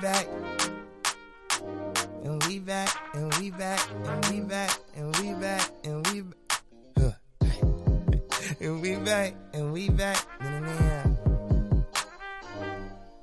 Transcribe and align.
back. 0.00 0.28
And 2.24 2.44
we 2.46 2.58
back, 2.58 2.88
and 3.14 3.34
we 3.38 3.50
back, 3.50 3.80
and 4.04 4.26
we 4.26 4.40
back, 4.40 4.78
and 4.94 5.16
we 5.18 5.32
back, 5.34 5.70
and 5.84 6.06
we 6.08 6.22
back. 6.22 7.20
and 8.60 8.82
we 8.82 8.96
back, 8.96 9.34
and 9.52 9.72
we 9.72 9.88
back. 9.88 10.24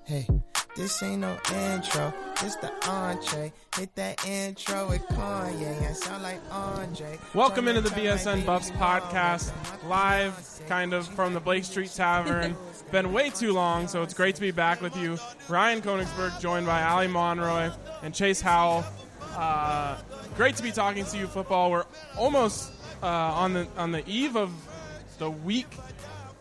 Hey, 0.03 0.27
this 0.75 1.01
ain't 1.01 1.21
no 1.21 1.37
intro, 1.53 2.13
this 2.41 2.55
the 2.57 2.71
entree. 2.89 3.53
Hit 3.75 3.95
that 3.95 4.25
intro 4.25 4.89
with 4.89 5.03
Kanye, 5.07 5.89
I 5.89 5.93
sound 5.93 6.23
like 6.23 6.41
Andre. 6.51 7.17
Welcome 7.33 7.67
into 7.67 7.81
the 7.81 7.89
BSN 7.89 8.45
Buffs 8.45 8.71
podcast, 8.71 9.51
live 9.87 10.33
kind 10.67 10.93
of 10.93 11.07
from 11.07 11.33
the 11.33 11.39
Blake 11.39 11.63
Street 11.63 11.91
Tavern. 11.91 12.55
Been 12.91 13.11
way 13.11 13.29
too 13.29 13.53
long, 13.53 13.87
so 13.87 14.03
it's 14.03 14.13
great 14.13 14.35
to 14.35 14.41
be 14.41 14.51
back 14.51 14.81
with 14.81 14.95
you. 14.95 15.17
Ryan 15.49 15.81
Koenigsberg, 15.81 16.39
joined 16.39 16.65
by 16.65 16.81
Allie 16.81 17.07
Monroy 17.07 17.71
and 18.03 18.13
Chase 18.13 18.41
Howell. 18.41 18.83
Uh, 19.35 19.97
great 20.35 20.55
to 20.55 20.63
be 20.63 20.71
talking 20.71 21.03
to 21.05 21.17
you, 21.17 21.27
football. 21.27 21.71
We're 21.71 21.85
almost 22.17 22.71
uh, 23.01 23.07
on 23.07 23.53
the 23.53 23.67
on 23.77 23.91
the 23.91 24.07
eve 24.07 24.37
of 24.37 24.51
the 25.17 25.29
week 25.29 25.67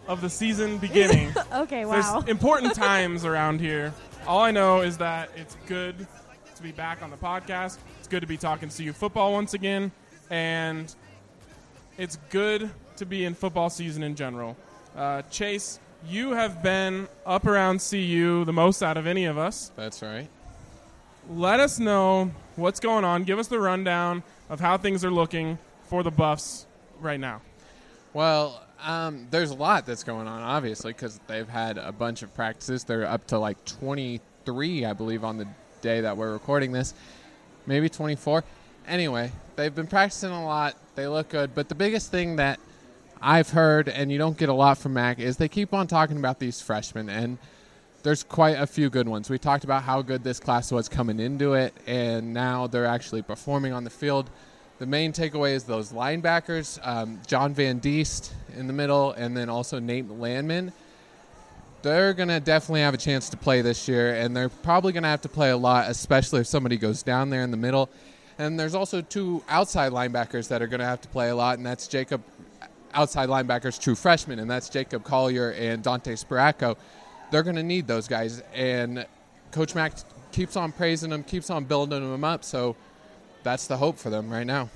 of 0.06 0.20
the 0.20 0.30
season 0.30 0.78
beginning. 0.88 1.32
okay, 1.52 1.84
wow. 1.84 1.92
There's 1.92 2.28
important 2.28 2.74
times 2.74 3.24
around 3.24 3.60
here. 3.60 3.92
All 4.26 4.40
I 4.40 4.50
know 4.50 4.82
is 4.82 4.98
that 4.98 5.30
it's 5.36 5.56
good 5.66 6.06
to 6.54 6.62
be 6.62 6.72
back 6.72 7.02
on 7.02 7.10
the 7.10 7.16
podcast. 7.16 7.78
It's 7.98 8.08
good 8.08 8.20
to 8.20 8.26
be 8.26 8.36
talking 8.36 8.68
to 8.68 8.82
you 8.82 8.92
football 8.92 9.32
once 9.32 9.54
again, 9.54 9.90
and 10.30 10.94
it's 11.98 12.16
good 12.30 12.70
to 12.96 13.06
be 13.06 13.24
in 13.24 13.34
football 13.34 13.70
season 13.70 14.02
in 14.02 14.14
general. 14.14 14.56
Uh, 14.96 15.22
Chase, 15.22 15.80
you 16.08 16.32
have 16.32 16.62
been 16.62 17.08
up 17.26 17.46
around 17.46 17.78
CU 17.78 18.44
the 18.44 18.52
most 18.52 18.82
out 18.82 18.96
of 18.96 19.06
any 19.06 19.24
of 19.24 19.38
us. 19.38 19.72
That's 19.76 20.02
right. 20.02 20.28
Let 21.30 21.60
us 21.60 21.78
know 21.78 22.30
what's 22.56 22.80
going 22.80 23.04
on. 23.04 23.24
Give 23.24 23.38
us 23.38 23.48
the 23.48 23.58
rundown 23.58 24.22
of 24.50 24.60
how 24.60 24.76
things 24.76 25.04
are 25.04 25.10
looking 25.10 25.58
for 25.84 26.02
the 26.02 26.10
Buffs 26.10 26.66
right 27.00 27.18
now. 27.18 27.40
Well, 28.12 28.62
um, 28.82 29.26
there's 29.30 29.50
a 29.50 29.54
lot 29.54 29.86
that's 29.86 30.04
going 30.04 30.28
on, 30.28 30.42
obviously, 30.42 30.92
because 30.92 31.18
they've 31.26 31.48
had 31.48 31.78
a 31.78 31.92
bunch 31.92 32.22
of 32.22 32.34
practices. 32.34 32.84
They're 32.84 33.06
up 33.06 33.26
to 33.28 33.38
like 33.38 33.64
23, 33.64 34.84
I 34.84 34.92
believe, 34.92 35.24
on 35.24 35.38
the 35.38 35.48
day 35.80 36.02
that 36.02 36.16
we're 36.16 36.32
recording 36.32 36.72
this. 36.72 36.94
Maybe 37.66 37.88
24. 37.88 38.44
Anyway, 38.86 39.32
they've 39.56 39.74
been 39.74 39.86
practicing 39.86 40.30
a 40.30 40.44
lot. 40.44 40.76
They 40.94 41.06
look 41.06 41.30
good. 41.30 41.54
But 41.54 41.70
the 41.70 41.74
biggest 41.74 42.10
thing 42.10 42.36
that 42.36 42.60
I've 43.20 43.50
heard, 43.50 43.88
and 43.88 44.12
you 44.12 44.18
don't 44.18 44.36
get 44.36 44.48
a 44.48 44.54
lot 44.54 44.78
from 44.78 44.94
Mac, 44.94 45.18
is 45.18 45.36
they 45.36 45.48
keep 45.48 45.72
on 45.72 45.86
talking 45.86 46.18
about 46.18 46.38
these 46.38 46.60
freshmen. 46.60 47.08
And 47.08 47.38
there's 48.02 48.22
quite 48.22 48.58
a 48.58 48.66
few 48.66 48.90
good 48.90 49.08
ones. 49.08 49.30
We 49.30 49.38
talked 49.38 49.64
about 49.64 49.82
how 49.82 50.02
good 50.02 50.22
this 50.22 50.38
class 50.38 50.70
was 50.70 50.88
coming 50.88 51.18
into 51.18 51.54
it, 51.54 51.74
and 51.86 52.34
now 52.34 52.66
they're 52.66 52.86
actually 52.86 53.22
performing 53.22 53.72
on 53.72 53.84
the 53.84 53.90
field. 53.90 54.28
The 54.78 54.86
main 54.86 55.12
takeaway 55.12 55.54
is 55.54 55.64
those 55.64 55.92
linebackers, 55.92 56.78
um, 56.86 57.20
John 57.26 57.54
Van 57.54 57.78
Diest 57.78 58.32
in 58.56 58.66
the 58.66 58.72
middle, 58.72 59.12
and 59.12 59.36
then 59.36 59.48
also 59.48 59.78
Nate 59.78 60.10
Landman. 60.10 60.72
They're 61.82 62.12
going 62.12 62.28
to 62.28 62.40
definitely 62.40 62.80
have 62.80 62.94
a 62.94 62.98
chance 62.98 63.28
to 63.30 63.36
play 63.36 63.62
this 63.62 63.88
year, 63.88 64.14
and 64.14 64.36
they're 64.36 64.48
probably 64.48 64.92
going 64.92 65.04
to 65.04 65.08
have 65.08 65.22
to 65.22 65.28
play 65.28 65.50
a 65.50 65.56
lot, 65.56 65.88
especially 65.88 66.40
if 66.40 66.46
somebody 66.46 66.76
goes 66.76 67.02
down 67.02 67.30
there 67.30 67.42
in 67.42 67.50
the 67.50 67.56
middle. 67.56 67.88
And 68.38 68.58
there's 68.58 68.74
also 68.74 69.00
two 69.00 69.44
outside 69.48 69.92
linebackers 69.92 70.48
that 70.48 70.60
are 70.60 70.66
going 70.66 70.80
to 70.80 70.86
have 70.86 71.00
to 71.02 71.08
play 71.08 71.28
a 71.28 71.36
lot, 71.36 71.56
and 71.56 71.66
that's 71.66 71.86
Jacob, 71.86 72.22
outside 72.94 73.28
linebackers, 73.28 73.80
true 73.80 73.94
freshmen, 73.94 74.38
and 74.38 74.50
that's 74.50 74.68
Jacob 74.68 75.04
Callier 75.04 75.58
and 75.58 75.82
Dante 75.82 76.14
Sparaco. 76.14 76.76
They're 77.30 77.42
going 77.42 77.56
to 77.56 77.62
need 77.62 77.86
those 77.86 78.06
guys, 78.08 78.42
and 78.54 79.06
Coach 79.50 79.74
Mac 79.74 79.92
keeps 80.32 80.56
on 80.56 80.72
praising 80.72 81.10
them, 81.10 81.22
keeps 81.24 81.50
on 81.50 81.64
building 81.64 82.10
them 82.10 82.24
up, 82.24 82.44
so 82.44 82.76
that's 83.42 83.66
the 83.66 83.76
hope 83.76 83.98
for 83.98 84.10
them 84.10 84.30
right 84.30 84.46
now. 84.46 84.68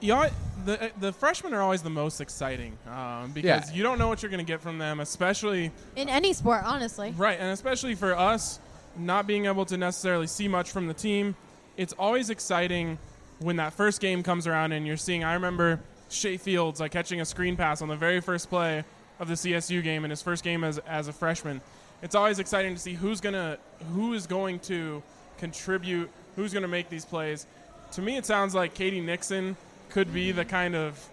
Yeah, 0.00 0.28
the 0.66 0.90
the 1.00 1.12
freshmen 1.12 1.54
are 1.54 1.62
always 1.62 1.82
the 1.82 1.90
most 1.90 2.20
exciting 2.20 2.76
um, 2.90 3.30
because 3.32 3.70
Yeah. 3.70 3.76
you 3.76 3.82
don't 3.82 3.98
know 3.98 4.08
what 4.08 4.22
you're 4.22 4.30
going 4.30 4.44
to 4.44 4.50
get 4.50 4.60
from 4.60 4.76
them, 4.78 5.00
especially 5.00 5.70
In 5.96 6.08
any 6.10 6.32
sport, 6.34 6.62
honestly. 6.64 7.14
right, 7.16 7.38
and 7.40 7.50
especially 7.50 7.94
for 7.94 8.14
us 8.16 8.58
not 8.96 9.26
being 9.26 9.46
able 9.46 9.64
to 9.64 9.76
necessarily 9.78 10.26
see 10.26 10.46
much 10.46 10.70
from 10.70 10.86
the 10.88 10.94
team. 10.94 11.34
It's 11.76 11.94
always 11.94 12.28
exciting 12.30 12.98
when 13.38 13.56
that 13.56 13.72
first 13.72 14.00
game 14.00 14.22
comes 14.22 14.46
around 14.46 14.72
and 14.72 14.86
you're 14.86 14.96
seeing. 14.98 15.24
I 15.24 15.34
remember 15.34 15.80
Shay 16.14 16.36
Fields 16.36 16.80
like 16.80 16.92
catching 16.92 17.20
a 17.20 17.24
screen 17.24 17.56
pass 17.56 17.82
on 17.82 17.88
the 17.88 17.96
very 17.96 18.20
first 18.20 18.48
play 18.48 18.84
of 19.18 19.28
the 19.28 19.34
CSU 19.34 19.82
game 19.82 20.04
in 20.04 20.10
his 20.10 20.22
first 20.22 20.44
game 20.44 20.64
as 20.64 20.78
as 20.78 21.08
a 21.08 21.12
freshman. 21.12 21.60
It's 22.02 22.14
always 22.14 22.38
exciting 22.38 22.74
to 22.74 22.80
see 22.80 22.94
who's 22.94 23.20
gonna 23.20 23.58
who 23.92 24.14
is 24.14 24.26
going 24.26 24.60
to 24.60 25.02
contribute, 25.38 26.10
who's 26.36 26.52
going 26.52 26.62
to 26.62 26.68
make 26.68 26.88
these 26.88 27.04
plays. 27.04 27.46
To 27.92 28.02
me, 28.02 28.16
it 28.16 28.26
sounds 28.26 28.54
like 28.54 28.74
K.D. 28.74 29.00
Nixon 29.00 29.56
could 29.90 30.12
be 30.12 30.32
the 30.32 30.44
kind 30.44 30.74
of 30.74 31.08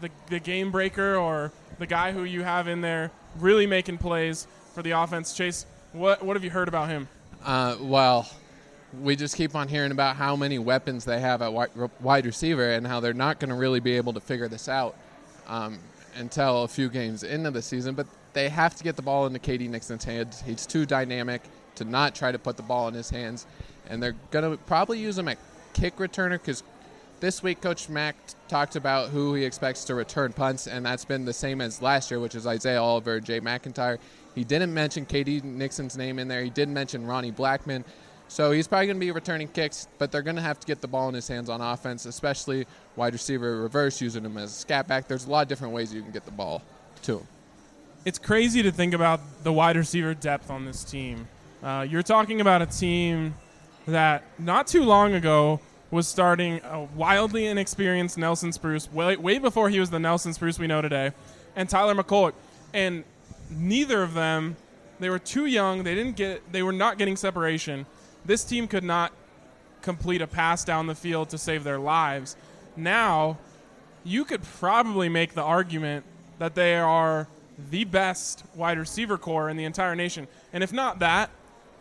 the, 0.00 0.10
the 0.28 0.38
game 0.38 0.70
breaker 0.70 1.16
or 1.16 1.52
the 1.78 1.86
guy 1.86 2.12
who 2.12 2.24
you 2.24 2.42
have 2.42 2.68
in 2.68 2.80
there 2.80 3.10
really 3.38 3.66
making 3.66 3.98
plays 3.98 4.46
for 4.74 4.82
the 4.82 4.92
offense. 4.92 5.34
Chase, 5.34 5.66
what 5.92 6.22
what 6.22 6.36
have 6.36 6.44
you 6.44 6.50
heard 6.50 6.68
about 6.68 6.88
him? 6.88 7.08
Uh, 7.44 7.76
well, 7.80 8.28
we 9.00 9.16
just 9.16 9.36
keep 9.36 9.54
on 9.54 9.68
hearing 9.68 9.92
about 9.92 10.16
how 10.16 10.36
many 10.36 10.58
weapons 10.58 11.04
they 11.04 11.20
have 11.20 11.42
at 11.42 11.52
wide 12.00 12.26
receiver 12.26 12.72
and 12.72 12.86
how 12.86 13.00
they're 13.00 13.14
not 13.14 13.40
going 13.40 13.48
to 13.48 13.54
really 13.54 13.80
be 13.80 13.96
able 13.96 14.12
to 14.12 14.20
figure 14.20 14.48
this 14.48 14.68
out 14.68 14.94
um, 15.46 15.78
until 16.16 16.64
a 16.64 16.68
few 16.68 16.88
games 16.88 17.22
into 17.22 17.50
the 17.50 17.62
season. 17.62 17.94
But 17.94 18.06
they 18.32 18.48
have 18.48 18.74
to 18.76 18.84
get 18.84 18.96
the 18.96 19.02
ball 19.02 19.26
into 19.26 19.38
K.D. 19.38 19.68
Nixon's 19.68 20.04
hands. 20.04 20.42
He's 20.44 20.66
too 20.66 20.84
dynamic 20.84 21.42
to 21.76 21.84
not 21.84 22.14
try 22.14 22.32
to 22.32 22.38
put 22.38 22.56
the 22.56 22.62
ball 22.62 22.88
in 22.88 22.94
his 22.94 23.10
hands. 23.10 23.46
And 23.88 24.02
they're 24.02 24.16
going 24.30 24.50
to 24.50 24.62
probably 24.64 24.98
use 24.98 25.18
him 25.18 25.28
at 25.28 25.38
kick 25.72 25.96
returner 25.96 26.32
because 26.32 26.62
this 27.20 27.42
week 27.42 27.60
Coach 27.60 27.88
Mac 27.88 28.16
talked 28.48 28.76
about 28.76 29.10
who 29.10 29.34
he 29.34 29.44
expects 29.44 29.84
to 29.84 29.94
return 29.94 30.32
punts, 30.32 30.66
and 30.66 30.84
that's 30.84 31.04
been 31.04 31.24
the 31.24 31.32
same 31.32 31.60
as 31.60 31.80
last 31.80 32.10
year, 32.10 32.20
which 32.20 32.34
is 32.34 32.46
Isaiah 32.46 32.82
Oliver, 32.82 33.20
Jay 33.20 33.38
MacIntyre. 33.40 33.98
He 34.34 34.44
didn't 34.44 34.74
mention 34.74 35.06
K.D. 35.06 35.42
Nixon's 35.44 35.96
name 35.96 36.18
in 36.18 36.26
there. 36.26 36.42
He 36.42 36.50
didn't 36.50 36.74
mention 36.74 37.06
Ronnie 37.06 37.30
Blackman. 37.30 37.84
So 38.32 38.50
he's 38.50 38.66
probably 38.66 38.86
going 38.86 38.96
to 38.96 39.00
be 39.00 39.10
returning 39.10 39.46
kicks, 39.46 39.86
but 39.98 40.10
they're 40.10 40.22
going 40.22 40.36
to 40.36 40.42
have 40.42 40.58
to 40.58 40.66
get 40.66 40.80
the 40.80 40.88
ball 40.88 41.06
in 41.10 41.14
his 41.14 41.28
hands 41.28 41.50
on 41.50 41.60
offense, 41.60 42.06
especially 42.06 42.66
wide 42.96 43.12
receiver 43.12 43.60
reverse, 43.60 44.00
using 44.00 44.24
him 44.24 44.38
as 44.38 44.52
a 44.52 44.54
scat 44.54 44.88
back. 44.88 45.06
There's 45.06 45.26
a 45.26 45.30
lot 45.30 45.42
of 45.42 45.48
different 45.48 45.74
ways 45.74 45.92
you 45.92 46.00
can 46.00 46.12
get 46.12 46.24
the 46.24 46.30
ball 46.30 46.62
to 47.02 47.18
him. 47.18 47.26
It's 48.06 48.18
crazy 48.18 48.62
to 48.62 48.72
think 48.72 48.94
about 48.94 49.20
the 49.44 49.52
wide 49.52 49.76
receiver 49.76 50.14
depth 50.14 50.50
on 50.50 50.64
this 50.64 50.82
team. 50.82 51.28
Uh, 51.62 51.86
you're 51.86 52.02
talking 52.02 52.40
about 52.40 52.62
a 52.62 52.66
team 52.66 53.34
that 53.86 54.24
not 54.38 54.66
too 54.66 54.82
long 54.82 55.12
ago 55.12 55.60
was 55.90 56.08
starting 56.08 56.62
a 56.64 56.84
wildly 56.96 57.44
inexperienced 57.44 58.16
Nelson 58.16 58.50
Spruce, 58.50 58.90
way, 58.90 59.14
way 59.14 59.38
before 59.40 59.68
he 59.68 59.78
was 59.78 59.90
the 59.90 60.00
Nelson 60.00 60.32
Spruce 60.32 60.58
we 60.58 60.66
know 60.66 60.80
today, 60.80 61.12
and 61.54 61.68
Tyler 61.68 61.94
McCulloch. 61.94 62.32
And 62.72 63.04
neither 63.50 64.02
of 64.02 64.14
them, 64.14 64.56
they 65.00 65.10
were 65.10 65.18
too 65.18 65.44
young. 65.44 65.82
They 65.82 65.94
didn't 65.94 66.16
get. 66.16 66.50
They 66.50 66.62
were 66.62 66.72
not 66.72 66.96
getting 66.96 67.16
separation. 67.16 67.84
This 68.24 68.44
team 68.44 68.68
could 68.68 68.84
not 68.84 69.12
complete 69.82 70.22
a 70.22 70.26
pass 70.26 70.64
down 70.64 70.86
the 70.86 70.94
field 70.94 71.28
to 71.30 71.38
save 71.38 71.64
their 71.64 71.78
lives. 71.78 72.36
Now, 72.76 73.38
you 74.04 74.24
could 74.24 74.42
probably 74.42 75.08
make 75.08 75.34
the 75.34 75.42
argument 75.42 76.04
that 76.38 76.54
they 76.54 76.76
are 76.76 77.26
the 77.70 77.84
best 77.84 78.44
wide 78.54 78.78
receiver 78.78 79.18
corps 79.18 79.48
in 79.48 79.56
the 79.56 79.64
entire 79.64 79.94
nation. 79.94 80.26
And 80.52 80.62
if 80.64 80.72
not 80.72 81.00
that, 81.00 81.30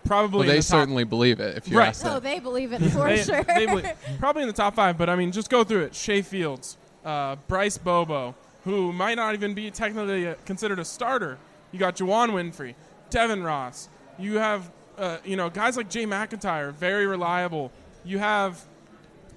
probably 0.04 0.40
Well, 0.40 0.48
they 0.50 0.56
the 0.58 0.62
certainly 0.64 1.04
believe 1.04 1.40
it. 1.40 1.58
If 1.58 1.68
you 1.68 1.78
Right. 1.78 1.90
ask 1.90 2.06
Oh, 2.06 2.20
they 2.20 2.40
believe 2.40 2.74
it 2.74 2.80
for 2.92 3.08
they- 3.08 3.24
sure. 3.24 3.44
they 3.44 3.66
believe- 3.68 3.92
probably 4.20 4.42
in 4.42 4.48
the 4.48 4.54
top 4.54 4.76
five, 4.76 4.98
but 4.98 5.10
I 5.10 5.16
mean, 5.16 5.32
just 5.32 5.50
go 5.50 5.64
through 5.64 5.82
it. 5.84 5.96
Shay 5.96 6.22
Fields, 6.22 6.78
uh, 7.06 7.36
Bryce 7.48 7.78
Bobo, 7.78 8.36
who 8.66 8.92
might 8.92 9.16
not 9.16 9.34
even 9.36 9.54
be 9.54 9.72
technically 9.72 10.28
uh, 10.28 10.36
considered 10.46 10.80
a 10.80 10.86
starter. 10.86 11.38
You 11.72 11.80
got 11.80 11.96
Juwann 11.96 12.32
Winfree, 12.32 12.76
Devin 13.10 13.44
Ross. 13.44 13.90
You 14.20 14.38
have, 14.40 14.70
uh, 15.02 15.18
you 15.26 15.36
know, 15.36 15.50
guys 15.50 15.76
like 15.76 15.90
Jay 15.90 16.06
MacIntyre, 16.06 16.72
very 16.72 17.08
reliable. 17.08 17.72
You 18.06 18.20
have 18.20 18.64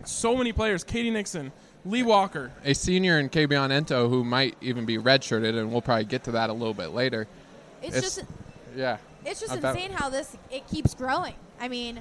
so 0.05 0.37
many 0.37 0.52
players. 0.52 0.84
K.D. 0.84 1.11
Nixon, 1.11 1.50
Lee 1.87 2.02
Walker. 2.02 2.52
a 2.64 2.75
senior 2.75 3.19
in 3.19 3.28
Kabion 3.31 3.70
Ento 3.70 4.08
who 4.08 4.22
might 4.25 4.56
even 4.61 4.84
be 4.84 4.99
redshirted, 4.99 5.58
and 5.58 5.72
we'll 5.72 5.82
probably 5.82 6.05
get 6.05 6.25
to 6.25 6.32
that 6.32 6.50
a 6.50 6.52
little 6.52 6.75
bit 6.75 6.88
later. 6.88 7.26
it's, 7.82 7.96
It's- 7.96 8.14
just 8.16 8.26
Yeah. 8.76 8.99
it's 9.25 9.40
just 9.40 9.52
I 9.52 9.56
bet- 9.56 9.75
insane 9.76 9.93
how 9.93 10.08
this 10.11 10.37
it 10.50 10.66
keeps 10.69 10.94
growing. 10.94 11.34
I 11.61 11.69
mean, 11.69 12.00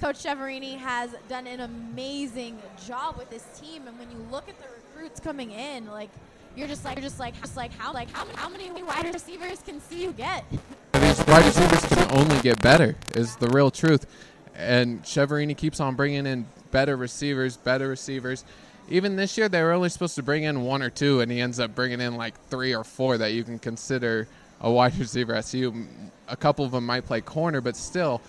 Coach 0.00 0.22
Chiaverini 0.24 0.78
has 0.78 1.10
done 1.28 1.46
an 1.46 1.60
amazing 1.60 2.58
job 2.86 3.18
with 3.18 3.28
this 3.28 3.44
team, 3.60 3.86
and 3.86 3.98
when 3.98 4.10
you 4.10 4.16
look 4.30 4.48
at 4.48 4.58
the 4.58 4.64
recruits 4.94 5.20
coming 5.20 5.50
in, 5.50 5.86
like 5.90 6.08
you're 6.56 6.68
just 6.68 6.84
like 6.84 6.96
you're 6.96 7.02
just 7.02 7.18
like 7.20 7.38
just 7.40 7.56
like 7.56 7.72
how 7.74 7.92
like 7.92 8.10
how, 8.10 8.24
how 8.36 8.48
many 8.48 8.70
wide 8.82 9.12
receivers 9.12 9.60
can 9.66 9.80
see 9.82 10.02
you 10.02 10.12
get? 10.12 10.44
These 10.92 11.24
wide 11.26 11.44
receivers 11.44 11.84
can 11.84 12.18
only 12.18 12.40
get 12.40 12.60
better, 12.62 12.96
is 13.14 13.36
the 13.36 13.48
real 13.48 13.70
truth. 13.70 14.06
And 14.54 15.02
Chiaverini 15.02 15.56
keeps 15.56 15.80
on 15.80 15.94
bringing 15.94 16.26
in 16.26 16.46
better 16.70 16.96
receivers, 16.96 17.56
better 17.56 17.88
receivers. 17.88 18.44
Even 18.88 19.16
this 19.16 19.38
year, 19.38 19.48
they 19.48 19.62
were 19.62 19.72
only 19.72 19.88
supposed 19.88 20.16
to 20.16 20.22
bring 20.22 20.44
in 20.44 20.62
one 20.62 20.82
or 20.82 20.90
two, 20.90 21.20
and 21.20 21.30
he 21.30 21.40
ends 21.40 21.60
up 21.60 21.74
bringing 21.74 22.00
in 22.00 22.16
like 22.16 22.34
three 22.48 22.74
or 22.74 22.84
four 22.84 23.18
that 23.18 23.32
you 23.32 23.44
can 23.44 23.58
consider 23.58 24.26
a 24.60 24.70
wide 24.70 24.96
receiver 24.98 25.34
at 25.34 25.48
CU. 25.50 25.86
A 26.28 26.36
couple 26.36 26.64
of 26.64 26.72
them 26.72 26.86
might 26.86 27.06
play 27.06 27.20
corner, 27.20 27.60
but 27.60 27.76
still, 27.76 28.20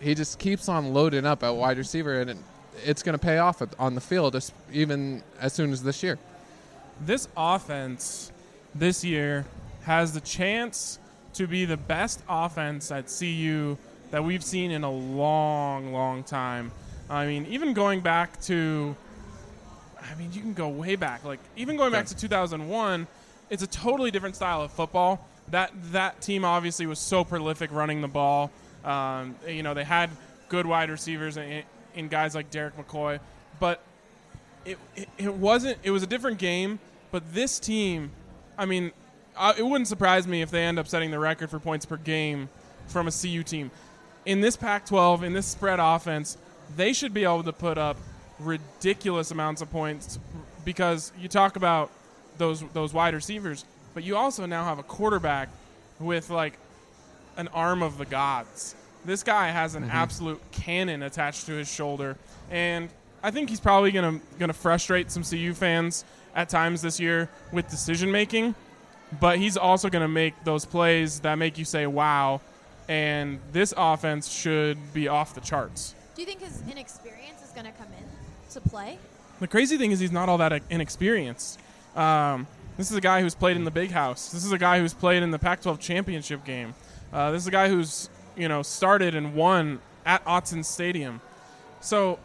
he 0.00 0.14
just 0.14 0.38
keeps 0.38 0.68
on 0.68 0.92
loading 0.94 1.26
up 1.26 1.42
at 1.42 1.50
wide 1.50 1.78
receiver, 1.78 2.20
and 2.20 2.30
it, 2.30 2.36
it's 2.84 3.02
going 3.02 3.18
to 3.18 3.22
pay 3.22 3.38
off 3.38 3.62
on 3.78 3.94
the 3.94 4.00
field, 4.00 4.36
even 4.72 5.22
as 5.40 5.52
soon 5.52 5.72
as 5.72 5.82
this 5.82 6.02
year. 6.02 6.18
this 7.00 7.28
offense 7.36 8.30
this 8.74 9.04
year 9.04 9.44
has 9.82 10.12
the 10.12 10.20
chance 10.20 10.98
to 11.36 11.46
be 11.46 11.64
the 11.64 11.76
best 11.76 12.22
offense 12.28 12.90
at 12.90 13.12
CU 13.18 13.76
that 14.10 14.24
we've 14.24 14.44
seen 14.44 14.70
in 14.70 14.84
a 14.84 14.90
long, 14.90 15.92
long 15.92 16.22
time. 16.22 16.72
I 17.08 17.26
mean, 17.26 17.46
even 17.46 17.72
going 17.72 18.00
back 18.00 18.40
to, 18.42 18.96
I 20.00 20.14
mean, 20.16 20.32
you 20.32 20.40
can 20.40 20.54
go 20.54 20.68
way 20.68 20.96
back. 20.96 21.24
Like 21.24 21.40
even 21.56 21.76
going 21.76 21.92
back 21.92 22.06
to 22.06 22.16
2001, 22.16 23.06
it's 23.50 23.62
a 23.62 23.66
totally 23.66 24.10
different 24.10 24.36
style 24.36 24.62
of 24.62 24.72
football. 24.72 25.26
That 25.50 25.70
that 25.92 26.20
team 26.20 26.44
obviously 26.44 26.86
was 26.86 26.98
so 26.98 27.24
prolific 27.24 27.70
running 27.72 28.00
the 28.00 28.08
ball. 28.08 28.50
Um, 28.84 29.36
you 29.46 29.62
know, 29.62 29.74
they 29.74 29.84
had 29.84 30.10
good 30.48 30.66
wide 30.66 30.90
receivers 30.90 31.36
in, 31.36 31.62
in 31.94 32.08
guys 32.08 32.34
like 32.34 32.50
Derek 32.50 32.76
McCoy, 32.76 33.20
but 33.60 33.80
it, 34.66 34.78
it, 34.96 35.08
it 35.16 35.34
wasn't 35.34 35.78
it 35.82 35.90
was 35.90 36.02
a 36.02 36.06
different 36.06 36.38
game 36.38 36.78
but 37.12 37.22
this 37.32 37.58
team 37.58 38.10
i 38.58 38.66
mean 38.66 38.90
uh, 39.36 39.54
it 39.56 39.62
wouldn't 39.62 39.88
surprise 39.88 40.26
me 40.26 40.42
if 40.42 40.50
they 40.50 40.64
end 40.64 40.78
up 40.78 40.88
setting 40.88 41.10
the 41.10 41.18
record 41.18 41.50
for 41.50 41.58
points 41.58 41.86
per 41.86 41.96
game 41.96 42.48
from 42.86 43.08
a 43.08 43.10
cu 43.10 43.42
team 43.42 43.70
in 44.24 44.40
this 44.40 44.56
pac 44.56 44.86
12 44.86 45.22
in 45.22 45.32
this 45.32 45.46
spread 45.46 45.78
offense 45.80 46.36
they 46.76 46.92
should 46.92 47.14
be 47.14 47.24
able 47.24 47.42
to 47.42 47.52
put 47.52 47.78
up 47.78 47.96
ridiculous 48.38 49.30
amounts 49.30 49.62
of 49.62 49.70
points 49.70 50.18
because 50.64 51.12
you 51.18 51.28
talk 51.28 51.56
about 51.56 51.90
those 52.38 52.62
those 52.72 52.92
wide 52.92 53.14
receivers 53.14 53.64
but 53.94 54.04
you 54.04 54.14
also 54.16 54.44
now 54.44 54.64
have 54.64 54.78
a 54.78 54.82
quarterback 54.82 55.48
with 55.98 56.28
like 56.28 56.58
an 57.36 57.48
arm 57.48 57.82
of 57.82 57.98
the 57.98 58.04
gods. 58.04 58.74
This 59.04 59.22
guy 59.22 59.48
has 59.48 59.74
an 59.74 59.84
absolute 59.84 60.40
cannon 60.52 61.02
attached 61.02 61.46
to 61.46 61.52
his 61.52 61.72
shoulder, 61.72 62.16
and 62.50 62.88
I 63.22 63.30
think 63.30 63.48
he's 63.48 63.60
probably 63.60 63.92
gonna 63.92 64.20
gonna 64.38 64.52
frustrate 64.52 65.10
some 65.10 65.22
CU 65.22 65.54
fans 65.54 66.04
at 66.34 66.48
times 66.48 66.82
this 66.82 66.98
year 66.98 67.30
with 67.52 67.70
decision 67.70 68.10
making. 68.10 68.54
But 69.20 69.38
he's 69.38 69.56
also 69.56 69.88
gonna 69.88 70.08
make 70.08 70.34
those 70.44 70.64
plays 70.64 71.20
that 71.20 71.36
make 71.36 71.58
you 71.58 71.64
say 71.64 71.86
"Wow!" 71.86 72.40
And 72.88 73.40
this 73.52 73.74
offense 73.76 74.28
should 74.28 74.92
be 74.92 75.08
off 75.08 75.34
the 75.34 75.40
charts. 75.40 75.94
Do 76.14 76.22
you 76.22 76.26
think 76.26 76.40
his 76.40 76.62
inexperience 76.70 77.42
is 77.42 77.50
going 77.50 77.66
to 77.66 77.72
come 77.72 77.88
in 77.98 78.04
to 78.52 78.60
play? 78.70 78.98
The 79.40 79.46
crazy 79.46 79.76
thing 79.76 79.90
is 79.90 80.00
he's 80.00 80.12
not 80.12 80.28
all 80.30 80.38
that 80.38 80.62
inexperienced. 80.70 81.58
Um, 81.94 82.46
this 82.76 82.90
is 82.90 82.96
a 82.96 83.00
guy 83.02 83.20
who's 83.20 83.34
played 83.34 83.56
in 83.56 83.64
the 83.64 83.70
big 83.70 83.90
house. 83.90 84.30
This 84.30 84.44
is 84.44 84.52
a 84.52 84.58
guy 84.58 84.78
who's 84.78 84.94
played 84.94 85.22
in 85.22 85.30
the 85.30 85.38
Pac-12 85.38 85.78
championship 85.78 86.44
game. 86.44 86.74
Uh, 87.12 87.32
this 87.32 87.42
is 87.42 87.48
a 87.48 87.50
guy 87.50 87.68
who's 87.68 88.08
you 88.36 88.48
know 88.48 88.62
started 88.62 89.14
and 89.14 89.34
won 89.34 89.80
at 90.04 90.24
Autzen 90.24 90.64
Stadium. 90.64 91.20
So 91.80 92.18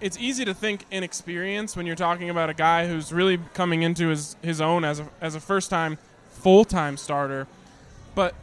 it's 0.00 0.18
easy 0.18 0.44
to 0.44 0.54
think 0.54 0.86
inexperience 0.90 1.76
when 1.76 1.86
you're 1.86 1.96
talking 1.96 2.30
about 2.30 2.48
a 2.48 2.54
guy 2.54 2.86
who's 2.86 3.12
really 3.12 3.38
coming 3.52 3.82
into 3.82 4.08
his, 4.08 4.36
his 4.42 4.60
own 4.60 4.84
as 4.84 5.00
a, 5.00 5.08
as 5.20 5.34
a 5.34 5.40
first 5.40 5.70
time 5.70 5.98
full 6.42 6.64
time 6.64 6.96
starter. 6.96 7.46
But 8.14 8.34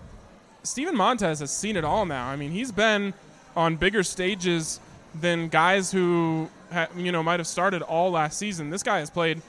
Steven 0.64 0.96
Montez 0.96 1.40
has 1.40 1.52
seen 1.52 1.76
it 1.76 1.84
all 1.84 2.06
now. 2.06 2.28
I 2.28 2.36
mean, 2.36 2.52
he's 2.52 2.72
been 2.72 3.14
on 3.56 3.76
bigger 3.76 4.04
stages 4.04 4.80
than 5.14 5.48
guys 5.48 5.92
who 5.92 6.50
ha- 6.72 6.88
you 6.96 7.12
know 7.12 7.24
might 7.24 7.40
have 7.40 7.48
started 7.48 7.82
all 7.82 8.12
last 8.12 8.38
season. 8.38 8.70
This 8.70 8.84
guy 8.84 9.00
has 9.00 9.10
played 9.10 9.42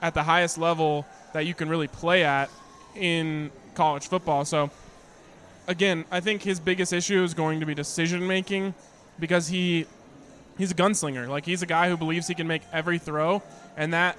at 0.00 0.14
the 0.14 0.22
highest 0.22 0.58
level 0.58 1.06
that 1.32 1.46
you 1.46 1.54
can 1.54 1.68
really 1.68 1.88
play 1.88 2.24
at 2.24 2.50
in 2.94 3.50
college 3.74 4.08
football. 4.08 4.44
So 4.44 4.70
again, 5.66 6.04
I 6.10 6.20
think 6.20 6.42
his 6.42 6.60
biggest 6.60 6.92
issue 6.92 7.22
is 7.22 7.34
going 7.34 7.60
to 7.60 7.66
be 7.66 7.74
decision 7.74 8.26
making 8.26 8.74
because 9.18 9.48
he 9.48 9.86
he's 10.58 10.70
a 10.70 10.74
gunslinger. 10.74 11.28
Like 11.28 11.44
he's 11.44 11.62
a 11.62 11.66
guy 11.66 11.88
who 11.88 11.96
believes 11.96 12.26
he 12.28 12.34
can 12.34 12.46
make 12.46 12.62
every 12.72 12.98
throw, 12.98 13.42
and 13.76 13.92
that 13.92 14.16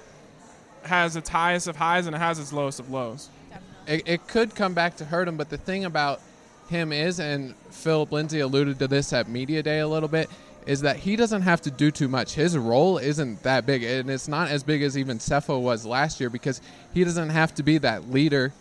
has 0.84 1.16
its 1.16 1.28
highest 1.28 1.66
of 1.66 1.76
highs 1.76 2.06
and 2.06 2.14
it 2.14 2.18
has 2.18 2.38
its 2.38 2.52
lowest 2.52 2.78
of 2.78 2.90
lows. 2.90 3.30
It, 3.86 4.02
it 4.06 4.26
could 4.28 4.54
come 4.54 4.74
back 4.74 4.96
to 4.96 5.04
hurt 5.04 5.28
him. 5.28 5.36
But 5.36 5.50
the 5.50 5.58
thing 5.58 5.84
about 5.84 6.20
him 6.68 6.92
is, 6.92 7.20
and 7.20 7.54
Phillip 7.70 8.12
Lindsay 8.12 8.40
alluded 8.40 8.78
to 8.78 8.88
this 8.88 9.12
at 9.12 9.28
media 9.28 9.62
day 9.62 9.80
a 9.80 9.88
little 9.88 10.08
bit, 10.08 10.28
is 10.66 10.80
that 10.80 10.96
he 10.96 11.16
doesn't 11.16 11.42
have 11.42 11.60
to 11.62 11.70
do 11.70 11.90
too 11.90 12.08
much. 12.08 12.34
His 12.34 12.56
role 12.56 12.96
isn't 12.98 13.42
that 13.42 13.66
big, 13.66 13.82
and 13.82 14.10
it's 14.10 14.28
not 14.28 14.50
as 14.50 14.62
big 14.62 14.82
as 14.82 14.96
even 14.96 15.18
Sefo 15.18 15.60
was 15.60 15.84
last 15.84 16.20
year 16.20 16.30
because 16.30 16.60
he 16.94 17.04
doesn't 17.04 17.30
have 17.30 17.54
to 17.56 17.62
be 17.62 17.78
that 17.78 18.10
leader 18.10 18.52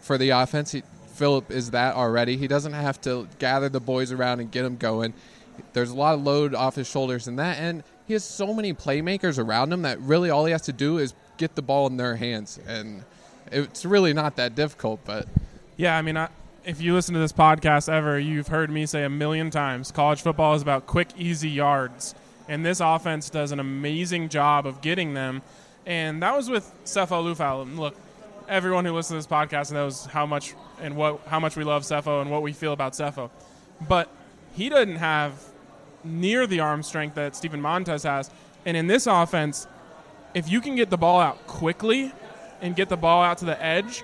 for 0.00 0.18
the 0.18 0.30
offense. 0.30 0.74
Phillip 1.14 1.50
is 1.50 1.70
that 1.70 1.94
already. 1.94 2.36
He 2.36 2.48
doesn't 2.48 2.72
have 2.72 3.00
to 3.02 3.28
gather 3.38 3.68
the 3.68 3.80
boys 3.80 4.10
around 4.10 4.40
and 4.40 4.50
get 4.50 4.62
them 4.62 4.76
going. 4.76 5.14
There's 5.72 5.90
a 5.90 5.94
lot 5.94 6.14
of 6.14 6.22
load 6.22 6.54
off 6.54 6.74
his 6.74 6.88
shoulders 6.88 7.28
in 7.28 7.36
that, 7.36 7.58
and 7.58 7.84
he 8.06 8.14
has 8.14 8.24
so 8.24 8.52
many 8.52 8.74
playmakers 8.74 9.38
around 9.38 9.72
him 9.72 9.82
that 9.82 10.00
really 10.00 10.30
all 10.30 10.44
he 10.46 10.52
has 10.52 10.62
to 10.62 10.72
do 10.72 10.98
is 10.98 11.14
get 11.36 11.54
the 11.54 11.62
ball 11.62 11.86
in 11.86 11.96
their 11.96 12.16
hands, 12.16 12.58
and 12.66 13.04
it's 13.52 13.84
really 13.84 14.12
not 14.12 14.36
that 14.36 14.54
difficult. 14.54 15.00
But 15.04 15.28
Yeah, 15.76 15.96
I 15.96 16.02
mean, 16.02 16.16
I, 16.16 16.28
if 16.64 16.80
you 16.80 16.94
listen 16.94 17.14
to 17.14 17.20
this 17.20 17.32
podcast 17.32 17.92
ever, 17.92 18.18
you've 18.18 18.48
heard 18.48 18.70
me 18.70 18.86
say 18.86 19.04
a 19.04 19.10
million 19.10 19.50
times 19.50 19.90
college 19.90 20.22
football 20.22 20.54
is 20.54 20.62
about 20.62 20.86
quick, 20.86 21.08
easy 21.16 21.50
yards. 21.50 22.14
And 22.48 22.66
this 22.66 22.80
offense 22.80 23.30
does 23.30 23.52
an 23.52 23.60
amazing 23.60 24.28
job 24.28 24.66
of 24.66 24.80
getting 24.80 25.14
them. 25.14 25.42
And 25.86 26.22
that 26.22 26.34
was 26.34 26.50
with 26.50 26.70
Sefo 26.84 27.22
Liufau. 27.24 27.76
Look, 27.76 27.96
everyone 28.48 28.84
who 28.84 28.92
listens 28.92 29.24
to 29.24 29.28
this 29.28 29.38
podcast 29.38 29.72
knows 29.72 30.06
how 30.06 30.26
much 30.26 30.54
and 30.80 30.96
what 30.96 31.20
how 31.26 31.40
much 31.40 31.56
we 31.56 31.64
love 31.64 31.82
Sefo 31.82 32.20
and 32.20 32.30
what 32.30 32.42
we 32.42 32.52
feel 32.52 32.72
about 32.72 32.92
Sefo. 32.92 33.30
But 33.88 34.08
he 34.54 34.68
doesn't 34.68 34.96
have 34.96 35.34
near 36.04 36.46
the 36.46 36.60
arm 36.60 36.82
strength 36.82 37.14
that 37.14 37.36
Steven 37.36 37.60
Montez 37.60 38.02
has. 38.02 38.30
And 38.64 38.76
in 38.76 38.86
this 38.86 39.06
offense, 39.06 39.66
if 40.34 40.50
you 40.50 40.60
can 40.60 40.76
get 40.76 40.90
the 40.90 40.96
ball 40.96 41.20
out 41.20 41.46
quickly 41.46 42.12
and 42.62 42.74
get 42.74 42.88
the 42.88 42.96
ball 42.96 43.22
out 43.22 43.38
to 43.38 43.44
the 43.44 43.62
edge, 43.62 44.02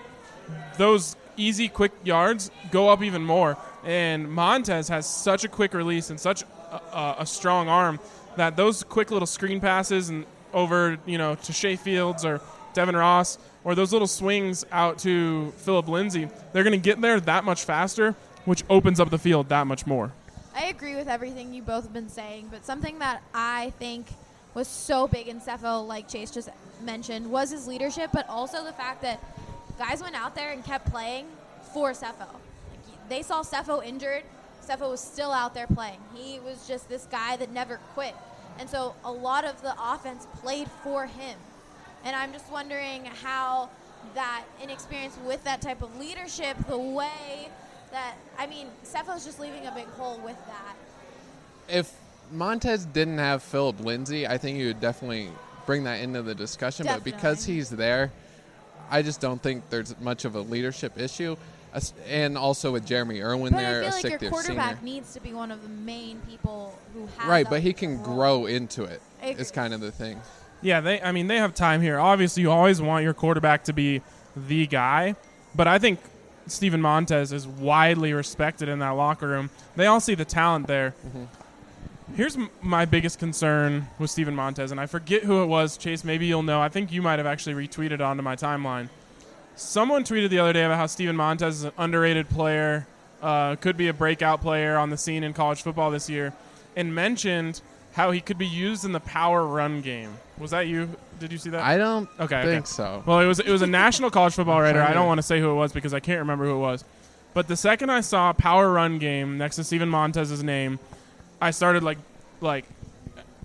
those 0.77 1.17
easy, 1.39 1.69
quick 1.69 1.93
yards 2.05 2.51
go 2.71 2.89
up 2.91 3.03
even 3.03 3.25
more. 3.25 3.57
And 3.85 4.31
Montez 4.31 4.89
has 4.89 5.07
such 5.09 5.45
a 5.45 5.49
quick 5.49 5.73
release 5.73 6.11
and 6.11 6.21
such 6.21 6.43
a, 6.43 7.17
a, 7.21 7.27
strong 7.27 7.69
arm 7.69 8.01
that 8.37 8.57
those 8.57 8.83
quick 8.83 9.11
little 9.11 9.27
screen 9.27 9.61
passes 9.61 10.11
and 10.11 10.27
over, 10.53 10.99
you 11.07 11.17
know, 11.17 11.37
to 11.37 11.53
Shay 11.53 11.77
Fields 11.77 12.25
or 12.25 12.41
Devin 12.75 12.97
Ross 12.97 13.39
or 13.65 13.75
those 13.75 13.93
little 13.93 14.09
swings 14.09 14.67
out 14.73 14.99
to 15.01 15.53
Phillip 15.59 15.89
Lindsay, 15.89 16.29
they're 16.53 16.65
going 16.65 16.79
to 16.79 16.85
get 16.85 17.01
there 17.01 17.21
that 17.21 17.45
much 17.45 17.65
faster, 17.65 18.15
which 18.45 18.65
opens 18.69 19.01
up 19.01 19.11
the 19.11 19.19
field 19.19 19.49
that 19.49 19.67
much 19.67 19.87
more. 19.87 20.13
I 20.55 20.67
agree 20.67 20.97
with 20.97 21.09
everything 21.09 21.55
you 21.55 21.63
both 21.63 21.85
have 21.85 21.93
been 21.93 22.09
saying, 22.09 22.49
but 22.51 22.65
something 22.65 22.99
that 22.99 23.23
I 23.33 23.73
think 23.79 24.07
was 24.59 24.67
so 24.69 25.07
big 25.07 25.29
in 25.29 25.41
Sefo, 25.41 25.87
like 25.87 26.09
Chase 26.09 26.33
just 26.33 26.49
mentioned, 26.83 27.31
was 27.31 27.51
his 27.51 27.69
leadership, 27.69 28.11
but 28.13 28.29
also 28.29 28.65
the 28.65 28.73
fact 28.73 29.03
that 29.03 29.23
guys 29.79 30.03
went 30.03 30.17
out 30.17 30.35
there 30.35 30.51
and 30.51 30.65
kept 30.65 30.91
playing 30.91 31.27
for 31.73 31.93
Sefo. 31.93 32.19
Like, 32.19 33.09
they 33.09 33.23
saw 33.23 33.43
Sefo 33.43 33.85
injured, 33.85 34.25
Sefo 34.69 34.91
was 34.91 35.01
still 35.01 35.31
out 35.31 35.55
there 35.55 35.69
playing. 35.69 36.01
He 36.13 36.41
was 36.41 36.67
just 36.67 36.89
this 36.89 37.07
guy 37.07 37.37
that 37.37 37.53
never 37.53 37.77
quit. 37.95 38.17
And 38.59 38.69
so 38.69 38.97
a 39.05 39.13
lot 39.13 39.45
of 39.45 39.63
the 39.63 39.75
offense 39.81 40.27
played 40.43 40.69
for 40.83 41.07
him. 41.07 41.39
And 42.05 42.17
I'm 42.17 42.33
just 42.33 42.51
wondering 42.51 43.05
how 43.05 43.71
that 44.15 44.43
inexperience 44.61 45.17
with 45.25 45.43
that 45.45 45.61
type 45.63 45.83
of 45.83 45.99
leadership, 46.01 46.57
the 46.69 46.79
way 46.79 47.49
that 47.93 48.15
I 48.37 48.49
mean, 48.49 48.67
Sefo's 48.85 49.25
just 49.25 49.39
leaving 49.39 49.67
a 49.67 49.73
big 49.73 49.87
hole 49.87 50.21
with 50.25 50.37
that. 50.47 50.75
if 51.69 51.95
Montez 52.31 52.85
didn't 52.87 53.19
have 53.19 53.43
Phillip 53.43 53.81
Lindsay, 53.81 54.27
I 54.27 54.39
think 54.39 54.59
you 54.59 54.69
would 54.69 54.81
definitely 54.81 55.29
bring 55.67 55.85
that 55.85 56.01
into 56.01 56.23
the 56.23 56.35
discussion. 56.35 56.87
But 56.87 57.05
because 57.05 57.45
he's 57.45 57.71
there, 57.71 58.11
I 58.91 59.03
just 59.03 59.21
don't 59.21 59.43
think 59.43 59.69
there's 59.71 59.99
much 60.01 60.25
of 60.25 60.35
a 60.35 60.41
leadership 60.41 60.99
issue. 60.99 61.37
And 62.09 62.39
also 62.39 62.73
with 62.73 62.87
Jeremy 62.87 63.21
Irwin 63.21 63.53
But 63.53 63.59
there, 63.59 63.85
I 63.85 63.87
a 63.87 63.93
feel 63.93 64.11
like 64.11 64.23
your 64.23 64.31
quarterback 64.31 64.79
senior. 64.79 64.95
needs 64.95 65.13
to 65.13 65.21
be 65.21 65.35
one 65.35 65.51
of 65.51 65.63
the 65.63 65.69
main 65.69 66.19
people 66.29 66.77
who 66.95 67.07
has 67.19 67.29
Right, 67.29 67.49
but 67.49 67.61
he 67.61 67.73
can 67.73 68.03
role. 68.03 68.15
grow 68.15 68.47
into 68.47 68.85
it. 68.85 69.03
It's 69.23 69.51
kind 69.51 69.75
of 69.75 69.81
the 69.81 69.93
thing. 69.93 70.21
Yeah, 70.63 70.81
they. 70.81 71.01
I 71.01 71.13
mean, 71.13 71.27
they 71.29 71.37
have 71.37 71.55
time 71.55 71.83
here. 71.83 72.01
Obviously, 72.01 72.43
you 72.43 72.51
always 72.51 72.81
want 72.81 73.05
your 73.05 73.15
quarterback 73.15 73.65
to 73.65 73.73
be 73.73 74.01
the 74.35 74.67
guy, 74.67 75.15
but 75.55 75.69
I 75.69 75.79
think 75.79 76.01
Steven 76.47 76.81
Montez 76.81 77.33
is 77.33 77.47
widely 77.47 78.13
respected 78.13 78.69
in 78.69 78.79
that 78.79 78.91
locker 78.91 79.29
room. 79.29 79.51
They 79.77 79.87
all 79.87 80.01
see 80.01 80.15
the 80.15 80.25
talent 80.25 80.67
there. 80.67 80.95
Mm-hmm. 81.07 81.25
Here's 82.17 82.37
m- 82.37 82.51
my 82.63 82.85
biggest 82.85 83.19
concern 83.19 83.87
with 83.99 84.11
Steven 84.11 84.35
Montez, 84.35 84.71
and 84.73 84.81
I 84.81 84.87
forget 84.87 85.23
who 85.25 85.43
it 85.43 85.47
was. 85.47 85.77
Chase, 85.77 86.05
maybe 86.05 86.27
you'll 86.27 86.43
know. 86.43 86.61
I 86.61 86.69
think 86.69 86.91
you 86.91 87.01
might 87.03 87.19
have 87.19 87.27
actually 87.27 87.55
retweeted 87.55 88.01
onto 88.01 88.23
my 88.23 88.35
timeline. 88.35 88.89
Someone 89.55 90.05
tweeted 90.05 90.31
the 90.31 90.39
other 90.39 90.53
day 90.53 90.65
about 90.65 90.79
how 90.79 90.87
Steven 90.87 91.15
Montez 91.17 91.57
is 91.59 91.65
an 91.65 91.73
underrated 91.79 92.29
player, 92.29 92.87
uh, 93.23 93.57
could 93.57 93.77
be 93.77 93.89
a 93.89 93.93
breakout 93.95 94.41
player 94.41 94.77
on 94.77 94.91
the 94.91 94.97
scene 94.97 95.23
in 95.23 95.33
college 95.33 95.63
football 95.63 95.91
this 95.91 96.09
year, 96.11 96.33
and 96.77 96.95
mentioned 96.95 97.61
how 97.93 98.11
he 98.11 98.21
could 98.21 98.39
be 98.39 98.47
used 98.47 98.85
in 98.85 98.93
the 98.93 99.01
power 99.01 99.45
run 99.47 99.81
game. 99.81 100.11
Was 100.39 100.51
that 100.53 100.67
you? 100.69 100.89
Did 101.21 101.33
you 101.33 101.39
see 101.39 101.51
that? 101.51 101.63
I 101.63 101.77
don't 101.77 102.09
Okay, 102.21 102.43
think 102.43 102.59
okay. 102.65 102.67
so. 102.67 103.03
Well, 103.07 103.19
it 103.21 103.27
was 103.27 103.41
it 103.41 103.49
was 103.49 103.63
a 103.63 103.67
national 103.85 104.11
college 104.11 104.35
football 104.35 104.61
writer. 104.61 104.81
I 104.81 104.93
don't 104.93 105.07
want 105.07 105.19
to 105.19 105.23
say 105.23 105.41
who 105.41 105.51
it 105.51 105.55
was 105.55 105.73
because 105.73 105.93
I 105.95 106.01
can't 106.01 106.21
remember 106.21 106.45
who 106.47 106.53
it 106.55 106.59
was. 106.59 106.85
But 107.35 107.49
the 107.49 107.57
second 107.57 107.91
I 107.91 108.01
saw 108.01 108.33
power 108.33 108.73
run 108.73 108.99
game 108.99 109.37
next 109.39 109.57
to 109.57 109.65
Steven 109.65 109.89
Montez's 109.89 110.43
name, 110.45 110.79
I 111.41 111.51
started 111.51 111.83
like 111.83 111.99
like 112.41 112.65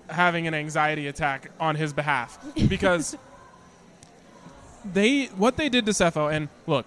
having 0.10 0.48
an 0.48 0.54
anxiety 0.54 1.08
attack 1.08 1.50
on 1.60 1.76
his 1.76 1.94
behalf 1.94 2.38
because 2.68 3.18
they 4.86 5.26
what 5.38 5.58
they 5.58 5.70
did 5.70 5.86
to 5.86 5.92
Sefo 5.92 6.32
and 6.34 6.50
look, 6.68 6.86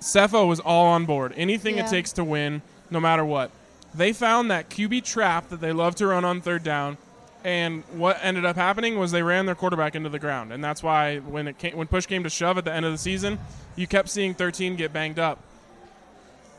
Sefo 0.00 0.46
was 0.46 0.60
all 0.60 0.86
on 0.86 1.04
board. 1.06 1.32
Anything 1.36 1.76
Yeah. 1.78 1.86
it 1.86 1.90
takes 1.90 2.12
to 2.12 2.24
win, 2.24 2.62
no 2.90 3.00
matter 3.00 3.24
what. 3.24 3.50
They 3.94 4.12
found 4.12 4.50
that 4.50 4.68
QB 4.68 5.04
trap 5.04 5.48
that 5.48 5.60
they 5.60 5.72
love 5.72 5.94
to 5.96 6.06
run 6.06 6.24
on 6.24 6.40
third 6.42 6.62
down, 6.62 6.98
and 7.44 7.82
what 7.92 8.18
ended 8.22 8.44
up 8.44 8.56
happening 8.56 8.98
was 8.98 9.10
they 9.12 9.22
ran 9.22 9.46
their 9.46 9.54
quarterback 9.54 9.94
into 9.94 10.08
the 10.10 10.18
ground, 10.18 10.52
and 10.52 10.62
that's 10.62 10.82
why 10.82 11.18
when 11.18 11.48
it 11.48 11.58
came, 11.58 11.76
when 11.76 11.86
push 11.86 12.04
came 12.06 12.22
to 12.24 12.28
shove 12.30 12.58
at 12.58 12.64
the 12.64 12.72
end 12.72 12.84
of 12.84 12.92
the 12.92 12.98
season, 12.98 13.38
you 13.74 13.86
kept 13.86 14.08
seeing 14.10 14.34
13 14.34 14.76
get 14.76 14.92
banged 14.92 15.18
up. 15.18 15.38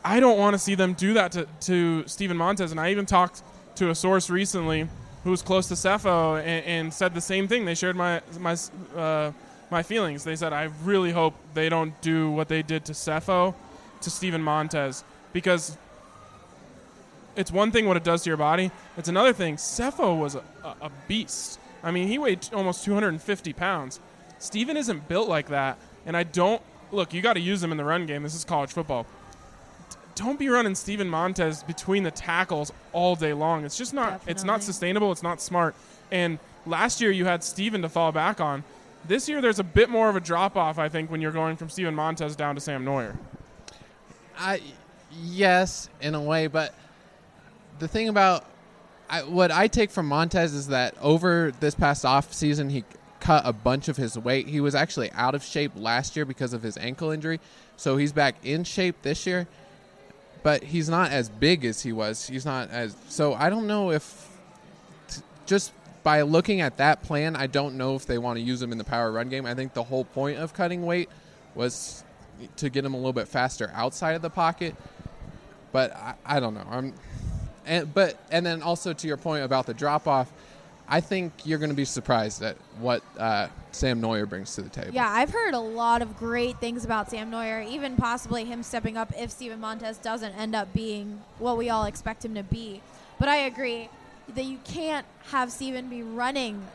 I 0.03 0.19
don't 0.19 0.37
want 0.37 0.53
to 0.53 0.59
see 0.59 0.75
them 0.75 0.93
do 0.93 1.13
that 1.13 1.31
to, 1.33 1.47
to 1.61 2.07
Steven 2.07 2.37
Montez, 2.37 2.71
and 2.71 2.79
I 2.79 2.91
even 2.91 3.05
talked 3.05 3.43
to 3.75 3.89
a 3.89 3.95
source 3.95 4.29
recently 4.29 4.87
who 5.23 5.31
was 5.31 5.41
close 5.41 5.67
to 5.67 5.73
Sefo 5.73 6.39
and, 6.39 6.65
and 6.65 6.93
said 6.93 7.13
the 7.13 7.21
same 7.21 7.47
thing. 7.47 7.65
They 7.65 7.75
shared 7.75 7.95
my 7.95 8.21
my 8.39 8.55
uh, 8.95 9.31
my 9.69 9.83
feelings. 9.83 10.23
They 10.23 10.35
said, 10.35 10.53
I 10.53 10.69
really 10.83 11.11
hope 11.11 11.33
they 11.53 11.69
don't 11.69 11.99
do 12.01 12.31
what 12.31 12.47
they 12.47 12.61
did 12.61 12.85
to 12.85 12.93
Sefo 12.93 13.53
to 14.01 14.09
Steven 14.09 14.41
Montez 14.41 15.03
because 15.33 15.77
it's 17.35 17.51
one 17.51 17.71
thing 17.71 17.85
what 17.85 17.97
it 17.97 18.03
does 18.03 18.23
to 18.23 18.29
your 18.29 18.37
body. 18.37 18.71
It's 18.97 19.09
another 19.09 19.33
thing. 19.33 19.57
Sefo 19.57 20.17
was 20.17 20.35
a, 20.35 20.43
a, 20.63 20.91
beast. 21.07 21.59
I 21.83 21.91
mean, 21.91 22.07
he 22.07 22.17
weighed 22.17 22.47
almost 22.53 22.83
250 22.85 23.53
pounds. 23.53 23.99
Steven 24.39 24.77
isn't 24.77 25.07
built 25.07 25.29
like 25.29 25.49
that, 25.49 25.77
and 26.05 26.17
I 26.17 26.23
don't 26.23 26.61
look. 26.91 27.13
You 27.13 27.21
got 27.21 27.33
to 27.33 27.39
use 27.39 27.61
him 27.63 27.71
in 27.71 27.77
the 27.77 27.85
run 27.85 28.05
game. 28.05 28.23
This 28.23 28.35
is 28.35 28.43
college 28.43 28.71
football. 28.71 29.05
D- 30.17 30.23
Don't 30.23 30.39
be 30.39 30.49
running 30.49 30.75
Steven 30.75 31.09
Montez 31.09 31.63
between 31.63 32.03
the 32.03 32.11
tackles 32.11 32.71
all 32.93 33.15
day 33.15 33.33
long. 33.33 33.65
It's 33.65 33.77
just 33.77 33.93
not. 33.93 34.21
It's 34.27 34.43
not 34.43 34.63
sustainable. 34.63 35.11
It's 35.11 35.23
not 35.23 35.41
smart. 35.41 35.75
And 36.11 36.39
last 36.65 37.01
year 37.01 37.11
you 37.11 37.25
had 37.25 37.43
Steven 37.43 37.81
to 37.81 37.89
fall 37.89 38.11
back 38.11 38.39
on. 38.41 38.63
This 39.07 39.29
year 39.29 39.41
there's 39.41 39.59
a 39.59 39.63
bit 39.63 39.89
more 39.89 40.09
of 40.09 40.15
a 40.15 40.19
drop 40.19 40.57
off. 40.57 40.79
I 40.79 40.89
think 40.89 41.09
when 41.11 41.21
you're 41.21 41.31
going 41.31 41.55
from 41.55 41.69
Steven 41.69 41.95
Montez 41.95 42.35
down 42.35 42.55
to 42.55 42.61
Sam 42.61 42.83
Noyer. 42.83 43.15
I 44.37 44.61
yes, 45.23 45.89
in 46.01 46.15
a 46.15 46.21
way, 46.21 46.47
but 46.47 46.73
the 47.79 47.87
thing 47.87 48.09
about 48.09 48.45
I, 49.09 49.23
what 49.23 49.51
I 49.51 49.67
take 49.67 49.91
from 49.91 50.07
Montez 50.07 50.53
is 50.53 50.67
that 50.67 50.95
over 51.01 51.51
this 51.59 51.75
past 51.75 52.05
off 52.05 52.33
season, 52.33 52.69
he 52.69 52.83
cut 53.19 53.43
a 53.45 53.53
bunch 53.53 53.87
of 53.87 53.97
his 53.97 54.17
weight. 54.17 54.47
He 54.47 54.59
was 54.59 54.75
actually 54.75 55.11
out 55.13 55.33
of 55.33 55.43
shape 55.43 55.71
last 55.75 56.15
year 56.15 56.25
because 56.25 56.53
of 56.53 56.61
his 56.61 56.77
ankle 56.77 57.11
injury, 57.11 57.39
so 57.77 57.97
he's 57.97 58.11
back 58.11 58.35
in 58.43 58.63
shape 58.63 59.01
this 59.01 59.25
year. 59.25 59.47
But 60.47 60.63
he's 60.63 60.87
not 60.87 61.11
as 61.11 61.27
big 61.27 61.65
as 61.65 61.81
he 61.81 61.91
was. 61.91 62.25
He's 62.25 62.45
not 62.45 62.69
as 62.69 62.95
so. 63.09 63.33
I 63.33 63.49
don't 63.49 63.67
know 63.67 63.91
if 63.91 64.29
t- 65.09 65.21
just 65.45 65.73
by 66.03 66.21
looking 66.21 66.61
at 66.61 66.77
that 66.77 67.03
plan, 67.03 67.35
I 67.35 67.47
don't 67.47 67.75
know 67.75 67.95
if 67.95 68.05
they 68.05 68.17
want 68.17 68.37
to 68.37 68.41
use 68.41 68.61
him 68.61 68.71
in 68.71 68.77
the 68.77 68.85
power 68.85 69.11
run 69.11 69.27
game. 69.27 69.45
I 69.45 69.55
think 69.55 69.73
the 69.73 69.83
whole 69.83 70.05
point 70.05 70.37
of 70.37 70.53
cutting 70.53 70.85
weight 70.85 71.09
was 71.53 72.05
to 72.55 72.69
get 72.69 72.85
him 72.85 72.93
a 72.93 72.95
little 72.95 73.11
bit 73.11 73.27
faster 73.27 73.69
outside 73.73 74.13
of 74.13 74.21
the 74.21 74.29
pocket. 74.29 74.73
But 75.73 75.93
I, 75.97 76.13
I 76.25 76.39
don't 76.39 76.53
know. 76.53 76.65
I'm, 76.71 76.93
and 77.65 77.93
but 77.93 78.17
and 78.31 78.45
then 78.45 78.61
also 78.61 78.93
to 78.93 79.05
your 79.05 79.17
point 79.17 79.43
about 79.43 79.65
the 79.65 79.73
drop 79.73 80.07
off, 80.07 80.31
I 80.87 81.01
think 81.01 81.33
you're 81.43 81.59
going 81.59 81.71
to 81.71 81.75
be 81.75 81.83
surprised 81.83 82.41
at 82.41 82.55
what 82.79 83.03
uh, 83.19 83.49
Sam 83.77 84.01
Noyer 84.01 84.27
brings 84.27 84.55
to 84.55 84.61
the 84.63 84.69
table. 84.69 84.91
Yeah, 84.91 85.07
I've 85.07 85.29
heard 85.29 85.53
a 85.53 85.59
lot 85.59 86.01
of 86.01 86.17
great 86.17 86.59
things 86.59 86.83
about 86.83 87.11
Sam 87.11 87.29
Noyer, 87.29 87.65
even 87.67 87.95
possibly 87.95 88.43
him 88.43 88.63
stepping 88.63 88.97
up 88.97 89.13
if 89.17 89.29
Steven 89.29 89.59
Montez 89.59 89.97
doesn't 89.99 90.33
end 90.33 90.55
up 90.55 90.73
being 90.73 91.21
what 91.37 91.57
we 91.57 91.69
all 91.69 91.85
expect 91.85 92.25
him 92.25 92.33
to 92.35 92.43
be. 92.43 92.81
But 93.19 93.29
I 93.29 93.37
agree 93.37 93.89
that 94.33 94.45
you 94.45 94.57
can't 94.63 95.05
have 95.31 95.51
Steven 95.51 95.89
be 95.89 96.01
running 96.01 96.65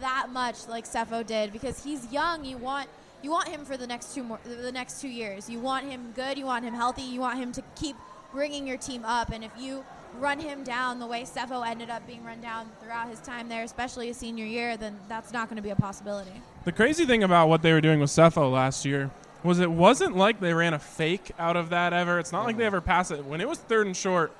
that 0.00 0.28
much 0.30 0.68
like 0.68 0.86
Sefo 0.86 1.26
did 1.26 1.52
because 1.52 1.82
he's 1.82 2.10
young. 2.12 2.44
You 2.44 2.58
want 2.58 2.88
you 3.22 3.30
want 3.30 3.48
him 3.48 3.64
for 3.64 3.78
the 3.78 3.86
next 3.86 4.14
two 4.14 4.22
more 4.22 4.38
the 4.44 4.72
next 4.72 5.00
two 5.00 5.08
years. 5.08 5.48
You 5.48 5.60
want 5.60 5.86
him 5.86 6.12
good. 6.14 6.36
You 6.36 6.44
want 6.44 6.64
him 6.64 6.74
healthy. 6.74 7.02
You 7.02 7.20
want 7.20 7.38
him 7.38 7.52
to 7.52 7.62
keep 7.74 7.96
bringing 8.32 8.66
your 8.66 8.76
team 8.76 9.02
up. 9.04 9.30
And 9.30 9.42
if 9.42 9.52
you 9.58 9.84
run 10.18 10.38
him 10.38 10.64
down 10.64 10.98
the 10.98 11.06
way 11.06 11.22
Sefo 11.22 11.66
ended 11.66 11.90
up 11.90 12.06
being 12.06 12.24
run 12.24 12.40
down 12.40 12.70
throughout 12.80 13.08
his 13.08 13.20
time 13.20 13.48
there, 13.48 13.62
especially 13.64 14.08
his 14.08 14.16
senior 14.16 14.44
year, 14.44 14.76
then 14.76 14.98
that's 15.08 15.32
not 15.32 15.48
going 15.48 15.56
to 15.56 15.62
be 15.62 15.70
a 15.70 15.76
possibility. 15.76 16.32
The 16.64 16.72
crazy 16.72 17.04
thing 17.04 17.22
about 17.22 17.48
what 17.48 17.62
they 17.62 17.72
were 17.72 17.80
doing 17.80 18.00
with 18.00 18.10
Sefo 18.10 18.50
last 18.50 18.84
year 18.84 19.10
was 19.42 19.60
it 19.60 19.70
wasn't 19.70 20.16
like 20.16 20.40
they 20.40 20.54
ran 20.54 20.74
a 20.74 20.78
fake 20.78 21.32
out 21.38 21.56
of 21.56 21.70
that 21.70 21.92
ever. 21.92 22.18
It's 22.18 22.32
not 22.32 22.44
like 22.44 22.56
they 22.56 22.64
ever 22.64 22.80
passed 22.80 23.10
it. 23.10 23.24
When 23.24 23.40
it 23.40 23.48
was 23.48 23.58
third 23.58 23.86
and 23.86 23.96
short, 23.96 24.32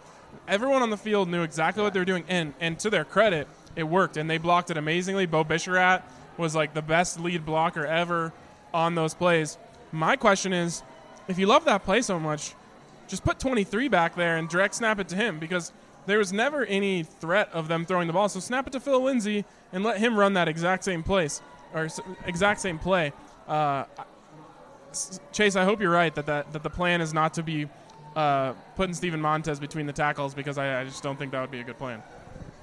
everyone 0.49 0.83
on 0.83 0.91
the 0.91 0.97
field 0.97 1.29
knew 1.29 1.43
exactly 1.43 1.83
what 1.83 1.93
they 1.93 1.99
were 1.99 2.05
doing, 2.05 2.25
and 2.29 2.55
and 2.61 2.79
to 2.81 2.91
their 2.91 3.05
credit, 3.05 3.47
it 3.77 3.85
worked, 3.85 4.17
and 4.17 4.29
they 4.31 4.39
blocked 4.39 4.71
it 4.71 4.77
amazingly. 4.77 5.27
Beau 5.27 5.45
Bisharat 5.45 6.03
was 6.39 6.55
like 6.55 6.75
the 6.75 6.83
best 6.83 7.21
lead 7.21 7.45
blocker 7.45 7.87
ever 7.87 8.33
on 8.73 8.95
those 8.95 9.15
plays. 9.15 9.59
My 9.93 10.17
question 10.17 10.53
is, 10.53 10.83
if 11.29 11.39
you 11.39 11.47
love 11.47 11.67
that 11.67 11.85
play 11.85 12.01
so 12.01 12.19
much, 12.19 12.55
just 13.09 13.25
put 13.25 13.39
23 13.39 13.89
back 13.89 14.15
there 14.17 14.37
and 14.37 14.49
direct 14.49 14.75
snap 14.75 14.99
it 14.99 15.09
to 15.09 15.17
him 15.17 15.39
because 15.39 15.73
there 16.07 16.19
was 16.19 16.33
never 16.33 16.65
any 16.67 17.03
threat 17.03 17.49
of 17.53 17.69
them 17.69 17.85
throwing 17.85 18.07
the 18.07 18.13
ball. 18.13 18.29
So 18.29 18.41
snap 18.41 18.67
it 18.67 18.73
to 18.73 18.81
Phil 18.81 19.03
Lindsay 19.03 19.45
and 19.73 19.85
let 19.85 19.99
him 19.99 20.17
run 20.17 20.35
that 20.35 20.49
exact 20.49 20.85
same 20.85 21.03
place 21.03 21.41
or 21.73 21.89
exact 22.27 22.61
same 22.61 22.79
play. 22.79 23.13
Uh, 23.49 23.85
Chase, 25.33 25.57
I 25.57 25.65
hope 25.65 25.81
you're 25.81 25.91
right 25.91 26.15
that, 26.15 26.27
that, 26.27 26.53
that 26.53 26.63
the 26.63 26.71
plan 26.71 27.01
is 27.01 27.13
not 27.13 27.35
to 27.35 27.43
be 27.43 27.69
uh, 28.15 28.53
putting 28.77 28.95
Steven 28.95 29.21
Montez 29.21 29.59
between 29.59 29.87
the 29.87 29.93
tackles 29.93 30.35
because 30.35 30.57
I, 30.57 30.83
I 30.83 30.85
just 30.85 31.03
don't 31.03 31.19
think 31.19 31.33
that 31.33 31.41
would 31.41 31.51
be 31.51 31.61
a 31.61 31.65
good 31.65 31.79
plan. 31.79 32.03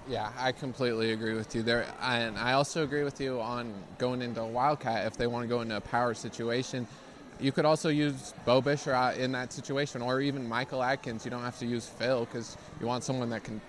Yeah, 0.08 0.32
I 0.38 0.52
completely 0.52 1.12
agree 1.12 1.36
with 1.36 1.54
you 1.54 1.62
there, 1.62 1.86
and 2.02 2.38
I 2.38 2.54
also 2.54 2.84
agree 2.84 3.04
with 3.04 3.22
you 3.22 3.40
on 3.40 3.72
going 3.98 4.22
into 4.22 4.42
a 4.42 4.48
wildcat 4.48 5.06
if 5.06 5.16
they 5.16 5.28
want 5.28 5.44
to 5.44 5.48
go 5.48 5.62
into 5.62 5.78
a 5.78 5.82
power 5.82 6.14
situation. 6.14 6.88
You 7.42 7.52
could 7.52 7.66
also 7.66 7.90
use 7.90 8.34
Beau 8.46 8.62
Bisharat 8.62 9.18
uh, 9.18 9.20
in 9.20 9.32
that 9.32 9.52
situation, 9.52 10.02
or 10.02 10.22
even 10.22 10.48
Michael 10.48 10.84
Adkins. 10.84 11.26
You 11.26 11.32
don't 11.32 11.42
have 11.42 11.58
to 11.60 11.66
use 11.66 11.88
Phil 11.88 12.26
because 12.26 12.56
you 12.80 12.86
want 12.86 13.04
someone 13.04 13.32
that 13.32 13.44
can 13.44 13.60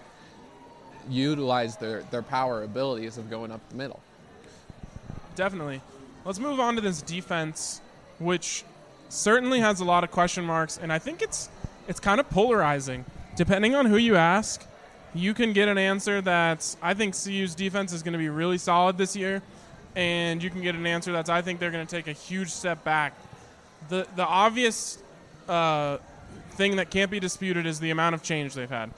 utilize 1.08 1.76
their, 1.78 2.02
their 2.10 2.22
power 2.22 2.62
abilities 2.62 3.16
of 3.16 3.30
going 3.30 3.50
up 3.50 3.66
the 3.70 3.76
middle. 3.76 4.00
Definitely. 5.36 5.80
Let's 6.24 6.38
move 6.38 6.60
on 6.60 6.74
to 6.74 6.82
this 6.82 7.00
defense, 7.00 7.80
which 8.18 8.64
certainly 9.08 9.60
has 9.60 9.80
a 9.80 9.84
lot 9.84 10.04
of 10.04 10.10
question 10.10 10.44
marks, 10.44 10.78
and 10.78 10.92
I 10.92 10.98
think 10.98 11.22
it's 11.22 11.48
it's 11.88 11.98
kind 11.98 12.20
of 12.20 12.28
polarizing. 12.30 13.04
Depending 13.36 13.74
on 13.74 13.86
who 13.86 13.96
you 13.96 14.16
ask, 14.16 14.64
you 15.14 15.34
can 15.34 15.52
get 15.52 15.68
an 15.68 15.78
answer 15.78 16.20
that 16.20 16.76
I 16.82 16.94
think 16.94 17.14
CU's 17.14 17.54
defense 17.54 17.92
is 17.92 18.02
going 18.02 18.12
to 18.12 18.18
be 18.18 18.28
really 18.28 18.58
solid 18.58 18.98
this 18.98 19.16
year, 19.16 19.42
and 19.96 20.42
you 20.42 20.50
can 20.50 20.60
get 20.60 20.74
an 20.74 20.86
answer 20.86 21.12
that's 21.12 21.30
I 21.30 21.42
think 21.42 21.58
they're 21.58 21.70
going 21.70 21.86
to 21.86 21.96
take 21.96 22.06
a 22.06 22.12
huge 22.12 22.50
step 22.50 22.84
back. 22.84 23.14
The 23.88 24.06
the 24.16 24.26
obvious 24.26 24.98
uh, 25.48 25.98
thing 26.52 26.76
that 26.76 26.90
can't 26.90 27.10
be 27.10 27.20
disputed 27.20 27.66
is 27.66 27.80
the 27.80 27.90
amount 27.90 28.14
of 28.14 28.22
change 28.22 28.54
they've 28.54 28.70
had. 28.70 28.90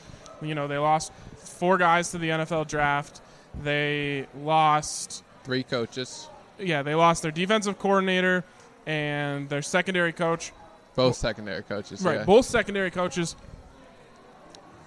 You 0.43 0.55
know, 0.55 0.67
they 0.69 0.79
lost 0.79 1.13
four 1.37 1.79
guys 1.79 2.11
to 2.11 2.19
the 2.19 2.31
NFL 2.31 2.69
draft. 2.69 3.21
They 3.63 4.27
lost 4.43 5.23
Three 5.45 5.63
coaches, 5.63 6.29
yeah, 6.59 6.83
they 6.83 6.95
lost 6.95 7.23
their 7.23 7.31
defensive 7.31 7.79
coordinator 7.79 8.45
and 8.87 9.49
their 9.49 9.63
secondary 9.63 10.13
coach. 10.13 10.53
both 10.95 11.17
secondary 11.17 11.63
coaches. 11.63 12.03
Right, 12.03 12.19
yeah. 12.19 12.25
both 12.25 12.47
secondary 12.47 12.91
coaches. 12.91 13.37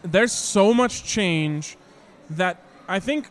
There's 0.03 0.31
so 0.31 0.73
much 0.73 1.03
change 1.03 1.77
that 2.29 2.61
I 2.87 2.99
think, 2.99 3.29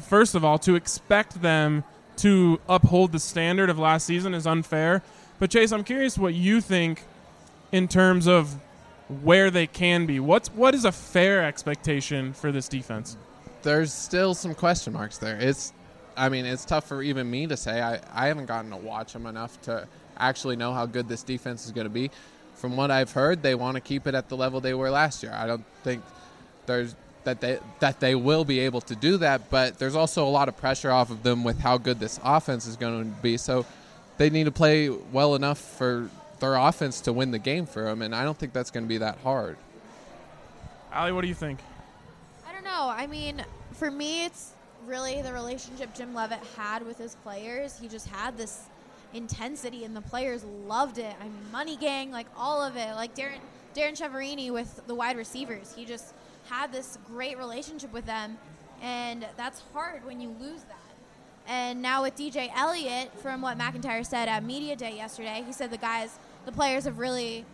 first 0.00 0.34
of 0.34 0.44
all, 0.44 0.58
to 0.60 0.74
expect 0.74 1.42
them 1.42 1.84
to 2.18 2.60
uphold 2.68 3.12
the 3.12 3.18
standard 3.18 3.70
of 3.70 3.78
last 3.78 4.06
season 4.06 4.34
is 4.34 4.46
unfair. 4.46 5.02
But 5.38 5.50
Chase, 5.50 5.72
I'm 5.72 5.84
curious 5.84 6.18
what 6.18 6.34
you 6.34 6.60
think 6.60 7.02
in 7.72 7.88
terms 7.88 8.26
of 8.26 8.56
where 9.22 9.50
they 9.50 9.66
can 9.66 10.06
be. 10.06 10.20
What's 10.20 10.48
what 10.48 10.74
is 10.74 10.84
a 10.84 10.92
fair 10.92 11.44
expectation 11.44 12.32
for 12.32 12.52
this 12.52 12.68
defense? 12.68 13.16
there's 13.62 13.92
still 13.92 14.34
some 14.34 14.54
question 14.54 14.92
marks 14.92 15.18
there. 15.18 15.38
It's, 15.38 15.72
I 16.16 16.28
mean, 16.28 16.46
it's 16.46 16.64
tough 16.64 16.86
for 16.86 17.02
even 17.02 17.30
me 17.30 17.46
to 17.46 17.56
say. 17.56 17.80
I, 17.80 18.00
I 18.12 18.26
haven't 18.26 18.46
gotten 18.46 18.70
to 18.70 18.76
watch 18.76 19.12
them 19.12 19.26
enough 19.26 19.60
to 19.62 19.86
actually 20.16 20.56
know 20.56 20.72
how 20.72 20.86
good 20.86 21.08
this 21.08 21.22
defense 21.22 21.66
is 21.66 21.72
going 21.72 21.86
to 21.86 21.92
be. 21.92 22.10
From 22.54 22.76
what 22.76 22.90
I've 22.90 23.12
heard, 23.12 23.42
they 23.42 23.54
want 23.54 23.76
to 23.76 23.80
keep 23.80 24.06
it 24.06 24.14
at 24.14 24.28
the 24.28 24.36
level 24.36 24.60
they 24.60 24.74
were 24.74 24.90
last 24.90 25.22
year. 25.22 25.32
I 25.32 25.46
don't 25.46 25.64
think 25.84 26.02
there's 26.66 26.96
that 27.24 27.40
they 27.40 27.58
that 27.80 28.00
they 28.00 28.14
will 28.14 28.44
be 28.44 28.60
able 28.60 28.80
to 28.82 28.96
do 28.96 29.18
that, 29.18 29.48
but 29.50 29.78
there's 29.78 29.94
also 29.94 30.26
a 30.26 30.30
lot 30.30 30.48
of 30.48 30.56
pressure 30.56 30.90
off 30.90 31.10
of 31.10 31.22
them 31.22 31.44
with 31.44 31.60
how 31.60 31.78
good 31.78 32.00
this 32.00 32.18
offense 32.24 32.66
is 32.66 32.74
going 32.74 33.04
to 33.04 33.20
be. 33.20 33.36
So 33.36 33.64
they 34.18 34.30
need 34.30 34.44
to 34.44 34.52
play 34.52 34.88
well 34.88 35.34
enough 35.34 35.58
for 35.58 36.10
their 36.40 36.54
offense 36.54 37.00
to 37.02 37.12
win 37.12 37.30
the 37.30 37.38
game 37.38 37.66
for 37.66 37.84
them, 37.84 38.02
and 38.02 38.14
I 38.14 38.24
don't 38.24 38.36
think 38.36 38.52
that's 38.52 38.70
going 38.70 38.84
to 38.84 38.88
be 38.88 38.98
that 38.98 39.18
hard. 39.18 39.56
Allie, 40.92 41.12
what 41.12 41.22
do 41.22 41.28
you 41.28 41.34
think? 41.34 41.60
I 42.46 42.52
don't 42.52 42.64
know. 42.64 42.92
I 42.94 43.06
mean, 43.06 43.44
for 43.72 43.90
me, 43.90 44.24
it's 44.24 44.52
really 44.86 45.22
the 45.22 45.32
relationship 45.32 45.94
Jim 45.94 46.14
Leavitt 46.14 46.40
had 46.56 46.86
with 46.86 46.98
his 46.98 47.14
players. 47.16 47.78
He 47.78 47.88
just 47.88 48.08
had 48.08 48.36
this 48.36 48.66
intensity, 49.12 49.84
and 49.84 49.94
the 49.94 50.00
players 50.00 50.44
loved 50.66 50.98
it. 50.98 51.14
I 51.20 51.24
mean, 51.24 51.52
Money 51.52 51.76
Gang, 51.76 52.10
like 52.10 52.26
all 52.36 52.62
of 52.62 52.76
it. 52.76 52.94
Like 52.94 53.14
Darrin 53.14 53.40
Darrin 53.74 53.94
Chiaverini 53.94 54.50
with 54.50 54.80
the 54.86 54.94
wide 54.94 55.16
receivers, 55.16 55.74
he 55.76 55.84
just 55.84 56.14
had 56.48 56.72
this 56.72 56.98
great 57.06 57.38
relationship 57.38 57.92
with 57.92 58.06
them, 58.06 58.38
and 58.82 59.26
that's 59.36 59.62
hard 59.72 60.04
when 60.04 60.20
you 60.20 60.34
lose 60.40 60.62
that. 60.64 60.87
And 61.48 61.80
now 61.80 62.02
with 62.02 62.14
DJ 62.16 62.50
Elliott, 62.54 63.10
from 63.20 63.40
what 63.40 63.56
MacIntyre 63.56 64.04
said 64.04 64.28
at 64.28 64.44
media 64.44 64.76
day 64.76 64.94
yesterday, 64.94 65.42
he 65.46 65.52
said 65.52 65.70
the 65.70 65.78
guys, 65.78 66.18
the 66.44 66.52
players 66.52 66.84
have 66.84 66.98
really 66.98 67.44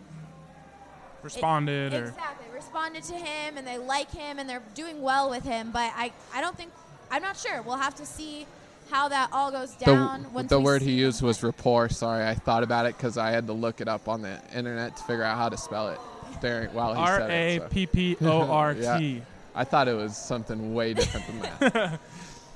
Responded 1.23 1.91
it, 1.91 2.03
or 2.03 2.07
exactly 2.09 2.45
responded 2.53 3.03
to 3.05 3.15
him, 3.15 3.57
and 3.57 3.65
they 3.65 3.79
like 3.79 4.11
him, 4.11 4.37
and 4.37 4.47
they're 4.47 4.61
doing 4.75 5.01
well 5.01 5.27
with 5.29 5.43
him. 5.43 5.71
But 5.71 5.91
I, 5.95 6.11
I 6.33 6.39
don't 6.39 6.55
think, 6.55 6.71
I'm 7.09 7.23
not 7.23 7.35
sure. 7.35 7.63
We'll 7.63 7.77
have 7.77 7.95
to 7.95 8.05
see 8.05 8.45
how 8.91 9.07
that 9.07 9.29
all 9.31 9.49
goes 9.49 9.71
down. 9.75 10.23
The, 10.23 10.29
once 10.29 10.49
the 10.49 10.59
word 10.59 10.83
he 10.83 10.91
used 10.91 11.23
was 11.23 11.41
rapport. 11.41 11.89
Sorry, 11.89 12.23
I 12.27 12.35
thought 12.35 12.61
about 12.61 12.85
it 12.85 12.95
because 12.95 13.17
I 13.17 13.31
had 13.31 13.47
to 13.47 13.53
look 13.53 13.81
it 13.81 13.87
up 13.87 14.07
on 14.07 14.21
the 14.21 14.39
internet 14.55 14.97
to 14.97 15.03
figure 15.03 15.23
out 15.23 15.37
how 15.37 15.49
to 15.49 15.57
spell 15.57 15.87
it 15.89 15.99
during 16.41 16.67
while 16.75 16.93
he 16.93 16.99
R 16.99 17.19
said 17.21 17.31
it. 17.31 17.61
so. 17.61 17.67
P 17.69 17.85
P 17.87 18.17
O 18.21 18.41
R 18.41 18.73
Yeah. 18.79 18.99
T. 18.99 19.21
I 19.55 19.63
thought 19.63 19.87
it 19.87 19.95
was 19.95 20.15
something 20.17 20.75
way 20.75 20.93
different 20.93 21.25
than 21.27 21.39
that. 21.41 21.99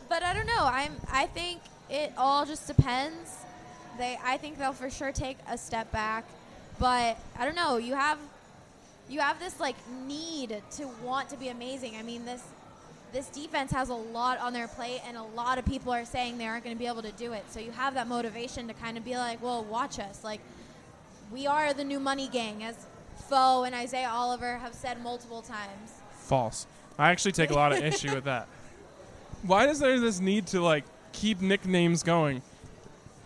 But 0.09 0.23
I 0.23 0.33
don't 0.33 0.47
know. 0.47 0.65
I'm. 0.65 0.93
I 1.11 1.27
think 1.27 1.61
it 1.89 2.11
all 2.17 2.45
just 2.45 2.65
depends. 2.65 3.37
They. 3.97 4.17
I 4.23 4.37
think 4.37 4.57
they'll 4.57 4.73
for 4.73 4.89
sure 4.89 5.11
take 5.11 5.37
a 5.47 5.57
step 5.57 5.91
back, 5.91 6.25
but 6.79 7.17
I 7.37 7.45
don't 7.45 7.55
know. 7.55 7.77
You 7.77 7.93
have, 7.93 8.17
you 9.07 9.19
have 9.19 9.39
this 9.39 9.59
like 9.59 9.75
need 10.07 10.61
to 10.71 10.89
want 11.03 11.29
to 11.29 11.37
be 11.37 11.49
amazing. 11.49 11.95
I 11.95 12.01
mean 12.01 12.25
this. 12.25 12.43
This 13.11 13.27
defense 13.27 13.71
has 13.71 13.89
a 13.89 13.95
lot 13.95 14.39
on 14.39 14.53
their 14.53 14.67
plate, 14.67 15.01
and 15.07 15.17
a 15.17 15.23
lot 15.23 15.57
of 15.57 15.65
people 15.65 15.91
are 15.91 16.05
saying 16.05 16.37
they 16.37 16.45
aren't 16.45 16.63
going 16.63 16.75
to 16.75 16.79
be 16.79 16.85
able 16.85 17.01
to 17.01 17.11
do 17.13 17.33
it. 17.33 17.43
So 17.49 17.59
you 17.59 17.71
have 17.71 17.95
that 17.95 18.07
motivation 18.07 18.67
to 18.67 18.73
kind 18.73 18.97
of 18.97 19.05
be 19.05 19.15
like, 19.15 19.41
"Well, 19.41 19.63
watch 19.63 19.99
us! 19.99 20.23
Like, 20.23 20.41
we 21.31 21.47
are 21.47 21.73
the 21.73 21.83
new 21.83 21.99
money 21.99 22.27
gang," 22.27 22.63
as 22.63 22.75
Foe 23.15 23.63
and 23.63 23.75
Isaiah 23.75 24.09
Oliver 24.09 24.57
have 24.57 24.73
said 24.73 25.01
multiple 25.01 25.41
times. 25.41 25.93
False. 26.19 26.67
I 26.97 27.09
actually 27.09 27.31
take 27.31 27.49
a 27.49 27.53
lot 27.53 27.71
of 27.71 27.83
issue 27.83 28.13
with 28.13 28.25
that. 28.25 28.47
Why 29.43 29.67
is 29.67 29.79
there 29.79 29.99
this 29.99 30.19
need 30.19 30.47
to 30.47 30.61
like 30.61 30.83
keep 31.13 31.41
nicknames 31.41 32.03
going? 32.03 32.41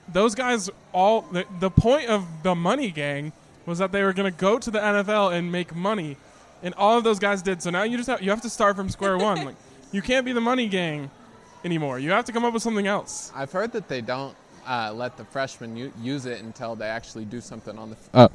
Those 0.07 0.35
guys 0.35 0.69
all 0.91 1.21
the, 1.21 1.45
the 1.59 1.69
point 1.69 2.09
of 2.09 2.25
the 2.43 2.55
money 2.55 2.91
gang 2.91 3.31
was 3.65 3.79
that 3.79 3.91
they 3.91 4.03
were 4.03 4.13
going 4.13 4.31
to 4.31 4.37
go 4.37 4.59
to 4.59 4.69
the 4.71 4.79
NFL 4.79 5.33
and 5.33 5.51
make 5.51 5.73
money. 5.75 6.17
And 6.61 6.73
all 6.75 6.97
of 6.97 7.03
those 7.03 7.19
guys 7.19 7.41
did. 7.41 7.61
So 7.61 7.69
now 7.69 7.83
you 7.83 7.97
just 7.97 8.09
have, 8.09 8.21
you 8.21 8.29
have 8.29 8.41
to 8.41 8.49
start 8.49 8.75
from 8.75 8.89
square 8.89 9.17
one. 9.17 9.37
Like 9.45 9.55
you 9.91 10.01
can't 10.01 10.25
be 10.25 10.33
the 10.33 10.41
money 10.41 10.67
gang 10.67 11.11
anymore. 11.63 11.99
You 11.99 12.11
have 12.11 12.25
to 12.25 12.31
come 12.31 12.43
up 12.43 12.53
with 12.53 12.63
something 12.63 12.87
else. 12.87 13.31
I've 13.35 13.51
heard 13.51 13.71
that 13.73 13.87
they 13.87 14.01
don't 14.01 14.35
uh, 14.67 14.91
let 14.93 15.17
the 15.17 15.25
freshmen 15.25 15.75
u- 15.77 15.93
use 16.01 16.25
it 16.25 16.41
until 16.41 16.75
they 16.75 16.87
actually 16.87 17.25
do 17.25 17.39
something 17.41 17.77
on 17.77 17.91
the 17.91 17.95
f- 17.95 18.09
oh, 18.13 18.29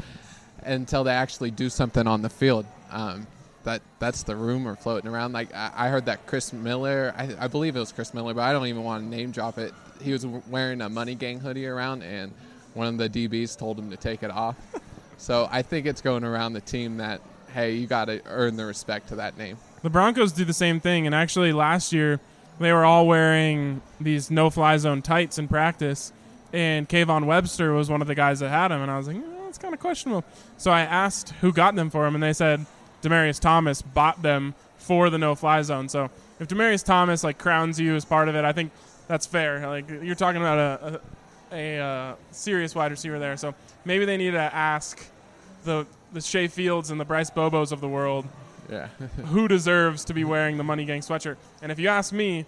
until 0.63 1.05
they 1.05 1.13
actually 1.13 1.51
do 1.51 1.69
something 1.69 2.07
on 2.07 2.23
the 2.23 2.29
field. 2.29 2.65
Um, 2.91 3.27
that 3.69 3.83
that's 3.99 4.23
the 4.23 4.35
rumor 4.35 4.77
floating 4.77 5.11
around. 5.11 5.33
Like 5.33 5.55
I, 5.55 5.71
I 5.75 5.89
heard 5.89 6.07
that 6.07 6.27
Chris 6.27 6.53
Miller, 6.53 7.15
I, 7.17 7.29
I 7.39 7.49
believe 7.49 7.77
it 7.77 7.79
was 7.79 7.93
Chris 7.93 8.15
Miller, 8.15 8.33
but 8.33 8.41
I 8.41 8.53
don't 8.53 8.67
even 8.67 8.83
want 8.83 9.05
to 9.05 9.09
name 9.09 9.31
drop 9.31 9.59
it. 9.59 9.75
He 10.01 10.13
was 10.13 10.27
wearing 10.27 10.81
a 10.81 10.89
Money 10.89 11.15
Gang 11.15 11.39
hoodie 11.39 11.67
around, 11.67 12.03
and 12.03 12.33
one 12.75 12.87
of 12.87 12.99
the 12.99 13.29
DBs 13.29 13.59
told 13.59 13.79
him 13.79 13.91
to 13.91 13.97
take 13.97 14.23
it 14.23 14.31
off. 14.31 14.57
so 15.19 15.49
I 15.51 15.63
think 15.63 15.87
it's 15.87 16.01
going 16.01 16.25
around 16.25 16.55
the 16.55 16.61
team 16.61 16.97
that 16.97 17.21
hey, 17.53 17.75
you 17.75 17.87
got 17.87 18.07
to 18.07 18.21
earn 18.27 18.57
the 18.57 18.65
respect 18.65 19.09
to 19.09 19.17
that 19.17 19.37
name. 19.39 19.57
The 19.83 19.91
Broncos 19.91 20.33
do 20.33 20.45
the 20.45 20.53
same 20.53 20.81
thing, 20.81 21.07
and 21.07 21.15
actually 21.15 21.53
last 21.53 21.93
year 21.93 22.21
they 22.59 22.73
were 22.73 22.85
all 22.85 23.07
wearing 23.07 23.83
these 24.01 24.31
no-fly 24.31 24.79
zone 24.79 25.03
tights 25.03 25.39
in 25.39 25.47
practice, 25.47 26.13
and 26.53 26.89
Kayvon 26.89 27.27
Webster 27.27 27.73
was 27.75 27.91
one 27.91 28.01
of 28.01 28.09
the 28.09 28.15
guys 28.15 28.41
that 28.41 28.49
had 28.49 28.69
them, 28.69 28.81
and 28.81 28.91
I 28.91 28.97
was 28.97 29.09
like, 29.09 29.17
oh, 29.19 29.45
that's 29.45 29.59
kind 29.59 29.75
of 29.75 29.81
questionable. 29.81 30.25
So 30.57 30.71
I 30.71 30.81
asked 30.81 31.31
who 31.41 31.53
got 31.53 31.75
them 31.75 31.91
for 31.91 32.07
him, 32.07 32.15
and 32.15 32.23
they 32.23 32.33
said 32.33 32.65
Demaryius 33.03 33.41
Thomas 33.41 33.83
bought 33.83 34.23
them 34.23 34.55
for 34.77 35.11
the 35.11 35.19
no-fly 35.19 35.63
zone. 35.63 35.89
So 35.89 36.11
if 36.41 36.49
Demaryius 36.49 36.85
Thomas 36.85 37.23
like 37.25 37.39
crowns 37.39 37.79
you 37.79 37.95
as 37.95 38.05
part 38.05 38.29
of 38.29 38.35
it, 38.37 38.45
I 38.45 38.53
think 38.53 38.73
that's 39.07 39.27
fair. 39.27 39.67
Like 39.67 39.89
you're 39.89 40.15
talking 40.15 40.41
about 40.41 40.59
a 40.59 41.01
a, 41.53 41.79
a 41.79 41.83
uh, 41.83 42.15
serious 42.31 42.75
wide 42.75 42.91
receiver 42.91 43.19
there, 43.19 43.37
so 43.37 43.55
maybe 43.85 44.05
they 44.05 44.17
need 44.17 44.33
to 44.33 44.55
ask 44.55 45.05
the 45.65 45.87
the 46.13 46.21
Shay 46.21 46.49
Fields 46.49 46.91
and 46.91 46.99
the 47.01 47.05
Bryce 47.05 47.31
Bobos 47.31 47.71
of 47.73 47.81
the 47.81 47.89
world 47.89 48.27
Yeah. 48.71 48.89
who 49.27 49.47
deserves 49.49 50.05
to 50.07 50.15
be 50.15 50.25
wearing 50.25 50.57
the 50.57 50.65
Money 50.65 50.85
Gang 50.87 51.01
sweatshirt. 51.01 51.37
And 51.63 51.71
if 51.71 51.79
you 51.79 51.89
ask 51.89 52.13
me, 52.15 52.47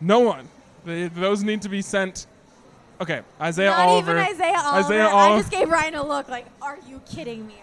no 0.00 0.18
one. 0.20 0.48
They, 0.84 1.06
those 1.08 1.42
need 1.44 1.62
to 1.62 1.68
be 1.68 1.82
sent. 1.82 2.26
Okay, 3.00 3.20
Isaiah 3.40 3.70
Not 3.70 3.78
Oliver. 3.88 4.12
even 4.18 4.24
Isaiah 4.34 4.60
Oliver. 4.62 4.86
Isaiah 4.86 5.06
I 5.08 5.38
just 5.38 5.50
gave 5.50 5.68
Ryan 5.70 5.94
a 5.94 6.06
look 6.06 6.28
like, 6.28 6.46
"Are 6.60 6.78
you 6.88 7.00
kidding 7.10 7.46
me?" 7.46 7.54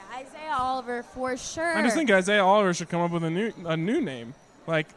Isaiah 0.48 0.58
Oliver 0.64 1.04
for 1.04 1.38
sure. 1.38 1.78
I 1.78 1.82
just 1.82 1.96
think 1.96 2.10
Isaiah 2.12 2.44
Oliver 2.44 2.74
should 2.74 2.90
come 2.90 3.02
up 3.02 3.12
with 3.12 3.24
a 3.24 3.30
new 3.30 3.52
a 3.66 3.76
new 3.78 4.02
name, 4.02 4.34
like 4.66 4.88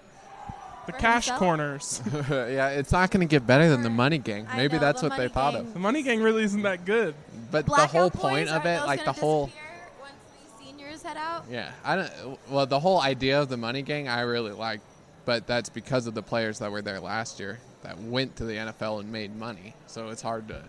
the 0.87 0.93
For 0.93 0.99
Cash 0.99 1.27
himself? 1.27 1.39
Corners. 1.39 2.03
yeah, 2.31 2.69
it's 2.71 2.93
not 2.93 3.11
going 3.11 3.27
to 3.27 3.31
get 3.31 3.47
better 3.47 3.69
than 3.69 3.83
the 3.83 3.91
Money 3.91 4.19
Gang. 4.19 4.47
I 4.49 4.57
Maybe 4.57 4.75
know, 4.75 4.81
that's 4.81 5.01
the 5.01 5.09
what 5.09 5.17
they 5.17 5.25
Money 5.25 5.35
thought 5.35 5.53
Gang. 5.55 5.67
of. 5.67 5.73
the 5.75 5.79
Money 5.81 6.03
Gang 6.03 6.23
really 6.23 6.45
isn't 6.45 6.63
that 6.63 6.85
good. 6.85 7.15
But 7.51 7.67
Blackout 7.67 7.91
the 7.93 7.99
whole 7.99 8.11
boys, 8.11 8.21
point 8.21 8.49
of 8.49 8.65
are 8.65 8.69
it, 8.69 8.79
those 8.79 8.87
like 8.87 9.01
the 9.01 9.05
gonna 9.07 9.19
whole 9.19 9.47
disappear 9.47 9.65
once 10.01 10.13
we 10.61 10.67
seniors 10.67 11.03
head 11.03 11.17
out. 11.17 11.45
yeah, 11.51 11.73
I 11.85 11.97
don't. 11.97 12.39
Well, 12.49 12.67
the 12.67 12.81
whole 12.81 13.01
idea 13.01 13.41
of 13.41 13.49
the 13.49 13.57
money 13.57 13.83
gang, 13.83 14.09
I 14.09 14.21
really 14.23 14.53
like, 14.53 14.81
but 15.25 15.47
that's 15.47 15.69
because 15.69 16.07
of 16.07 16.15
the 16.15 16.23
players 16.23 16.61
that 16.61 16.71
were 16.71 16.83
there 16.83 17.01
last 17.01 17.41
year 17.41 17.59
that 17.83 17.99
went 17.99 18.37
to 18.37 18.45
the 18.45 18.55
NFL 18.55 19.01
and 19.01 19.11
made 19.11 19.35
money. 19.37 19.75
So 19.87 20.09
it's 20.11 20.23
hard 20.23 20.49
to. 20.49 20.63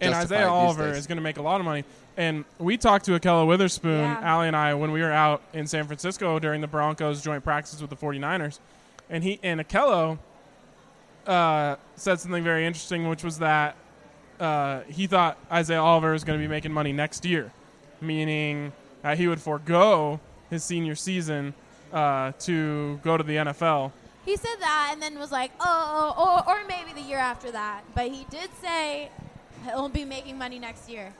And 0.00 0.14
Isaiah 0.14 0.48
Oliver 0.48 0.88
days. 0.88 0.98
is 0.98 1.06
going 1.06 1.16
to 1.16 1.22
make 1.22 1.36
a 1.36 1.42
lot 1.42 1.60
of 1.60 1.64
money. 1.64 1.84
And 2.16 2.44
we 2.58 2.76
talked 2.76 3.04
to 3.06 3.12
Ahkello 3.18 3.46
Witherspoon, 3.46 4.00
Yeah. 4.00 4.20
Allie 4.22 4.48
and 4.48 4.56
I, 4.56 4.74
when 4.74 4.92
we 4.92 5.00
were 5.00 5.12
out 5.12 5.42
in 5.52 5.66
San 5.66 5.86
Francisco 5.86 6.38
during 6.38 6.60
the 6.60 6.66
Broncos 6.66 7.22
joint 7.22 7.44
practices 7.44 7.80
with 7.80 7.90
the 7.90 7.96
49ers. 7.96 8.58
And 9.08 9.22
he 9.24 9.38
and 9.42 9.60
Ahkello 9.60 10.18
uh, 11.26 11.76
said 11.96 12.20
something 12.20 12.42
very 12.44 12.66
interesting, 12.66 13.08
which 13.08 13.22
was 13.24 13.38
that 13.38 13.76
uh, 14.38 14.80
he 14.88 15.06
thought 15.06 15.38
Isaiah 15.50 15.82
Oliver 15.82 16.12
was 16.12 16.24
going 16.24 16.38
to 16.38 16.42
be 16.42 16.48
making 16.48 16.72
money 16.72 16.92
next 16.92 17.24
year, 17.24 17.52
meaning 18.00 18.72
uh, 19.04 19.14
he 19.16 19.28
would 19.28 19.40
forego 19.40 20.20
his 20.48 20.64
senior 20.64 20.94
season 20.94 21.54
uh, 21.92 22.32
to 22.40 22.98
go 23.02 23.16
to 23.16 23.22
the 23.22 23.36
NFL. 23.36 23.92
He 24.24 24.36
said 24.36 24.56
that 24.60 24.90
and 24.92 25.02
then 25.02 25.18
was 25.18 25.32
like, 25.32 25.50
"Oh, 25.60 26.44
or, 26.46 26.54
or 26.54 26.60
maybe 26.68 26.92
the 26.92 27.06
year 27.06 27.18
after 27.18 27.50
that." 27.52 27.82
But 27.94 28.08
he 28.08 28.26
did 28.30 28.50
say 28.60 29.10
he'll 29.64 29.88
be 29.88 30.04
making 30.04 30.38
money 30.38 30.58
next 30.58 30.88
year. 30.88 31.12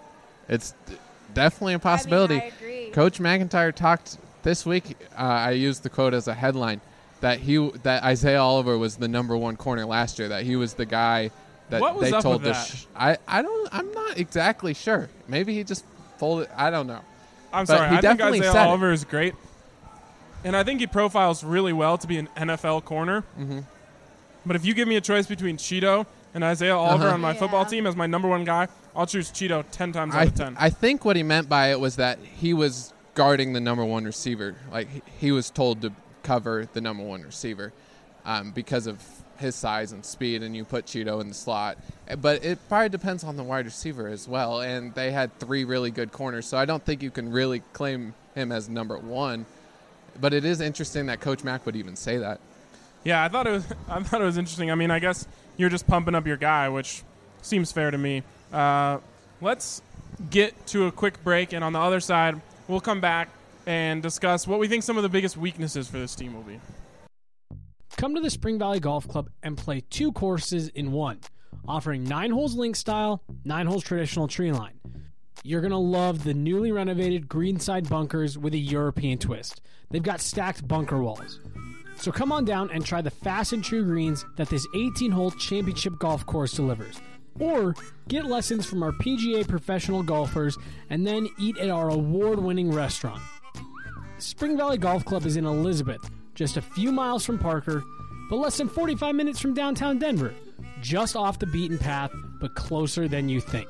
It's 0.49 0.75
d- 0.87 0.97
definitely 1.35 1.75
a 1.75 1.79
possibility. 1.79 2.37
I, 2.37 2.39
mean, 2.41 2.53
I 2.53 2.57
agree. 2.57 2.91
Coach 2.91 3.21
MacIntyre 3.21 3.73
talked 3.73 4.19
this 4.43 4.65
week. 4.67 4.97
Uh, 5.17 5.23
I 5.23 5.51
used 5.53 5.83
the 5.83 5.91
quote 5.91 6.15
as 6.15 6.29
a 6.29 6.35
headline 6.35 6.81
that 7.21 7.39
he 7.41 7.57
that 7.83 8.03
Isaiah 8.03 8.41
Oliver 8.41 8.77
was 8.79 8.97
the 8.97 9.09
number 9.09 9.37
one 9.37 9.57
corner 9.57 9.85
last 9.87 10.19
year. 10.19 10.29
That 10.29 10.45
he 10.45 10.57
was 10.57 10.75
the 10.75 10.87
guy 10.87 11.31
that 11.69 11.81
What 11.81 11.97
was 11.97 12.11
they 12.11 12.17
up 12.17 12.23
told 12.23 12.43
with 12.43 12.53
to. 12.55 12.59
that? 12.59 12.77
Sh- 12.79 12.85
I 12.97 13.19
I 13.29 13.43
don't. 13.43 13.69
I'm 13.73 13.93
not 13.93 14.19
exactly 14.19 14.75
sure. 14.75 15.09
Maybe 15.29 15.55
he 15.55 15.63
just 15.65 15.85
folded. 16.19 16.49
I 16.57 16.71
don't 16.71 16.87
know. 16.87 17.01
I'm 17.53 17.65
But 17.67 17.77
sorry. 17.77 17.89
he 17.91 17.97
I 17.97 18.01
think 18.01 18.19
definitely 18.19 18.41
Isaiah. 18.49 18.63
Oliver 18.63 18.91
is 18.93 19.05
great, 19.05 19.35
and 20.45 20.57
I 20.57 20.65
think 20.65 20.81
he 20.81 20.87
profiles 20.87 21.45
really 21.45 21.73
well 21.73 21.99
to 21.99 22.07
be 22.07 22.17
an 22.17 22.29
NFL 22.37 22.85
corner. 22.85 23.25
Mhm. 23.39 23.65
But 24.47 24.57
if 24.57 24.65
you 24.65 24.73
give 24.73 24.89
me 24.89 24.97
a 24.97 25.01
choice 25.01 25.27
between 25.27 25.59
Chido 25.59 26.07
and 26.35 26.45
Isaiah 26.45 26.77
Oliver 26.77 27.05
Uh-huh. 27.07 27.15
on 27.15 27.21
my 27.21 27.35
football 27.35 27.65
team 27.67 27.87
as 27.87 27.97
my 27.97 28.07
number 28.07 28.29
one 28.29 28.45
guy, 28.45 28.69
I'll 28.95 29.07
choose 29.07 29.31
Chido 29.31 29.65
ten 29.73 29.93
times 29.93 30.15
out 30.15 30.21
I, 30.21 30.25
of 30.25 30.35
ten. 30.35 30.57
I 30.59 30.71
think 30.71 31.05
what 31.05 31.17
he 31.17 31.23
meant 31.23 31.49
by 31.49 31.71
it 31.71 31.81
was 31.81 31.97
that 31.97 32.19
he 32.21 32.55
was 32.55 32.93
guarding 33.15 33.53
the 33.53 33.61
number 33.61 33.85
one 33.85 34.05
receiver. 34.05 34.57
Like 34.71 34.89
he, 34.89 35.03
he 35.19 35.33
was 35.33 35.51
told 35.51 35.83
to 35.83 35.93
cover 36.23 36.69
the 36.73 36.81
number 36.81 37.03
one 37.03 37.23
receiver 37.23 37.73
um, 38.25 38.53
because 38.53 38.87
of 38.87 39.03
his 39.39 39.55
size 39.57 39.93
and 39.93 40.05
speed, 40.05 40.43
and 40.43 40.55
you 40.55 40.65
put 40.65 40.85
Chido 40.85 41.21
in 41.23 41.29
the 41.29 41.35
slot. 41.35 41.79
Uh, 42.09 42.17
But 42.17 42.45
it 42.45 42.59
probably 42.69 42.91
depends 42.91 43.25
on 43.25 43.37
the 43.37 43.43
wide 43.43 43.65
receiver 43.65 44.07
as 44.07 44.29
well. 44.29 44.61
And 44.61 44.95
they 44.95 45.11
had 45.13 45.37
three 45.39 45.65
really 45.65 45.91
good 45.91 46.13
corners, 46.13 46.45
so 46.47 46.59
I 46.59 46.67
don't 46.67 46.85
think 46.85 47.03
you 47.03 47.11
can 47.11 47.33
really 47.33 47.61
claim 47.73 48.13
him 48.35 48.53
as 48.53 48.69
number 48.69 48.99
one. 48.99 49.47
But 50.21 50.35
it 50.35 50.45
is 50.45 50.61
interesting 50.61 51.07
that 51.07 51.21
Coach 51.21 51.43
Mac 51.43 51.65
would 51.65 51.77
even 51.77 51.97
say 51.97 52.19
that. 52.19 52.39
yeah, 53.03 53.25
I 53.25 53.29
thought 53.29 53.47
it 53.47 53.51
was. 53.53 53.65
I 53.89 54.03
thought 54.03 54.21
it 54.21 54.25
was 54.25 54.37
interesting. 54.37 54.71
I 54.71 54.75
mean, 54.75 54.91
I 54.91 54.99
guess 54.99 55.27
you're 55.61 55.71
just 55.71 55.87
pumping 55.87 56.15
up 56.15 56.27
your 56.27 56.37
guy, 56.37 56.69
which 56.69 57.03
seems 57.43 57.71
fair 57.71 57.91
to 57.91 57.99
me. 57.99 58.23
Uh, 58.53 58.99
let's 59.41 59.83
get 60.31 60.67
to 60.69 60.87
a 60.87 60.93
quick 60.93 61.23
break, 61.23 61.53
and 61.53 61.63
on 61.63 61.73
the 61.73 61.79
other 61.79 62.01
side, 62.01 62.41
we'll 62.69 62.81
come 62.81 63.01
back 63.01 63.29
and 63.67 64.03
discuss 64.03 64.47
what 64.47 64.59
we 64.59 64.69
think 64.69 64.83
some 64.83 64.97
of 64.97 65.03
the 65.03 65.09
biggest 65.09 65.37
weaknesses 65.37 65.89
for 65.89 65.99
this 65.99 66.15
team 66.15 66.35
will 66.35 66.43
be. 66.43 66.61
Come 67.97 68.15
to 68.15 68.21
the 68.21 68.31
Spring 68.31 68.59
Valley 68.59 68.81
Golf 68.81 69.07
Club 69.07 69.29
and 69.43 69.57
play 69.57 69.83
two 69.91 70.13
courses 70.13 70.69
in 70.69 70.93
one, 70.93 71.21
offering 71.69 72.05
nine 72.05 72.31
holes 72.31 72.57
link 72.57 72.75
style, 72.77 73.23
nine 73.45 73.67
holes 73.67 73.85
traditional 73.85 74.27
tree 74.27 74.53
line. 74.53 74.81
You're 75.43 75.61
going 75.61 75.71
to 75.71 75.77
love 75.77 76.25
the 76.25 76.35
newly 76.35 76.73
renovated 76.73 77.29
greenside 77.29 77.89
bunkers 77.89 78.37
with 78.39 78.55
a 78.55 78.59
European 78.59 79.19
twist. 79.19 79.61
They've 79.91 80.03
got 80.03 80.21
stacked 80.21 80.67
bunker 80.67 81.03
walls. 81.03 81.41
So 82.01 82.11
come 82.11 82.33
on 82.33 82.45
down 82.47 82.71
and 82.71 82.85
try 82.85 83.03
the 83.03 83.11
fast 83.11 83.53
and 83.53 83.63
true 83.63 83.85
greens 83.85 84.25
that 84.37 84.49
this 84.49 84.67
18 84.75 85.11
hole 85.11 85.31
championship 85.33 85.99
golf 85.99 86.25
course 86.27 86.53
delivers. 86.53 87.01
or 87.39 87.75
get 88.09 88.27
lessons 88.27 88.67
from 88.67 88.83
our 88.83 88.93
PGA 88.93 89.47
professional 89.47 90.03
golfers 90.03 90.59
and 90.91 91.07
then 91.07 91.29
eat 91.39 91.57
at 91.59 91.71
our 91.71 91.89
award 91.89 92.39
winning 92.39 92.71
restaurant. 92.71 93.23
Spring 94.19 94.57
Valley 94.57 94.77
Golf 94.79 95.05
Club 95.05 95.25
is 95.25 95.37
in 95.37 95.47
Elizabeth, 95.47 96.01
just 96.35 96.57
a 96.57 96.63
few 96.63 96.93
miles 96.93 97.25
from 97.25 97.39
Parker, 97.39 97.83
but 98.29 98.37
less 98.37 98.59
than 98.59 98.69
45 98.69 99.15
minutes 99.15 99.41
from 99.41 99.55
downtown 99.55 99.99
Denver, 99.99 100.35
just 100.83 101.17
off 101.17 101.39
the 101.39 101.47
beaten 101.47 101.79
path, 101.79 102.11
but 102.41 102.55
closer 102.55 103.09
than 103.09 103.29
you 103.29 103.41
think. 103.41 103.69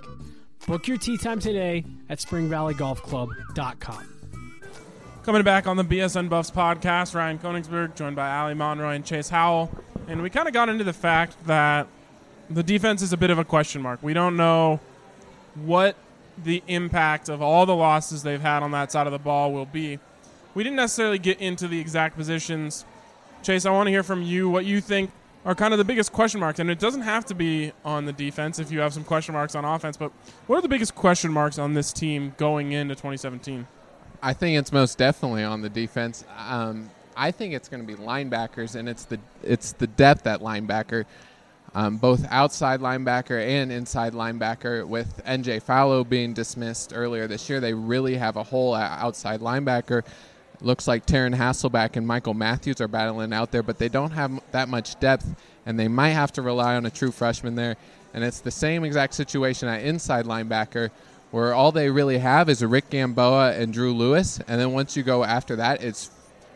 Book 0.66 0.88
your 0.88 0.96
tee 0.96 1.16
time 1.18 1.38
today 1.38 1.84
at 2.08 2.18
springvalleygolfclub.com. 2.18 4.09
Coming 5.22 5.42
back 5.42 5.66
on 5.66 5.76
the 5.76 5.84
BSN 5.84 6.30
Buffs 6.30 6.50
podcast, 6.50 7.14
Ryan 7.14 7.38
Koenigsberg, 7.38 7.94
joined 7.94 8.16
by 8.16 8.26
Allie 8.30 8.54
Monroy 8.54 8.94
and 8.94 9.04
Chase 9.04 9.28
Howell. 9.28 9.70
And 10.08 10.22
we 10.22 10.30
kind 10.30 10.48
of 10.48 10.54
got 10.54 10.70
into 10.70 10.82
the 10.82 10.94
fact 10.94 11.36
that 11.46 11.86
the 12.48 12.62
defense 12.62 13.02
is 13.02 13.12
a 13.12 13.18
bit 13.18 13.28
of 13.28 13.38
a 13.38 13.44
question 13.44 13.82
mark. 13.82 14.02
We 14.02 14.14
don't 14.14 14.34
know 14.34 14.80
what 15.54 15.96
the 16.42 16.62
impact 16.68 17.28
of 17.28 17.42
all 17.42 17.66
the 17.66 17.76
losses 17.76 18.22
they've 18.22 18.40
had 18.40 18.62
on 18.62 18.70
that 18.70 18.90
side 18.90 19.06
of 19.06 19.12
the 19.12 19.18
ball 19.18 19.52
will 19.52 19.66
be. 19.66 19.98
We 20.54 20.64
didn't 20.64 20.76
necessarily 20.76 21.18
get 21.18 21.38
into 21.38 21.68
the 21.68 21.78
exact 21.78 22.16
positions. 22.16 22.86
Chase, 23.42 23.66
I 23.66 23.70
want 23.72 23.88
to 23.88 23.90
hear 23.90 24.02
from 24.02 24.22
you 24.22 24.48
what 24.48 24.64
you 24.64 24.80
think 24.80 25.10
are 25.44 25.54
kind 25.54 25.74
of 25.74 25.78
the 25.78 25.84
biggest 25.84 26.12
question 26.12 26.40
marks. 26.40 26.60
And 26.60 26.70
it 26.70 26.78
doesn't 26.78 27.02
have 27.02 27.26
to 27.26 27.34
be 27.34 27.72
on 27.84 28.06
the 28.06 28.12
defense 28.12 28.58
if 28.58 28.72
you 28.72 28.80
have 28.80 28.94
some 28.94 29.04
question 29.04 29.34
marks 29.34 29.54
on 29.54 29.66
offense, 29.66 29.98
but 29.98 30.12
what 30.46 30.56
are 30.56 30.62
the 30.62 30.68
biggest 30.68 30.94
question 30.94 31.30
marks 31.30 31.58
on 31.58 31.74
this 31.74 31.92
team 31.92 32.34
going 32.38 32.72
into 32.72 32.94
2017? 32.94 33.66
I 34.22 34.32
think 34.34 34.58
it's 34.58 34.72
most 34.72 34.98
definitely 34.98 35.44
on 35.44 35.62
the 35.62 35.68
defense. 35.68 36.24
Um, 36.36 36.90
I 37.16 37.30
think 37.30 37.54
it's 37.54 37.68
going 37.68 37.86
to 37.86 37.86
be 37.86 38.00
linebackers, 38.00 38.74
and 38.74 38.88
it's 38.88 39.04
the 39.04 39.18
it's 39.42 39.72
the 39.72 39.86
depth 39.86 40.26
at 40.26 40.40
linebacker, 40.40 41.06
um, 41.74 41.96
both 41.96 42.26
outside 42.30 42.80
linebacker 42.80 43.42
and 43.42 43.72
inside 43.72 44.12
linebacker. 44.12 44.86
With 44.86 45.24
NJ 45.24 45.62
Falo 45.62 46.06
being 46.08 46.34
dismissed 46.34 46.92
earlier 46.94 47.26
this 47.26 47.48
year, 47.48 47.60
they 47.60 47.74
really 47.74 48.16
have 48.16 48.36
a 48.36 48.42
hole 48.42 48.76
at 48.76 48.98
outside 49.00 49.40
linebacker. 49.40 50.04
Looks 50.62 50.86
like 50.86 51.06
Taryn 51.06 51.34
Hasselback 51.34 51.96
and 51.96 52.06
Michael 52.06 52.34
Matthews 52.34 52.82
are 52.82 52.88
battling 52.88 53.32
out 53.32 53.50
there, 53.50 53.62
but 53.62 53.78
they 53.78 53.88
don't 53.88 54.10
have 54.10 54.40
that 54.52 54.68
much 54.68 55.00
depth, 55.00 55.34
and 55.64 55.78
they 55.78 55.88
might 55.88 56.10
have 56.10 56.32
to 56.32 56.42
rely 56.42 56.76
on 56.76 56.84
a 56.84 56.90
true 56.90 57.10
freshman 57.10 57.54
there. 57.54 57.76
And 58.12 58.22
it's 58.22 58.40
the 58.40 58.50
same 58.50 58.84
exact 58.84 59.14
situation 59.14 59.68
at 59.68 59.82
inside 59.82 60.26
linebacker 60.26 60.90
where 61.30 61.54
all 61.54 61.72
they 61.72 61.90
really 61.90 62.18
have 62.18 62.48
is 62.48 62.64
Rick 62.64 62.90
Gamboa 62.90 63.52
and 63.52 63.72
Drew 63.72 63.94
Lewis, 63.94 64.40
and 64.48 64.60
then 64.60 64.72
once 64.72 64.96
you 64.96 65.02
go 65.02 65.24
after 65.24 65.56
that, 65.56 65.82
it's 65.82 66.10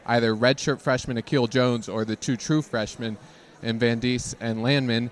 either 0.06 0.34
redshirt 0.34 0.80
freshman 0.80 1.16
Akil 1.16 1.46
Jones 1.46 1.88
or 1.88 2.04
the 2.04 2.16
two 2.16 2.36
true 2.36 2.60
freshmen 2.60 3.16
in 3.62 3.78
Van 3.78 4.00
Diest 4.00 4.34
and 4.40 4.62
Landman, 4.62 5.10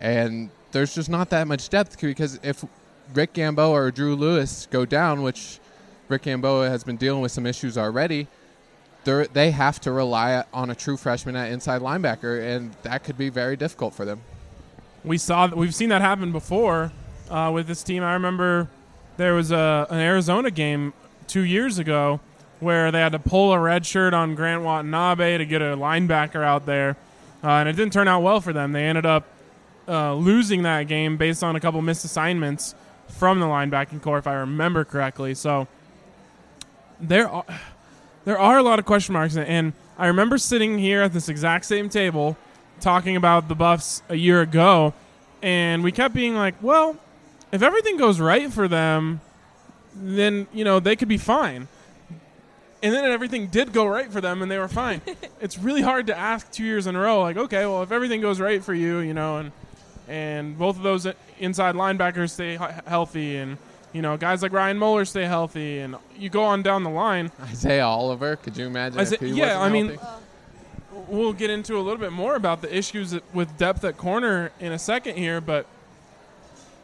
and 0.00 0.50
there's 0.72 0.94
just 0.94 1.08
not 1.08 1.30
that 1.30 1.46
much 1.46 1.68
depth 1.68 2.00
because 2.00 2.38
if 2.42 2.64
Rick 3.14 3.34
Gamboa 3.34 3.70
or 3.70 3.90
Drew 3.90 4.14
Lewis 4.14 4.66
go 4.70 4.84
down, 4.84 5.22
which 5.22 5.58
Rick 6.08 6.22
Gamboa 6.22 6.68
has 6.68 6.84
been 6.84 6.96
dealing 6.96 7.22
with 7.22 7.32
some 7.32 7.46
issues 7.46 7.78
already, 7.78 8.26
they 9.04 9.50
have 9.50 9.80
to 9.80 9.92
rely 9.92 10.44
on 10.52 10.70
a 10.70 10.74
true 10.74 10.96
freshman 10.96 11.36
at 11.36 11.50
inside 11.50 11.80
linebacker, 11.80 12.56
and 12.56 12.72
that 12.82 13.02
could 13.04 13.16
be 13.16 13.28
very 13.28 13.56
difficult 13.56 13.94
for 13.94 14.04
them. 14.04 14.20
We 15.04 15.16
saw 15.16 15.46
we've 15.46 15.74
seen 15.74 15.88
that 15.88 16.02
happen 16.02 16.32
before 16.32 16.92
uh, 17.30 17.50
with 17.54 17.66
this 17.66 17.82
team. 17.82 18.02
I 18.02 18.12
remember 18.12 18.68
there 19.20 19.34
was 19.34 19.52
a, 19.52 19.86
an 19.90 19.98
Arizona 19.98 20.50
game 20.50 20.94
two 21.26 21.42
years 21.42 21.78
ago 21.78 22.20
where 22.58 22.90
they 22.90 23.00
had 23.00 23.12
to 23.12 23.18
pull 23.18 23.52
a 23.52 23.58
red 23.58 23.84
shirt 23.84 24.14
on 24.14 24.34
Grant 24.34 24.62
Watanabe 24.62 25.36
to 25.38 25.44
get 25.44 25.60
a 25.60 25.76
linebacker 25.76 26.42
out 26.42 26.64
there, 26.64 26.96
uh, 27.44 27.48
and 27.48 27.68
it 27.68 27.76
didn't 27.76 27.92
turn 27.92 28.08
out 28.08 28.22
well 28.22 28.40
for 28.40 28.54
them. 28.54 28.72
They 28.72 28.84
ended 28.84 29.04
up 29.04 29.24
uh, 29.86 30.14
losing 30.14 30.62
that 30.62 30.88
game 30.88 31.18
based 31.18 31.44
on 31.44 31.54
a 31.54 31.60
couple 31.60 31.82
missed 31.82 32.04
assignments 32.04 32.74
from 33.08 33.40
the 33.40 33.46
linebacking 33.46 34.00
corps, 34.00 34.18
if 34.18 34.26
I 34.26 34.34
remember 34.34 34.84
correctly. 34.84 35.34
So 35.34 35.68
there 36.98 37.28
are 37.28 37.44
there 38.24 38.38
are 38.38 38.56
a 38.56 38.62
lot 38.62 38.78
of 38.78 38.86
question 38.86 39.12
marks, 39.12 39.36
and 39.36 39.74
I 39.98 40.06
remember 40.06 40.38
sitting 40.38 40.78
here 40.78 41.02
at 41.02 41.12
this 41.12 41.28
exact 41.28 41.66
same 41.66 41.90
table 41.90 42.38
talking 42.80 43.16
about 43.16 43.48
the 43.48 43.54
Buffs 43.54 44.02
a 44.08 44.16
year 44.16 44.40
ago, 44.40 44.94
and 45.42 45.84
we 45.84 45.92
kept 45.92 46.14
being 46.14 46.34
like, 46.36 46.54
well 46.62 46.96
if 47.52 47.62
everything 47.62 47.96
goes 47.96 48.20
right 48.20 48.52
for 48.52 48.68
them, 48.68 49.20
then 49.94 50.46
you 50.52 50.64
know 50.64 50.80
they 50.80 50.96
could 50.96 51.08
be 51.08 51.18
fine. 51.18 51.68
And 52.82 52.94
then 52.94 53.04
everything 53.04 53.48
did 53.48 53.74
go 53.74 53.84
right 53.84 54.10
for 54.10 54.22
them, 54.22 54.40
and 54.40 54.50
they 54.50 54.56
were 54.56 54.68
fine. 54.68 55.02
it's 55.40 55.58
really 55.58 55.82
hard 55.82 56.06
to 56.06 56.16
ask 56.16 56.50
two 56.50 56.64
years 56.64 56.86
in 56.86 56.96
a 56.96 57.00
row, 57.00 57.20
like, 57.20 57.36
okay, 57.36 57.66
well, 57.66 57.82
if 57.82 57.92
everything 57.92 58.22
goes 58.22 58.40
right 58.40 58.64
for 58.64 58.72
you, 58.72 59.00
you 59.00 59.12
know, 59.12 59.38
and 59.38 59.52
and 60.08 60.58
both 60.58 60.76
of 60.76 60.82
those 60.82 61.06
inside 61.38 61.74
linebackers 61.74 62.30
stay 62.30 62.58
healthy, 62.86 63.36
and 63.36 63.58
you 63.92 64.02
know, 64.02 64.16
guys 64.16 64.42
like 64.42 64.52
Ryan 64.52 64.78
Moeller 64.78 65.04
stay 65.04 65.24
healthy, 65.24 65.78
and 65.78 65.96
you 66.16 66.30
go 66.30 66.42
on 66.42 66.62
down 66.62 66.84
the 66.84 66.90
line. 66.90 67.30
Isaiah 67.42 67.86
Oliver, 67.86 68.36
could 68.36 68.56
you 68.56 68.66
imagine? 68.66 68.98
Isaiah, 68.98 69.18
yeah, 69.22 69.60
I 69.60 69.68
mean, 69.68 69.98
we'll 71.08 71.32
get 71.32 71.50
into 71.50 71.76
a 71.76 71.82
little 71.82 71.98
bit 71.98 72.12
more 72.12 72.34
about 72.34 72.62
the 72.62 72.74
issues 72.74 73.14
with 73.34 73.56
depth 73.58 73.84
at 73.84 73.96
corner 73.96 74.52
in 74.60 74.72
a 74.72 74.78
second 74.78 75.16
here, 75.16 75.40
but 75.40 75.66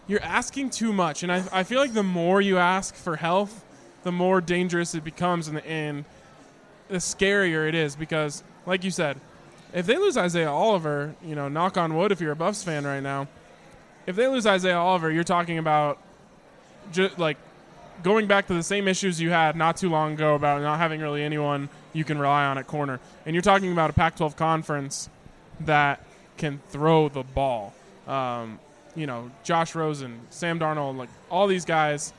you're 0.06 0.22
asking 0.22 0.70
too 0.70 0.92
much. 0.92 1.22
And 1.22 1.32
I, 1.32 1.44
I 1.52 1.62
feel 1.64 1.80
like 1.80 1.94
the 1.94 2.02
more 2.02 2.40
you 2.40 2.58
ask 2.58 2.94
for 2.94 3.16
health, 3.16 3.64
the 4.02 4.12
more 4.12 4.40
dangerous 4.40 4.94
it 4.94 5.04
becomes, 5.04 5.48
and, 5.48 5.56
the, 5.56 5.66
and 5.66 6.04
the 6.88 6.98
scarier 6.98 7.68
it 7.68 7.74
is 7.74 7.96
because, 7.96 8.44
like 8.64 8.84
you 8.84 8.90
said, 8.90 9.20
if 9.72 9.86
they 9.86 9.96
lose 9.96 10.16
Isaiah 10.16 10.50
Oliver, 10.50 11.14
you 11.24 11.34
know, 11.34 11.48
knock 11.48 11.76
on 11.76 11.96
wood 11.96 12.12
if 12.12 12.20
you're 12.20 12.32
a 12.32 12.36
Buffs 12.36 12.62
fan 12.62 12.84
right 12.84 13.02
now, 13.02 13.26
if 14.06 14.14
they 14.14 14.28
lose 14.28 14.46
Isaiah 14.46 14.78
Oliver, 14.78 15.10
you're 15.10 15.24
talking 15.24 15.58
about 15.58 15.98
just 16.92 17.18
like 17.18 17.36
going 18.02 18.26
back 18.26 18.46
to 18.46 18.54
the 18.54 18.62
same 18.62 18.86
issues 18.86 19.20
you 19.20 19.30
had 19.30 19.56
not 19.56 19.76
too 19.76 19.90
long 19.90 20.12
ago 20.12 20.34
about 20.34 20.62
not 20.62 20.78
having 20.78 21.00
really 21.00 21.22
anyone 21.22 21.68
you 21.92 22.04
can 22.04 22.18
rely 22.18 22.44
on 22.44 22.58
at 22.58 22.66
corner. 22.66 23.00
And 23.24 23.34
you're 23.34 23.42
talking 23.42 23.72
about 23.72 23.90
a 23.90 23.92
Pac 23.92 24.16
12 24.16 24.36
conference 24.36 25.08
that 25.60 26.04
can 26.36 26.60
throw 26.68 27.08
the 27.08 27.22
ball. 27.22 27.74
Um, 28.06 28.60
you 28.96 29.06
know 29.06 29.30
Josh 29.44 29.74
Rosen, 29.74 30.20
Sam 30.30 30.58
Darnold, 30.58 30.96
like 30.96 31.10
all 31.30 31.46
these 31.46 31.64
guys 31.64 32.12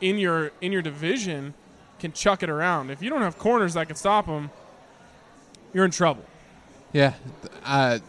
in 0.00 0.18
your 0.18 0.50
in 0.60 0.72
your 0.72 0.82
division 0.82 1.54
can 2.00 2.12
chuck 2.12 2.42
it 2.42 2.50
around. 2.50 2.90
If 2.90 3.02
you 3.02 3.10
don't 3.10 3.22
have 3.22 3.38
corners 3.38 3.74
that 3.74 3.86
can 3.86 3.96
stop 3.96 4.26
them, 4.26 4.50
you're 5.72 5.84
in 5.84 5.90
trouble. 5.92 6.24
Yeah, 6.92 7.14
uh, 7.64 8.00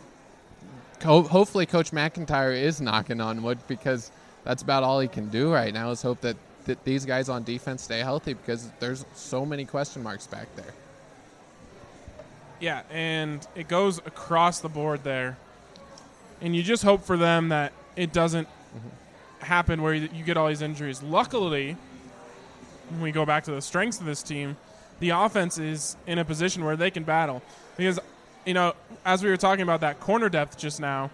hopefully 1.03 1.65
Coach 1.65 1.93
MacIntyre 1.93 2.51
is 2.51 2.81
knocking 2.81 3.21
on 3.21 3.43
wood 3.43 3.59
because 3.67 4.11
that's 4.43 4.63
about 4.63 4.83
all 4.83 4.99
he 4.99 5.07
can 5.07 5.29
do 5.29 5.53
right 5.53 5.73
now. 5.73 5.91
Is 5.91 6.01
hope 6.01 6.21
that, 6.21 6.35
that 6.65 6.83
these 6.83 7.05
guys 7.05 7.29
on 7.29 7.43
defense 7.43 7.83
stay 7.83 7.99
healthy 7.99 8.33
because 8.33 8.69
there's 8.79 9.05
so 9.13 9.45
many 9.45 9.65
question 9.65 10.03
marks 10.03 10.27
back 10.27 10.53
there. 10.55 10.73
Yeah, 12.59 12.83
and 12.89 13.45
it 13.55 13.67
goes 13.67 13.99
across 13.99 14.59
the 14.59 14.69
board 14.69 15.03
there 15.03 15.37
and 16.43 16.53
you 16.53 16.61
just 16.61 16.83
hope 16.83 17.03
for 17.03 17.17
them 17.17 17.49
that 17.49 17.71
it 17.95 18.11
doesn't 18.11 18.47
mm-hmm. 18.47 19.45
happen 19.45 19.81
where 19.81 19.93
you, 19.93 20.09
you 20.13 20.23
get 20.23 20.37
all 20.37 20.49
these 20.49 20.61
injuries. 20.61 21.01
Luckily, 21.01 21.77
when 22.89 23.01
we 23.01 23.11
go 23.11 23.25
back 23.25 23.45
to 23.45 23.51
the 23.51 23.61
strengths 23.61 23.99
of 23.99 24.05
this 24.05 24.21
team, 24.21 24.57
the 24.99 25.11
offense 25.11 25.57
is 25.57 25.95
in 26.05 26.19
a 26.19 26.25
position 26.25 26.63
where 26.63 26.75
they 26.75 26.91
can 26.91 27.03
battle 27.03 27.41
because 27.75 27.99
you 28.45 28.53
know 28.53 28.73
as 29.05 29.23
we 29.23 29.29
were 29.29 29.37
talking 29.37 29.63
about 29.63 29.81
that 29.81 29.99
corner 29.99 30.29
depth 30.29 30.57
just 30.57 30.79
now, 30.79 31.09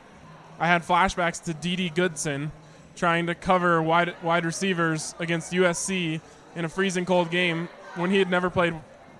I 0.60 0.68
had 0.68 0.82
flashbacks 0.82 1.44
to 1.46 1.54
Dede 1.54 1.96
Goodson 1.96 2.52
trying 2.96 3.28
to 3.28 3.36
cover 3.36 3.82
wide 3.82 4.16
wide 4.24 4.46
receivers 4.46 5.16
against 5.20 5.54
USC 5.54 6.20
in 6.56 6.66
a 6.66 6.70
freezing 6.70 7.06
cold 7.06 7.30
game 7.30 7.70
when 7.96 8.10
he 8.10 8.18
had 8.18 8.32
never 8.32 8.50
played 8.50 8.74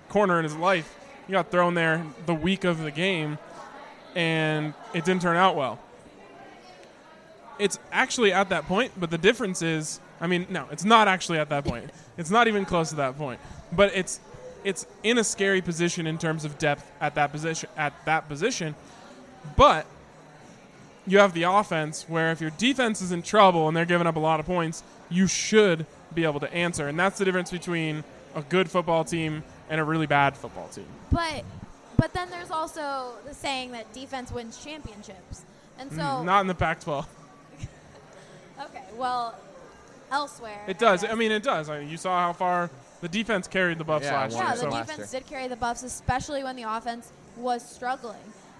corner 0.08 0.38
in 0.38 0.44
his 0.44 0.56
life. 0.56 0.96
He 1.26 1.32
got 1.32 1.52
thrown 1.52 1.74
there 1.74 2.04
the 2.26 2.34
week 2.34 2.64
of 2.64 2.82
the 2.82 2.90
game, 2.90 3.38
and 4.16 4.74
it 4.92 5.04
didn't 5.04 5.22
turn 5.22 5.36
out 5.36 5.54
well 5.54 5.78
it's 7.60 7.78
actually 7.92 8.32
at 8.32 8.48
that 8.48 8.66
point, 8.66 8.92
but 8.98 9.10
the 9.10 9.18
difference 9.18 9.62
is, 9.62 10.00
I 10.20 10.26
mean, 10.26 10.46
no, 10.50 10.66
it's 10.70 10.84
not 10.84 11.08
actually 11.08 11.38
at 11.38 11.48
that 11.50 11.64
point. 11.64 11.90
It's 12.18 12.30
not 12.30 12.48
even 12.48 12.66
close 12.66 12.90
to 12.90 12.96
that 12.96 13.16
point. 13.16 13.40
But 13.72 13.92
it's 13.94 14.20
it's 14.62 14.86
in 15.02 15.16
a 15.16 15.24
scary 15.24 15.62
position 15.62 16.06
in 16.06 16.18
terms 16.18 16.44
of 16.44 16.58
depth 16.58 16.90
at 17.00 17.14
that 17.14 17.32
position 17.32 17.70
at 17.78 17.94
that 18.04 18.28
position. 18.28 18.74
But 19.56 19.86
you 21.06 21.18
have 21.18 21.32
the 21.32 21.44
offense 21.44 22.04
where 22.08 22.30
if 22.30 22.42
your 22.42 22.50
defense 22.50 23.00
is 23.00 23.10
in 23.10 23.22
trouble 23.22 23.68
and 23.68 23.76
they're 23.76 23.86
giving 23.86 24.06
up 24.06 24.16
a 24.16 24.20
lot 24.20 24.38
of 24.38 24.44
points, 24.44 24.82
you 25.08 25.26
should 25.26 25.86
be 26.12 26.24
able 26.24 26.40
to 26.40 26.52
answer. 26.52 26.88
And 26.88 26.98
that's 26.98 27.18
the 27.18 27.24
difference 27.24 27.50
between 27.50 28.04
a 28.34 28.42
good 28.42 28.70
football 28.70 29.04
team 29.04 29.42
and 29.70 29.80
a 29.80 29.84
really 29.84 30.06
bad 30.06 30.36
football 30.36 30.68
team. 30.68 30.86
But 31.10 31.44
but 31.96 32.12
then 32.12 32.28
there's 32.28 32.50
also 32.50 33.12
the 33.26 33.32
saying 33.32 33.72
that 33.72 33.90
defense 33.94 34.30
wins 34.30 34.62
championships. 34.62 35.44
And 35.78 35.90
so 35.90 36.02
mm, 36.02 36.24
not 36.24 36.42
in 36.42 36.48
the 36.48 36.54
Pac-12. 36.54 37.06
Okay, 38.60 38.84
well, 38.96 39.34
elsewhere. 40.10 40.60
It 40.66 40.78
does. 40.78 41.04
I, 41.04 41.12
I 41.12 41.14
mean, 41.14 41.32
it 41.32 41.42
does. 41.42 41.68
I 41.68 41.80
mean, 41.80 41.88
you 41.88 41.96
saw 41.96 42.20
how 42.20 42.32
far 42.32 42.70
the 43.00 43.08
defense 43.08 43.48
carried 43.48 43.78
the 43.78 43.84
Buffs 43.84 44.04
yeah, 44.04 44.12
last 44.12 44.32
yeah, 44.32 44.38
year. 44.38 44.48
Yeah, 44.48 44.54
the 44.54 44.60
so. 44.60 44.70
defense 44.70 45.10
did 45.10 45.26
carry 45.26 45.48
the 45.48 45.56
Buffs, 45.56 45.82
especially 45.82 46.44
when 46.44 46.56
the 46.56 46.64
offense 46.64 47.12
was 47.36 47.66
struggling. 47.66 48.16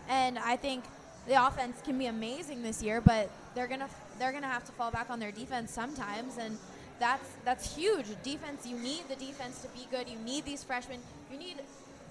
And 0.09 0.39
I 0.39 0.57
think 0.57 0.85
the 1.29 1.45
offense 1.47 1.81
can 1.85 1.99
be 1.99 2.07
amazing 2.07 2.63
this 2.63 2.83
year, 2.83 3.01
but 3.01 3.31
they're 3.55 3.69
gonna 3.69 3.89
they're 4.21 4.31
going 4.31 4.43
to 4.43 4.49
have 4.49 4.65
to 4.67 4.73
fall 4.73 4.91
back 4.91 5.11
on 5.11 5.19
their 5.19 5.33
defense 5.33 5.73
sometimes, 5.73 6.37
and 6.39 6.57
that's 7.01 7.29
that's 7.45 7.75
huge. 7.75 8.07
Defense, 8.23 8.67
you 8.67 8.77
need 8.77 9.03
the 9.09 9.17
defense 9.17 9.63
to 9.63 9.69
be 9.69 9.89
good. 9.91 10.09
You 10.09 10.19
need 10.19 10.45
these 10.45 10.63
freshmen. 10.63 11.01
You 11.33 11.39
need 11.39 11.57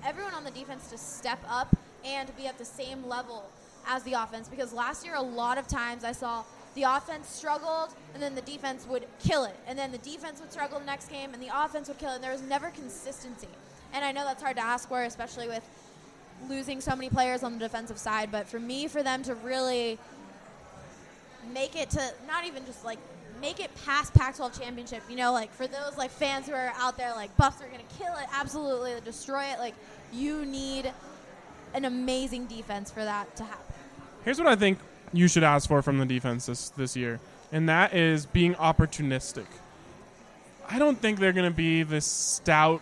everyone 0.03 0.33
on 0.33 0.43
the 0.43 0.51
defense 0.51 0.89
to 0.89 0.97
step 0.97 1.39
up 1.47 1.73
and 2.03 2.35
be 2.35 2.47
at 2.47 2.57
the 2.57 2.65
same 2.65 3.07
level 3.07 3.45
as 3.87 4.03
the 4.03 4.13
offense 4.13 4.47
because 4.47 4.73
last 4.73 5.05
year 5.05 5.15
a 5.15 5.21
lot 5.21 5.57
of 5.57 5.67
times 5.67 6.03
I 6.03 6.11
saw 6.11 6.43
the 6.75 6.83
offense 6.83 7.27
struggled 7.27 7.93
and 8.13 8.21
then 8.21 8.35
the 8.35 8.41
defense 8.41 8.85
would 8.87 9.05
kill 9.19 9.43
it 9.43 9.55
and 9.67 9.77
then 9.77 9.91
the 9.91 9.97
defense 9.99 10.39
would 10.39 10.51
struggle 10.51 10.79
the 10.79 10.85
next 10.85 11.09
game 11.09 11.33
and 11.33 11.41
the 11.41 11.49
offense 11.53 11.87
would 11.87 11.97
kill 11.97 12.11
it 12.11 12.15
and 12.15 12.23
there 12.23 12.31
was 12.31 12.41
never 12.41 12.69
consistency 12.71 13.47
and 13.93 14.05
i 14.05 14.11
know 14.11 14.23
that's 14.23 14.41
hard 14.41 14.55
to 14.55 14.61
ask 14.61 14.87
for 14.87 15.03
especially 15.03 15.47
with 15.47 15.63
losing 16.47 16.79
so 16.79 16.95
many 16.95 17.09
players 17.09 17.43
on 17.43 17.53
the 17.53 17.59
defensive 17.59 17.97
side 17.97 18.31
but 18.31 18.47
for 18.47 18.59
me 18.59 18.87
for 18.87 19.03
them 19.03 19.23
to 19.23 19.35
really 19.35 19.97
make 21.53 21.75
it 21.75 21.89
to 21.89 22.13
not 22.27 22.45
even 22.45 22.65
just 22.65 22.85
like 22.85 22.99
make 23.41 23.59
it 23.59 23.71
past 23.85 24.13
Pac-12 24.13 24.59
championship. 24.59 25.03
You 25.09 25.15
know, 25.15 25.31
like 25.31 25.51
for 25.53 25.67
those 25.67 25.97
like 25.97 26.11
fans 26.11 26.47
who 26.47 26.53
are 26.53 26.73
out 26.77 26.97
there, 26.97 27.13
like 27.13 27.35
Buffs 27.37 27.61
are 27.61 27.67
gonna 27.67 27.83
kill 27.97 28.13
it, 28.15 28.27
absolutely 28.33 28.93
destroy 29.03 29.43
it. 29.43 29.59
Like 29.59 29.75
you 30.11 30.45
need 30.45 30.91
an 31.73 31.85
amazing 31.85 32.47
defense 32.47 32.91
for 32.91 33.03
that 33.03 33.35
to 33.37 33.43
happen. 33.43 33.75
Here's 34.25 34.39
what 34.39 34.47
I 34.47 34.55
think 34.55 34.79
you 35.13 35.27
should 35.27 35.43
ask 35.43 35.67
for 35.67 35.81
from 35.81 35.97
the 35.97 36.05
defense 36.05 36.45
this, 36.45 36.69
this 36.69 36.95
year, 36.95 37.19
and 37.51 37.67
that 37.69 37.93
is 37.93 38.25
being 38.25 38.55
opportunistic. 38.55 39.45
I 40.69 40.77
don't 40.77 40.99
think 40.99 41.19
they're 41.19 41.33
going 41.33 41.49
to 41.49 41.55
be 41.55 41.83
the 41.83 42.01
stout 42.01 42.81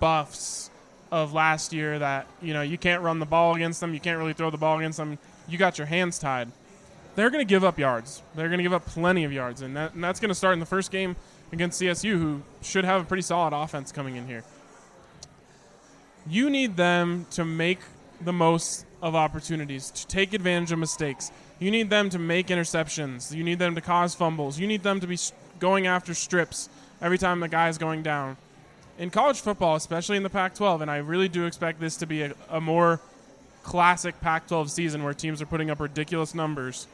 buffs 0.00 0.70
of 1.10 1.32
last 1.32 1.72
year 1.72 1.98
that, 1.98 2.26
you 2.42 2.52
know, 2.52 2.62
you 2.62 2.78
can't 2.78 3.02
run 3.02 3.18
the 3.18 3.26
ball 3.26 3.54
against 3.54 3.80
them, 3.80 3.94
you 3.94 4.00
can't 4.00 4.18
really 4.18 4.32
throw 4.32 4.50
the 4.50 4.58
ball 4.58 4.78
against 4.78 4.98
them, 4.98 5.18
you 5.48 5.58
got 5.58 5.78
your 5.78 5.86
hands 5.86 6.18
tied. 6.18 6.50
They're 7.16 7.30
going 7.30 7.44
to 7.44 7.48
give 7.48 7.64
up 7.64 7.78
yards. 7.78 8.22
They're 8.34 8.48
going 8.48 8.58
to 8.58 8.62
give 8.62 8.72
up 8.72 8.86
plenty 8.86 9.24
of 9.24 9.32
yards, 9.32 9.62
and, 9.62 9.76
that, 9.76 9.94
and 9.94 10.02
that's 10.02 10.20
going 10.20 10.28
to 10.28 10.34
start 10.34 10.54
in 10.54 10.60
the 10.60 10.66
first 10.66 10.90
game 10.90 11.16
against 11.52 11.80
CSU, 11.80 12.12
who 12.12 12.42
should 12.62 12.84
have 12.84 13.02
a 13.02 13.04
pretty 13.04 13.22
solid 13.22 13.52
offense 13.52 13.90
coming 13.90 14.16
in 14.16 14.26
here. 14.26 14.44
You 16.28 16.50
need 16.50 16.76
them 16.76 17.26
to 17.32 17.44
make 17.44 17.80
the 18.20 18.32
most 18.32 18.86
of 19.02 19.14
opportunities, 19.14 19.90
to 19.90 20.06
take 20.06 20.32
advantage 20.32 20.72
of 20.72 20.78
mistakes. 20.78 21.30
You 21.58 21.70
need 21.70 21.90
them 21.90 22.10
to 22.10 22.18
make 22.18 22.48
interceptions. 22.48 23.34
You 23.34 23.44
need 23.44 23.58
them 23.58 23.74
to 23.74 23.80
cause 23.80 24.14
fumbles. 24.14 24.58
You 24.58 24.66
need 24.66 24.82
them 24.82 25.00
to 25.00 25.06
be 25.06 25.18
going 25.58 25.86
after 25.86 26.14
strips 26.14 26.68
every 27.00 27.18
time 27.18 27.40
the 27.40 27.48
guy 27.48 27.68
is 27.68 27.78
going 27.78 28.02
down. 28.02 28.36
In 28.98 29.10
college 29.10 29.40
football, 29.40 29.76
especially 29.76 30.16
in 30.16 30.22
the 30.22 30.30
Pac 30.30 30.54
12, 30.54 30.82
and 30.82 30.90
I 30.90 30.98
really 30.98 31.28
do 31.28 31.46
expect 31.46 31.80
this 31.80 31.96
to 31.98 32.06
be 32.06 32.22
a, 32.22 32.34
a 32.50 32.60
more 32.60 33.00
classic 33.62 34.20
Pac 34.20 34.46
12 34.48 34.70
season 34.70 35.02
where 35.02 35.14
teams 35.14 35.40
are 35.40 35.46
putting 35.46 35.70
up 35.70 35.80
ridiculous 35.80 36.34
numbers, 36.34 36.86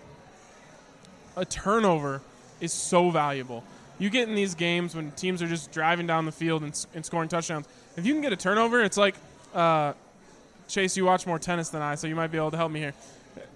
a 1.37 1.45
turnover 1.45 2.21
is 2.61 2.73
so 2.73 3.11
valuable. 3.11 3.64
You 3.99 4.11
get 4.11 4.29
in 4.29 4.35
these 4.35 4.55
games 4.55 4.95
when 4.95 5.11
teams 5.12 5.42
are 5.42 5.47
just 5.47 5.73
driving 5.73 6.07
down 6.07 6.27
the 6.27 6.33
field 6.33 6.62
and, 6.62 6.87
and 6.95 7.05
scoring 7.05 7.29
touchdowns. 7.29 7.66
If 7.97 8.05
you 8.05 8.12
can 8.12 8.23
get 8.23 8.33
a 8.33 8.37
turnover, 8.37 8.83
it's 8.83 8.97
like 8.97 9.14
uh, 9.55 9.95
Chase. 10.69 10.97
You 10.97 11.05
watch 11.05 11.27
more 11.27 11.39
tennis 11.39 11.69
than 11.71 11.83
I, 11.83 11.95
so 11.95 12.07
you 12.07 12.15
might 12.17 12.31
be 12.33 12.39
able 12.39 12.51
to 12.51 12.57
help 12.57 12.71
me 12.73 12.81
here. 12.81 12.95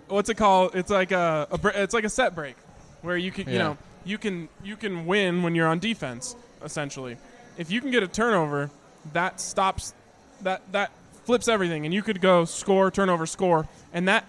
What's 0.09 0.29
it 0.29 0.37
called? 0.37 0.75
It's 0.75 0.91
like 0.91 1.13
a, 1.13 1.47
a 1.51 1.83
it's 1.83 1.95
like 1.95 2.05
a 2.05 2.09
set 2.09 2.35
break, 2.35 2.57
where 3.03 3.17
you 3.17 3.31
can 3.31 3.47
you 3.49 3.55
Yeah. 3.55 3.59
know 3.63 3.79
you 4.05 4.19
can 4.19 4.49
you 4.65 4.77
can 4.77 5.07
win 5.07 5.43
when 5.43 5.55
you're 5.55 5.69
on 5.69 5.79
defense. 5.79 6.35
Essentially, 6.65 7.17
if 7.57 7.71
you 7.71 7.81
can 7.81 7.91
get 7.91 8.03
a 8.03 8.09
turnover, 8.09 8.71
that 9.13 9.41
stops 9.41 9.95
that 10.43 10.63
that 10.73 10.91
flips 11.25 11.49
everything, 11.49 11.85
and 11.85 11.95
you 11.95 12.03
could 12.03 12.21
go 12.21 12.45
score, 12.45 12.91
turnover, 12.91 13.27
score, 13.27 13.69
and 13.93 14.09
that 14.09 14.25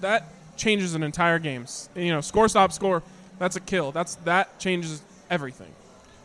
that 0.00 0.26
changes 0.56 0.94
an 0.94 1.02
entire 1.02 1.38
game. 1.38 1.66
You 1.94 2.10
know, 2.12 2.20
score, 2.20 2.48
stop, 2.48 2.72
score. 2.72 3.02
That's 3.38 3.56
a 3.56 3.60
kill. 3.60 3.92
That's 3.92 4.16
that 4.24 4.58
changes 4.58 5.00
everything. 5.30 5.72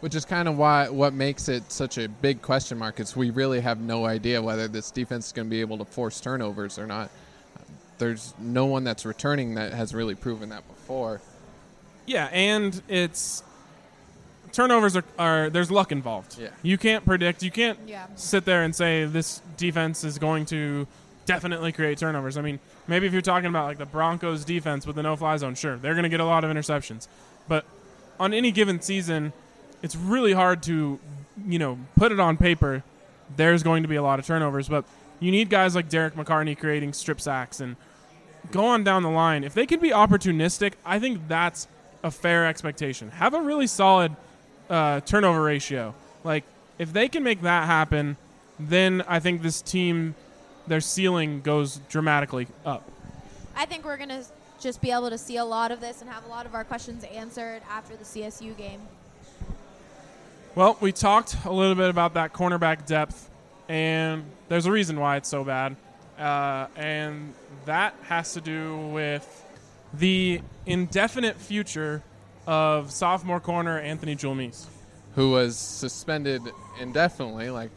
Which 0.03 0.15
is 0.15 0.25
kind 0.25 0.49
of 0.49 0.57
why 0.57 0.89
what 0.89 1.13
makes 1.13 1.47
it 1.47 1.71
such 1.71 1.97
a 1.97 2.09
big 2.09 2.41
question 2.41 2.77
mark 2.77 2.99
is 2.99 3.15
we 3.15 3.29
really 3.29 3.61
have 3.61 3.79
no 3.79 4.03
idea 4.05 4.41
whether 4.41 4.67
this 4.67 4.91
defense 4.91 5.27
is 5.27 5.31
going 5.31 5.47
to 5.47 5.49
be 5.49 5.61
able 5.61 5.77
to 5.77 5.85
force 5.85 6.19
turnovers 6.19 6.77
or 6.77 6.85
not. 6.85 7.09
There's 7.99 8.33
no 8.37 8.65
one 8.65 8.83
that's 8.83 9.05
returning 9.05 9.55
that 9.55 9.71
has 9.71 9.95
really 9.95 10.13
proven 10.13 10.49
that 10.49 10.67
before. 10.67 11.21
Yeah, 12.05 12.25
and 12.33 12.81
it's 12.89 13.43
turnovers 14.51 14.97
are, 14.97 15.05
are 15.17 15.49
there's 15.49 15.71
luck 15.71 15.93
involved. 15.93 16.37
Yeah. 16.37 16.49
You 16.63 16.77
can't 16.77 17.05
predict. 17.05 17.41
You 17.41 17.51
can't 17.51 17.79
Yeah. 17.87 18.07
sit 18.15 18.43
there 18.43 18.63
and 18.63 18.75
say 18.75 19.05
this 19.05 19.41
defense 19.55 20.03
is 20.03 20.19
going 20.19 20.47
to 20.47 20.85
definitely 21.25 21.71
create 21.71 21.97
turnovers. 21.97 22.35
I 22.35 22.41
mean, 22.41 22.59
maybe 22.89 23.07
if 23.07 23.13
you're 23.13 23.21
talking 23.21 23.47
about 23.47 23.67
like 23.67 23.77
the 23.77 23.85
Broncos 23.85 24.43
defense 24.43 24.85
with 24.85 24.97
the 24.97 25.03
no-fly 25.03 25.37
zone, 25.37 25.55
sure, 25.55 25.77
they're 25.77 25.93
going 25.93 26.03
to 26.03 26.09
get 26.09 26.19
a 26.19 26.25
lot 26.25 26.43
of 26.43 26.51
interceptions. 26.51 27.07
But 27.47 27.63
on 28.19 28.33
any 28.33 28.51
given 28.51 28.81
season, 28.81 29.31
it's 29.83 29.95
really 29.95 30.33
hard 30.33 30.63
to, 30.63 30.99
you 31.45 31.59
know, 31.59 31.77
put 31.95 32.11
it 32.11 32.19
on 32.19 32.37
paper. 32.37 32.83
There's 33.35 33.61
going 33.61 33.83
to 33.83 33.89
be 33.89 33.97
a 33.97 34.01
lot 34.01 34.17
of 34.17 34.25
turnovers, 34.25 34.67
but 34.67 34.85
you 35.19 35.29
need 35.29 35.49
guys 35.49 35.75
like 35.75 35.89
Derek 35.89 36.15
McCartney 36.15 36.57
creating 36.57 36.93
strip 36.93 37.21
sacks 37.21 37.59
and 37.59 37.75
go 38.51 38.65
on 38.65 38.83
down 38.83 39.03
the 39.03 39.09
line. 39.09 39.43
If 39.43 39.53
they 39.53 39.65
can 39.65 39.79
be 39.79 39.89
opportunistic, 39.89 40.73
I 40.85 40.99
think 40.99 41.27
that's 41.27 41.67
a 42.03 42.09
fair 42.09 42.47
expectation. 42.47 43.11
Have 43.11 43.33
a 43.33 43.41
really 43.41 43.67
solid 43.67 44.15
uh, 44.69 45.01
turnover 45.01 45.41
ratio. 45.41 45.93
Like 46.23 46.45
if 46.79 46.93
they 46.93 47.09
can 47.09 47.23
make 47.23 47.41
that 47.41 47.65
happen, 47.65 48.17
then 48.59 49.03
I 49.07 49.19
think 49.19 49.41
this 49.41 49.61
team, 49.61 50.15
their 50.65 50.81
ceiling 50.81 51.41
goes 51.41 51.77
dramatically 51.89 52.47
up. 52.65 52.89
I 53.55 53.65
think 53.65 53.85
we're 53.85 53.97
gonna 53.97 54.23
just 54.59 54.81
be 54.81 54.91
able 54.91 55.09
to 55.09 55.17
see 55.17 55.37
a 55.37 55.45
lot 55.45 55.71
of 55.71 55.81
this 55.81 56.01
and 56.01 56.09
have 56.09 56.25
a 56.25 56.29
lot 56.29 56.45
of 56.45 56.55
our 56.55 56.63
questions 56.63 57.03
answered 57.03 57.61
after 57.69 57.95
the 57.95 58.05
CSU 58.05 58.57
game. 58.57 58.81
Well, 60.55 60.77
we 60.79 60.91
talked 60.91 61.35
a 61.45 61.51
little 61.51 61.73
bit 61.73 61.89
about 61.89 62.13
that 62.13 62.31
cornerback 62.31 62.85
depth, 62.85 63.27
and 63.67 64.23
there's 64.49 64.67
a 64.67 64.71
reason 64.71 64.99
why 64.99 65.17
it's 65.17 65.27
so 65.27 65.43
bad, 65.43 65.75
uh, 66.19 66.67
and 66.75 67.33
that 67.65 67.95
has 68.03 68.33
to 68.33 68.41
do 68.41 68.77
with 68.89 69.45
the 69.95 70.41
indefinite 70.67 71.37
future 71.37 72.03
of 72.45 72.91
sophomore 72.91 73.39
corner 73.39 73.79
Anthony 73.79 74.15
Julmisse. 74.15 74.67
who 75.15 75.31
was 75.31 75.57
suspended 75.57 76.43
indefinitely, 76.79 77.49
like 77.49 77.71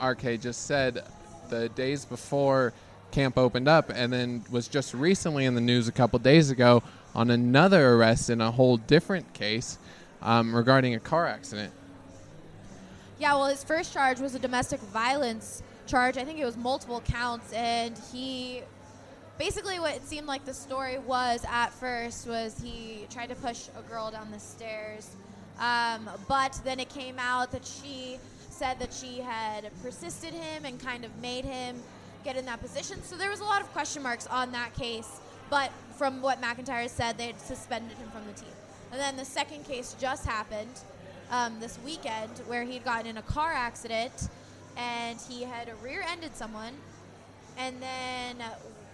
RK 0.00 0.40
just 0.40 0.66
said, 0.66 1.02
the 1.48 1.68
days 1.70 2.04
before 2.04 2.72
camp 3.10 3.38
opened 3.38 3.66
up, 3.66 3.90
and 3.92 4.12
then 4.12 4.44
was 4.52 4.68
just 4.68 4.94
recently 4.94 5.46
in 5.46 5.56
the 5.56 5.60
news 5.60 5.88
a 5.88 5.92
couple 5.92 6.16
days 6.20 6.48
ago 6.48 6.80
on 7.12 7.28
another 7.28 7.94
arrest 7.94 8.30
in 8.30 8.40
a 8.40 8.52
whole 8.52 8.76
different 8.76 9.32
case 9.34 9.78
um, 10.22 10.54
regarding 10.54 10.94
a 10.94 11.00
car 11.00 11.26
accident. 11.26 11.72
Yeah, 13.20 13.34
well, 13.34 13.48
his 13.48 13.62
first 13.62 13.92
charge 13.92 14.18
was 14.18 14.34
a 14.34 14.38
domestic 14.38 14.80
violence 14.80 15.62
charge. 15.86 16.16
I 16.16 16.24
think 16.24 16.38
it 16.38 16.46
was 16.46 16.56
multiple 16.56 17.02
counts, 17.02 17.52
and 17.52 17.94
he 18.10 18.62
basically 19.36 19.78
what 19.78 19.94
it 19.94 20.02
seemed 20.06 20.26
like 20.26 20.46
the 20.46 20.54
story 20.54 20.98
was 20.98 21.44
at 21.46 21.68
first 21.68 22.26
was 22.26 22.58
he 22.62 23.06
tried 23.10 23.28
to 23.28 23.34
push 23.34 23.68
a 23.78 23.82
girl 23.90 24.10
down 24.10 24.30
the 24.30 24.40
stairs, 24.40 25.10
um, 25.58 26.08
but 26.28 26.58
then 26.64 26.80
it 26.80 26.88
came 26.88 27.16
out 27.18 27.52
that 27.52 27.66
she 27.66 28.16
said 28.48 28.78
that 28.78 28.90
she 28.90 29.20
had 29.20 29.70
persisted 29.82 30.32
him 30.32 30.64
and 30.64 30.80
kind 30.80 31.04
of 31.04 31.14
made 31.20 31.44
him 31.44 31.76
get 32.24 32.36
in 32.36 32.46
that 32.46 32.62
position. 32.62 33.02
So 33.02 33.18
there 33.18 33.28
was 33.28 33.40
a 33.40 33.44
lot 33.44 33.60
of 33.60 33.70
question 33.72 34.02
marks 34.02 34.26
on 34.28 34.50
that 34.52 34.72
case, 34.72 35.20
but 35.50 35.70
from 35.98 36.22
what 36.22 36.40
MacIntyre 36.40 36.88
said, 36.88 37.18
they 37.18 37.26
had 37.26 37.40
suspended 37.40 37.98
him 37.98 38.08
from 38.08 38.26
the 38.26 38.32
team. 38.32 38.54
And 38.92 38.98
then 38.98 39.18
the 39.18 39.26
second 39.26 39.66
case 39.66 39.94
just 40.00 40.24
happened 40.24 40.80
um, 41.30 41.58
this 41.60 41.78
weekend 41.84 42.30
where 42.46 42.64
he'd 42.64 42.84
gotten 42.84 43.06
in 43.06 43.16
a 43.16 43.22
car 43.22 43.52
accident 43.52 44.28
and 44.76 45.18
he 45.28 45.42
had 45.42 45.70
rear-ended 45.82 46.34
someone, 46.36 46.74
and 47.58 47.82
then 47.82 48.36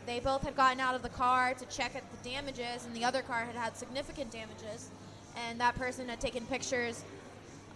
they 0.07 0.21
both 0.21 0.43
had 0.43 0.57
gotten 0.57 0.81
out 0.81 0.95
of 0.95 1.03
the 1.03 1.09
car 1.09 1.55
to 1.55 1.65
check 1.67 1.95
at 1.95 2.03
the 2.11 2.31
damages, 2.31 2.87
and 2.87 2.95
the 2.95 3.05
other 3.05 3.23
car 3.23 3.45
had 3.45 3.55
had 3.55 3.77
significant 3.77 4.31
damages, 4.31 4.91
and 5.49 5.61
that 5.61 5.75
person 5.75 6.09
had 6.09 6.21
taken 6.21 6.45
pictures 6.47 7.05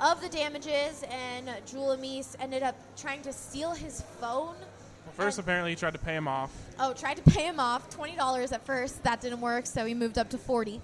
of 0.00 0.20
the 0.22 0.28
damages, 0.28 1.04
and 1.10 1.48
Julmisse 1.66 2.34
ended 2.40 2.62
up 2.62 2.74
trying 2.96 3.20
to 3.22 3.32
steal 3.32 3.72
his 3.72 4.02
phone. 4.20 4.56
Well, 4.56 5.14
first, 5.14 5.38
apparently, 5.38 5.72
he 5.72 5.76
tried 5.76 5.92
to 5.92 5.98
pay 5.98 6.14
him 6.14 6.26
off. 6.26 6.50
Oh, 6.78 6.94
tried 6.94 7.18
to 7.18 7.22
pay 7.30 7.44
him 7.44 7.60
off 7.60 7.90
twenty 7.90 8.16
dollars 8.16 8.50
at 8.52 8.64
first. 8.64 9.02
That 9.02 9.20
didn't 9.20 9.40
work, 9.42 9.66
so 9.66 9.84
he 9.84 9.92
moved 9.92 10.18
up 10.18 10.30
to 10.30 10.38
forty, 10.38 10.80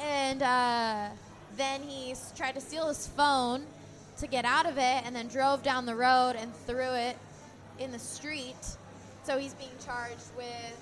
and 0.00 0.42
uh, 0.42 1.08
then 1.56 1.82
he 1.82 2.14
tried 2.36 2.54
to 2.54 2.60
steal 2.60 2.88
his 2.88 3.06
phone 3.06 3.64
to 4.18 4.26
get 4.26 4.44
out 4.44 4.66
of 4.66 4.78
it, 4.78 5.02
and 5.04 5.14
then 5.14 5.28
drove 5.28 5.62
down 5.62 5.84
the 5.84 5.94
road 5.94 6.36
and 6.38 6.54
threw 6.66 6.94
it 6.94 7.18
in 7.78 7.92
the 7.92 7.98
street. 7.98 8.56
So 9.24 9.38
he's 9.38 9.54
being 9.54 9.70
charged 9.84 10.34
with 10.36 10.80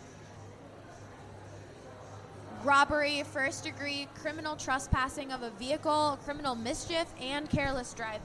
robbery, 2.62 3.24
first 3.24 3.64
degree, 3.64 4.08
criminal 4.14 4.56
trespassing 4.56 5.32
of 5.32 5.42
a 5.42 5.50
vehicle, 5.50 6.18
criminal 6.24 6.54
mischief, 6.54 7.06
and 7.20 7.50
careless 7.50 7.92
driving. 7.92 8.20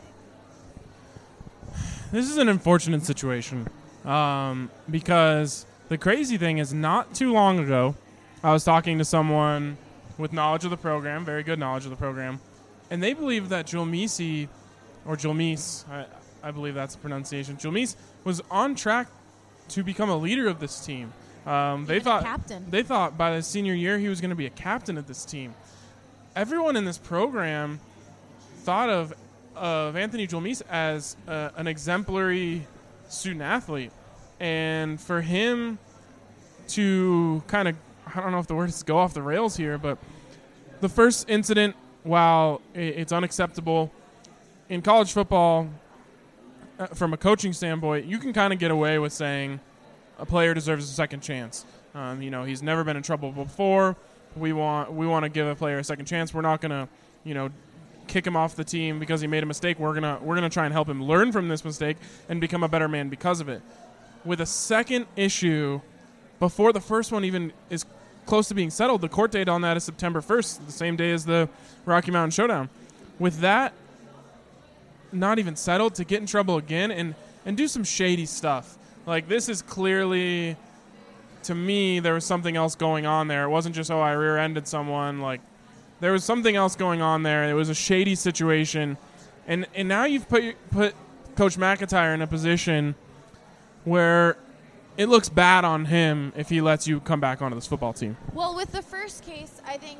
This 2.11 2.29
is 2.29 2.37
an 2.37 2.49
unfortunate 2.49 3.03
situation 3.03 3.67
um, 4.05 4.69
because 4.89 5.65
the 5.89 5.97
crazy 5.97 6.37
thing 6.37 6.57
is, 6.59 6.73
not 6.73 7.13
too 7.13 7.33
long 7.33 7.59
ago, 7.59 7.95
I 8.43 8.53
was 8.53 8.63
talking 8.63 8.97
to 8.99 9.05
someone 9.05 9.77
with 10.19 10.33
knowledge 10.33 10.65
of 10.65 10.69
the 10.69 10.77
program, 10.77 11.25
very 11.25 11.41
good 11.41 11.57
knowledge 11.57 11.85
of 11.85 11.89
the 11.89 11.95
program, 11.95 12.39
and 12.91 13.01
they 13.01 13.13
believe 13.13 13.49
that 13.49 13.65
Julmisi, 13.65 14.49
or 15.05 15.15
Julmis, 15.15 15.89
I, 15.89 16.05
I 16.43 16.51
believe 16.51 16.75
that's 16.75 16.93
the 16.93 17.01
pronunciation, 17.01 17.55
Julmis 17.57 17.95
was 18.23 18.41
on 18.51 18.75
track 18.75 19.07
to 19.69 19.83
become 19.83 20.09
a 20.09 20.17
leader 20.17 20.47
of 20.47 20.59
this 20.59 20.85
team. 20.85 21.13
Um, 21.45 21.85
they 21.85 21.99
thought 21.99 22.23
captain. 22.23 22.69
they 22.69 22.83
thought 22.83 23.17
by 23.17 23.35
the 23.37 23.41
senior 23.41 23.73
year 23.73 23.97
he 23.97 24.09
was 24.09 24.19
going 24.19 24.29
to 24.29 24.35
be 24.35 24.45
a 24.45 24.51
captain 24.51 24.97
of 24.97 25.07
this 25.07 25.23
team. 25.23 25.55
Everyone 26.35 26.75
in 26.75 26.85
this 26.85 26.97
program 26.97 27.79
thought 28.63 28.89
of 28.89 29.13
of 29.55 29.95
Anthony 29.95 30.27
Julmis 30.27 30.61
as 30.69 31.15
uh, 31.27 31.49
an 31.55 31.67
exemplary 31.67 32.67
student 33.07 33.41
athlete, 33.41 33.91
and 34.39 34.99
for 34.99 35.21
him 35.21 35.79
to 36.69 37.41
kind 37.47 37.67
of 37.67 37.75
I 38.15 38.21
don't 38.21 38.31
know 38.31 38.39
if 38.39 38.47
the 38.47 38.55
word 38.55 38.69
is 38.69 38.83
go 38.83 38.97
off 38.97 39.13
the 39.13 39.21
rails 39.21 39.55
here, 39.57 39.77
but 39.77 39.97
the 40.81 40.89
first 40.89 41.29
incident, 41.29 41.75
while 42.03 42.61
it's 42.73 43.11
unacceptable 43.11 43.91
in 44.69 44.81
college 44.81 45.11
football, 45.11 45.69
uh, 46.79 46.87
from 46.87 47.13
a 47.13 47.17
coaching 47.17 47.51
standpoint, 47.51 48.05
you 48.05 48.17
can 48.17 48.31
kind 48.31 48.53
of 48.53 48.59
get 48.59 48.71
away 48.71 48.97
with 48.99 49.11
saying 49.11 49.59
a 50.17 50.25
player 50.25 50.53
deserves 50.53 50.89
a 50.89 50.93
second 50.93 51.21
chance. 51.21 51.65
Um, 51.93 52.21
you 52.21 52.29
know, 52.29 52.43
he's 52.43 52.63
never 52.63 52.83
been 52.83 52.95
in 52.95 53.03
trouble 53.03 53.31
before. 53.31 53.95
We 54.35 54.53
want 54.53 54.93
we 54.93 55.05
want 55.07 55.23
to 55.23 55.29
give 55.29 55.47
a 55.47 55.55
player 55.55 55.79
a 55.79 55.83
second 55.83 56.05
chance. 56.05 56.33
We're 56.33 56.41
not 56.41 56.61
gonna, 56.61 56.87
you 57.23 57.33
know, 57.33 57.49
kick 58.07 58.25
him 58.25 58.35
off 58.35 58.55
the 58.55 58.63
team 58.63 58.99
because 58.99 59.21
he 59.21 59.27
made 59.27 59.43
a 59.43 59.45
mistake. 59.45 59.79
We're 59.79 59.93
gonna 59.93 60.19
we're 60.21 60.35
gonna 60.35 60.49
try 60.49 60.65
and 60.65 60.73
help 60.73 60.87
him 60.87 61.03
learn 61.03 61.31
from 61.31 61.47
this 61.47 61.65
mistake 61.65 61.97
and 62.29 62.39
become 62.39 62.63
a 62.63 62.69
better 62.69 62.87
man 62.87 63.09
because 63.09 63.41
of 63.41 63.49
it. 63.49 63.61
With 64.23 64.39
a 64.39 64.45
second 64.45 65.07
issue, 65.15 65.81
before 66.39 66.71
the 66.71 66.81
first 66.81 67.11
one 67.11 67.25
even 67.25 67.51
is 67.69 67.85
close 68.29 68.47
to 68.47 68.53
being 68.53 68.69
settled, 68.69 69.01
the 69.01 69.09
court 69.09 69.31
date 69.31 69.49
on 69.49 69.61
that 69.61 69.75
is 69.75 69.83
September 69.83 70.21
1st, 70.21 70.67
the 70.67 70.71
same 70.71 70.95
day 70.95 71.11
as 71.11 71.25
the 71.25 71.49
Rocky 71.83 72.11
Mountain 72.11 72.29
Showdown. 72.29 72.69
With 73.17 73.39
that 73.39 73.73
not 75.11 75.39
even 75.39 75.55
settled 75.55 75.95
to 75.95 76.05
get 76.05 76.21
in 76.21 76.27
trouble 76.27 76.57
again 76.57 76.91
and 76.91 77.15
and 77.43 77.57
do 77.57 77.67
some 77.67 77.83
shady 77.83 78.27
stuff. 78.27 78.77
Like 79.07 79.27
this 79.27 79.49
is 79.49 79.63
clearly 79.63 80.55
to 81.43 81.55
me 81.55 81.99
there 81.99 82.13
was 82.13 82.23
something 82.23 82.55
else 82.55 82.75
going 82.75 83.07
on 83.07 83.27
there. 83.27 83.45
It 83.45 83.49
wasn't 83.49 83.73
just 83.73 83.89
oh 83.89 83.99
I 83.99 84.11
rear-ended 84.11 84.67
someone 84.67 85.19
like 85.19 85.41
there 85.99 86.11
was 86.11 86.23
something 86.23 86.55
else 86.55 86.75
going 86.75 87.01
on 87.01 87.23
there. 87.23 87.49
It 87.49 87.53
was 87.53 87.69
a 87.69 87.75
shady 87.75 88.13
situation. 88.13 88.97
And 89.47 89.65
and 89.73 89.89
now 89.89 90.05
you've 90.05 90.29
put 90.29 90.55
put 90.69 90.93
coach 91.35 91.57
MacIntyre 91.57 92.13
in 92.13 92.21
a 92.21 92.27
position 92.27 92.93
where 93.85 94.37
it 94.99 95.07
looks 95.07 95.29
bad 95.29 95.63
on 95.63 95.85
him 95.85 96.33
if 96.35 96.49
he 96.49 96.59
lets 96.59 96.85
you 96.85 96.99
come 96.99 97.21
back 97.21 97.41
onto 97.41 97.55
this 97.55 97.65
football 97.65 97.93
team. 97.93 98.17
Well, 98.33 98.53
with 98.53 98.73
the 98.73 98.81
first 98.81 99.23
case, 99.23 99.61
I 99.65 99.77
think 99.77 99.97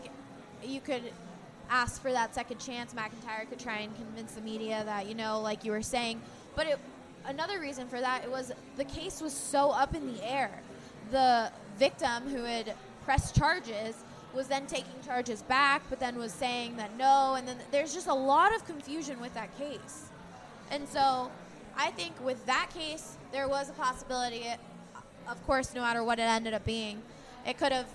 you 0.62 0.82
could 0.82 1.04
ask 1.70 2.02
for 2.02 2.12
that 2.12 2.36
second 2.36 2.60
chance. 2.60 2.94
MacIntyre 2.94 3.46
could 3.46 3.60
try 3.60 3.78
and 3.78 3.96
convince 3.96 4.34
the 4.34 4.42
media 4.42 4.84
that, 4.84 5.08
you 5.08 5.16
know, 5.16 5.40
like 5.40 5.64
you 5.64 5.72
were 5.72 5.82
saying. 5.82 6.22
But 6.54 6.68
it, 6.68 6.80
another 7.26 7.62
reason 7.62 7.88
for 7.88 8.02
that 8.02 8.26
it 8.26 8.30
was 8.30 8.52
the 8.76 8.84
case 8.84 9.22
was 9.22 9.32
so 9.32 9.72
up 9.72 9.96
in 9.96 10.06
the 10.14 10.22
air. 10.30 10.52
The 11.12 11.50
victim 11.78 12.28
who 12.28 12.44
had 12.44 12.76
pressed 13.06 13.38
charges 13.38 13.96
was 14.34 14.48
then 14.48 14.68
taking 14.68 15.02
charges 15.06 15.44
back, 15.44 15.82
but 15.90 16.02
then 16.02 16.18
was 16.18 16.34
saying 16.34 16.76
that 16.76 16.98
no, 16.98 17.36
and 17.36 17.48
then 17.48 17.56
there's 17.72 17.94
just 17.94 18.08
a 18.08 18.14
lot 18.14 18.54
of 18.54 18.66
confusion 18.66 19.22
with 19.22 19.34
that 19.34 19.58
case. 19.58 20.10
And 20.72 20.86
so 20.90 21.32
I 21.78 21.92
think 21.92 22.14
with 22.22 22.46
that 22.48 22.70
case, 22.74 23.16
there 23.32 23.48
was 23.48 23.70
a 23.70 23.74
possibility, 23.74 24.44
of 25.28 25.46
course, 25.46 25.74
no 25.74 25.82
matter 25.82 26.04
what 26.04 26.20
it 26.20 26.24
ended 26.24 26.54
up 26.54 26.66
being, 26.66 27.02
it 27.46 27.58
could 27.58 27.72
have 27.72 27.88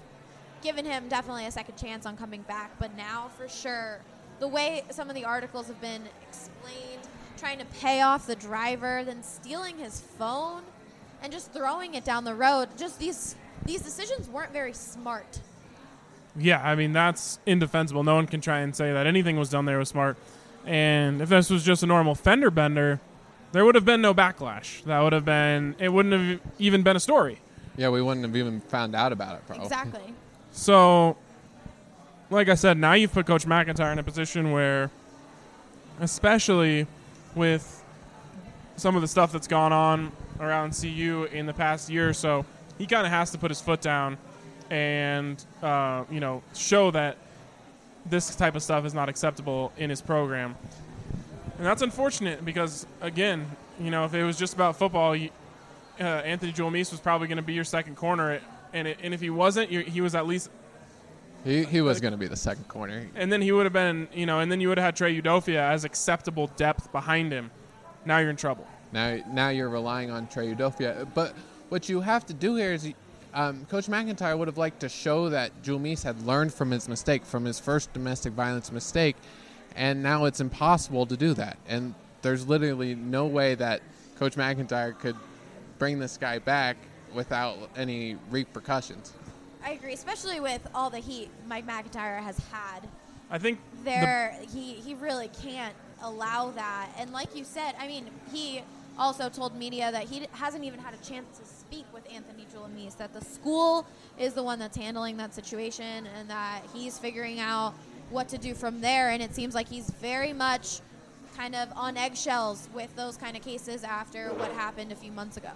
given 0.63 0.85
him 0.85 1.09
definitely 1.09 1.47
a 1.47 1.51
second 1.51 1.77
chance 1.77 2.07
on 2.07 2.17
coming 2.17 2.43
back. 2.43 2.71
But 2.79 2.97
now, 2.97 3.31
for 3.37 3.49
sure, 3.49 4.01
the 4.41 4.49
way 4.49 4.83
some 4.91 5.09
of 5.09 5.15
the 5.15 5.25
articles 5.25 5.67
have 5.69 5.81
been 5.81 6.03
explained, 6.23 7.03
trying 7.37 7.59
to 7.59 7.65
pay 7.67 8.01
off 8.01 8.27
the 8.27 8.37
driver, 8.37 9.03
then 9.05 9.23
stealing 9.23 9.79
his 9.79 10.01
phone, 10.01 10.63
and 11.23 11.33
just 11.33 11.53
throwing 11.53 11.95
it 11.95 12.05
down 12.05 12.25
the 12.25 12.35
road, 12.35 12.69
just 12.77 12.99
these 12.99 13.37
these 13.65 13.81
decisions 13.81 14.29
weren't 14.29 14.53
very 14.53 14.73
smart. 14.73 15.41
Yeah, 16.37 16.61
I 16.63 16.75
mean 16.75 16.93
that's 16.93 17.39
indefensible. 17.47 18.03
No 18.03 18.17
one 18.17 18.27
can 18.27 18.41
try 18.41 18.61
and 18.61 18.75
say 18.75 18.93
that 18.93 19.07
anything 19.07 19.39
was 19.39 19.51
done 19.51 19.65
there 19.65 19.79
was 19.79 19.89
smart. 19.89 20.17
And 20.67 21.21
if 21.21 21.29
this 21.29 21.51
was 21.51 21.63
just 21.63 21.83
a 21.83 21.87
normal 21.87 22.15
fender 22.15 22.51
bender, 22.51 23.01
there 23.55 23.65
would 23.65 23.77
have 23.77 23.85
been 23.85 24.03
no 24.03 24.13
backlash. 24.13 24.83
That 24.83 25.01
would 25.01 25.13
have 25.13 25.25
been 25.25 25.77
it 25.79 25.89
wouldn't 25.89 26.13
have 26.13 26.41
even 26.59 26.83
been 26.83 26.97
a 26.97 27.01
story. 27.01 27.39
Yeah, 27.77 27.89
we 27.89 28.03
wouldn't 28.03 28.27
have 28.27 28.37
even 28.37 28.61
found 28.61 28.97
out 28.97 29.13
about 29.13 29.37
it, 29.37 29.47
bro. 29.47 29.63
Exactly. 29.63 30.13
So 30.51 31.17
like 32.31 32.49
I 32.49 32.55
said, 32.55 32.79
now 32.79 32.95
you've 32.95 33.13
put 33.13 33.27
Coach 33.27 33.47
MacIntyre 33.47 33.93
in 33.93 34.01
a 34.01 34.03
position 34.03 34.51
where 34.51 34.91
especially 36.01 36.89
with 37.37 37.85
some 38.77 38.97
of 38.97 39.03
the 39.03 39.09
stuff 39.09 39.31
that's 39.31 39.47
gone 39.47 39.73
on 39.73 40.11
around 40.41 40.73
CU 40.73 41.29
in 41.33 41.47
the 41.47 41.55
past 41.55 41.89
year 41.89 42.09
or 42.09 42.13
so, 42.13 42.45
he 42.77 42.87
kind 42.87 43.07
of 43.07 43.13
has 43.13 43.31
to 43.31 43.39
put 43.39 43.53
his 43.53 43.61
foot 43.61 43.81
down 43.81 44.19
and 44.69 45.45
uh, 45.63 46.03
you 46.11 46.19
know 46.19 46.43
show 46.55 46.91
that 46.91 47.19
this 48.05 48.35
type 48.35 48.57
of 48.57 48.65
stuff 48.65 48.85
is 48.85 48.95
not 48.95 49.09
acceptable 49.09 49.73
in 49.77 49.91
his 49.91 50.03
program. 50.03 50.57
And 51.59 51.67
that's 51.67 51.83
unfortunate 51.83 52.45
because 52.45 52.87
again, 53.01 53.47
you 53.81 53.91
know, 53.91 54.05
if 54.05 54.15
it 54.15 54.25
was 54.25 54.39
just 54.39 54.55
about 54.55 54.77
football, 54.77 55.15
you, 55.15 55.31
uh, 56.01 56.05
Anthony 56.05 56.53
Julmisse 56.53 56.91
was 56.91 57.01
probably 57.01 57.29
going 57.29 57.37
to 57.37 57.43
be 57.43 57.55
your 57.55 57.65
second 57.65 57.97
corner, 57.97 58.41
and 58.73 58.89
it, 58.89 58.99
and 59.03 59.15
if 59.15 59.21
he 59.21 59.31
wasn't, 59.31 59.71
he 59.71 60.01
was 60.01 60.15
at 60.15 60.27
least 60.27 60.51
He, 61.45 61.65
he 61.65 61.81
was 61.81 62.01
going 62.01 62.13
to 62.13 62.19
be 62.19 62.27
the 62.27 62.37
second 62.37 62.67
corner. 62.69 63.07
and 63.15 63.31
then 63.33 63.41
he 63.43 63.53
would 63.53 63.65
have 63.67 63.73
been, 63.73 64.09
you 64.13 64.27
know, 64.27 64.41
and 64.41 64.51
then 64.51 64.61
you 64.61 64.69
would 64.69 64.79
have 64.79 64.85
had 64.87 64.97
Trey 64.97 65.21
Udoffia 65.21 65.59
as 65.71 65.85
acceptable 65.85 66.49
depth 66.57 66.91
behind 66.91 67.31
him. 67.33 67.51
Now 68.05 68.19
you're 68.19 68.31
in 68.31 68.37
trouble. 68.37 68.67
Now, 68.93 69.19
now 69.29 69.49
you're 69.51 69.69
relying 69.69 70.11
on 70.11 70.27
Trey 70.29 70.53
Udoffia. 70.55 71.07
But 71.15 71.35
what 71.69 71.89
you 71.89 72.01
have 72.01 72.27
to 72.27 72.35
do 72.35 72.57
here 72.57 72.73
is, 72.73 72.93
um, 73.33 73.65
Coach 73.67 73.89
MacIntyre 73.89 74.37
would 74.37 74.47
have 74.49 74.59
liked 74.59 74.81
to 74.81 74.89
show 74.89 75.29
that 75.31 75.51
Julmisse 75.63 76.03
had 76.05 76.21
learned 76.27 76.53
from 76.55 76.71
his 76.71 76.89
mistake, 76.89 77.25
from 77.25 77.45
his 77.45 77.59
first 77.59 77.93
domestic 77.93 78.33
violence 78.33 78.71
mistake, 78.71 79.17
and 79.77 80.03
now 80.03 80.25
it's 80.25 80.41
impossible 80.41 81.07
to 81.07 81.17
do 81.17 81.35
that. 81.35 81.57
And 81.69 81.95
there's 82.23 82.47
literally 82.47 82.95
no 82.95 83.27
way 83.27 83.55
that 83.57 83.83
Coach 84.19 84.37
MacIntyre 84.37 84.93
could 84.93 85.17
bring 85.79 85.99
this 85.99 86.17
guy 86.17 86.39
back 86.39 86.77
without 87.13 87.57
any 87.77 88.17
repercussions. 88.31 89.13
I 89.65 89.73
agree, 89.73 89.93
especially 89.95 90.41
with 90.41 90.67
all 90.75 90.91
the 90.91 90.99
heat 90.99 91.31
Mike 91.47 91.67
MacIntyre 91.67 92.19
has 92.19 92.39
had. 92.53 92.81
I 93.31 93.39
think 93.39 93.59
the- 93.79 93.91
There, 93.91 94.39
he 94.53 94.75
he 94.75 94.95
really 94.95 95.29
can't 95.43 95.75
allow 96.03 96.51
that. 96.51 96.89
And 96.99 97.13
like 97.13 97.35
you 97.35 97.45
said, 97.45 97.75
I 97.79 97.87
mean, 97.89 98.09
he 98.33 98.63
also 98.99 99.29
told 99.29 99.57
media 99.57 99.91
that 99.91 100.05
he 100.05 100.27
hasn't 100.33 100.63
even 100.65 100.79
had 100.79 100.95
a 100.95 100.99
chance 100.99 101.39
to 101.39 101.45
speak 101.47 101.87
with 101.93 102.05
Anthony 102.13 102.47
Julmisse. 102.55 102.97
That 102.99 103.13
the 103.13 103.25
school 103.25 103.87
is 104.19 104.35
the 104.35 104.43
one 104.43 104.59
that's 104.59 104.77
handling 104.77 105.17
that 105.17 105.35
situation, 105.35 106.07
and 106.19 106.29
that 106.31 106.61
he's 106.75 106.99
figuring 106.99 107.41
out 107.41 107.75
what 108.15 108.29
to 108.31 108.39
do 108.39 108.55
from 108.55 108.81
there. 108.81 109.11
And 109.11 109.23
it 109.23 109.35
seems 109.35 109.55
like 109.55 109.69
he's 109.69 109.91
very 109.91 110.33
much 110.33 110.81
kind 111.37 111.55
of 111.55 111.69
on 111.77 111.97
eggshells 111.97 112.69
with 112.73 112.95
those 112.97 113.17
kind 113.17 113.37
of 113.37 113.43
cases 113.43 113.83
after 113.85 114.29
what 114.35 114.51
happened 114.53 114.93
a 114.93 114.97
few 114.97 115.13
months 115.13 115.37
ago. 115.37 115.51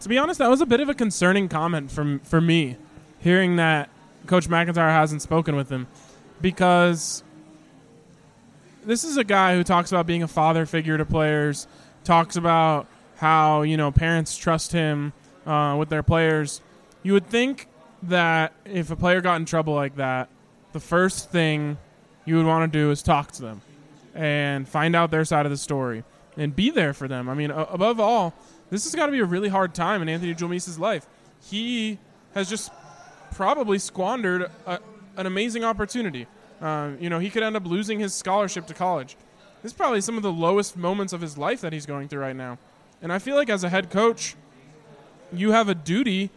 to 0.00 0.08
be 0.08 0.18
honest, 0.18 0.38
that 0.38 0.50
was 0.50 0.60
a 0.60 0.66
bit 0.66 0.80
of 0.80 0.88
a 0.88 0.94
concerning 0.94 1.48
comment 1.48 1.90
from 1.90 2.18
for 2.20 2.40
me, 2.40 2.76
hearing 3.20 3.56
that 3.56 3.88
Coach 4.26 4.48
MacIntyre 4.48 4.90
hasn't 4.90 5.22
spoken 5.22 5.56
with 5.56 5.70
him, 5.70 5.86
because 6.40 7.22
this 8.84 9.04
is 9.04 9.16
a 9.16 9.24
guy 9.24 9.54
who 9.54 9.62
talks 9.62 9.92
about 9.92 10.06
being 10.06 10.22
a 10.22 10.28
father 10.28 10.66
figure 10.66 10.98
to 10.98 11.04
players, 11.04 11.66
talks 12.02 12.36
about 12.36 12.86
how 13.16 13.62
you 13.62 13.76
know 13.76 13.92
parents 13.92 14.36
trust 14.36 14.72
him 14.72 15.12
uh, 15.46 15.76
with 15.78 15.90
their 15.90 16.02
players. 16.02 16.60
You 17.02 17.12
would 17.12 17.26
think 17.26 17.68
that 18.04 18.52
if 18.64 18.90
a 18.90 18.96
player 18.96 19.20
got 19.20 19.36
in 19.36 19.44
trouble 19.44 19.74
like 19.74 19.96
that, 19.96 20.28
the 20.72 20.80
first 20.80 21.30
thing 21.30 21.78
you 22.24 22.36
would 22.36 22.46
want 22.46 22.70
to 22.72 22.78
do 22.78 22.90
is 22.90 23.02
talk 23.02 23.32
to 23.32 23.42
them 23.42 23.62
and 24.14 24.68
find 24.68 24.94
out 24.94 25.10
their 25.10 25.24
side 25.24 25.46
of 25.46 25.50
the 25.50 25.56
story 25.56 26.04
and 26.36 26.54
be 26.54 26.70
there 26.70 26.92
for 26.92 27.08
them. 27.08 27.28
I 27.28 27.34
mean, 27.34 27.50
a- 27.50 27.64
above 27.64 28.00
all, 28.00 28.34
this 28.70 28.84
has 28.84 28.94
got 28.94 29.06
to 29.06 29.12
be 29.12 29.20
a 29.20 29.24
really 29.24 29.48
hard 29.48 29.74
time 29.74 30.02
in 30.02 30.08
Anthony 30.08 30.34
Julmisse's 30.34 30.78
life. 30.78 31.06
He 31.42 31.98
has 32.34 32.48
just 32.48 32.72
probably 33.32 33.78
squandered 33.78 34.50
a, 34.66 34.78
an 35.16 35.26
amazing 35.26 35.64
opportunity. 35.64 36.26
Uh, 36.60 36.90
you 37.00 37.08
know, 37.08 37.18
he 37.18 37.30
could 37.30 37.42
end 37.42 37.56
up 37.56 37.66
losing 37.66 37.98
his 38.00 38.14
scholarship 38.14 38.66
to 38.66 38.74
college. 38.74 39.16
This 39.62 39.72
is 39.72 39.76
probably 39.76 40.00
some 40.00 40.16
of 40.16 40.22
the 40.22 40.32
lowest 40.32 40.76
moments 40.76 41.12
of 41.12 41.20
his 41.20 41.36
life 41.36 41.60
that 41.62 41.72
he's 41.72 41.86
going 41.86 42.08
through 42.08 42.20
right 42.20 42.36
now. 42.36 42.58
And 43.02 43.12
I 43.12 43.18
feel 43.18 43.36
like 43.36 43.48
as 43.48 43.64
a 43.64 43.68
head 43.68 43.90
coach, 43.90 44.36
you 45.32 45.52
have 45.52 45.68
a 45.68 45.74
duty 45.74 46.30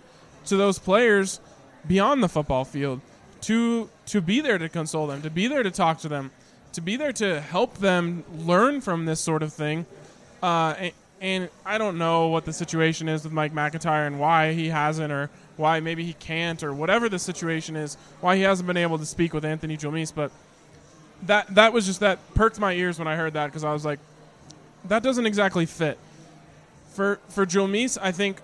to 0.46 0.58
those 0.58 0.80
players 0.80 1.40
beyond 1.88 2.24
the 2.24 2.30
football 2.30 2.66
field 2.66 3.02
to 3.44 3.90
to 4.08 4.22
be 4.22 4.42
there 4.42 4.58
to 4.58 4.68
console 4.68 5.08
them, 5.08 5.22
to 5.22 5.30
be 5.30 5.48
there 5.48 5.64
to 5.64 5.72
talk 5.72 6.00
to 6.00 6.10
them, 6.10 6.32
to 6.74 6.82
be 6.82 6.98
there 6.98 7.14
to 7.14 7.40
help 7.40 7.78
them 7.78 8.24
learn 8.38 8.82
from 8.82 9.06
this 9.06 9.20
sort 9.20 9.44
of 9.44 9.54
thing, 9.54 9.86
uh, 10.42 10.76
and, 10.78 10.94
And 11.22 11.50
I 11.66 11.78
don't 11.78 11.98
know 11.98 12.28
what 12.28 12.44
the 12.44 12.52
situation 12.52 13.08
is 13.08 13.24
with 13.24 13.32
Mike 13.32 13.54
MacIntyre 13.54 14.06
and 14.06 14.20
why 14.20 14.52
he 14.52 14.68
hasn't, 14.68 15.10
or 15.10 15.30
why 15.56 15.80
maybe 15.80 16.04
he 16.04 16.14
can't, 16.14 16.62
or 16.64 16.74
whatever 16.74 17.08
the 17.08 17.18
situation 17.20 17.78
is, 17.78 17.96
why 18.20 18.36
he 18.36 18.42
hasn't 18.42 18.68
been 18.68 18.76
able 18.76 18.98
to 18.98 19.06
speak 19.06 19.34
with 19.34 19.46
Anthony 19.46 19.78
Julmisse. 19.78 20.14
But 20.14 20.32
that 21.28 21.56
that 21.56 21.72
was 21.72 21.86
just 21.86 22.02
that 22.02 22.20
perked 22.34 22.60
my 22.60 22.74
ears 22.74 23.00
when 23.00 23.08
I 23.08 23.16
heard 23.16 23.34
that 23.34 23.48
because 23.48 23.64
I 23.64 23.72
was 23.72 23.86
like, 23.86 24.00
that 24.90 25.02
doesn't 25.02 25.26
exactly 25.26 25.66
fit. 25.66 25.98
For 26.94 27.20
for 27.30 27.46
Julmisse, 27.46 27.98
I 28.02 28.12
think 28.12 28.42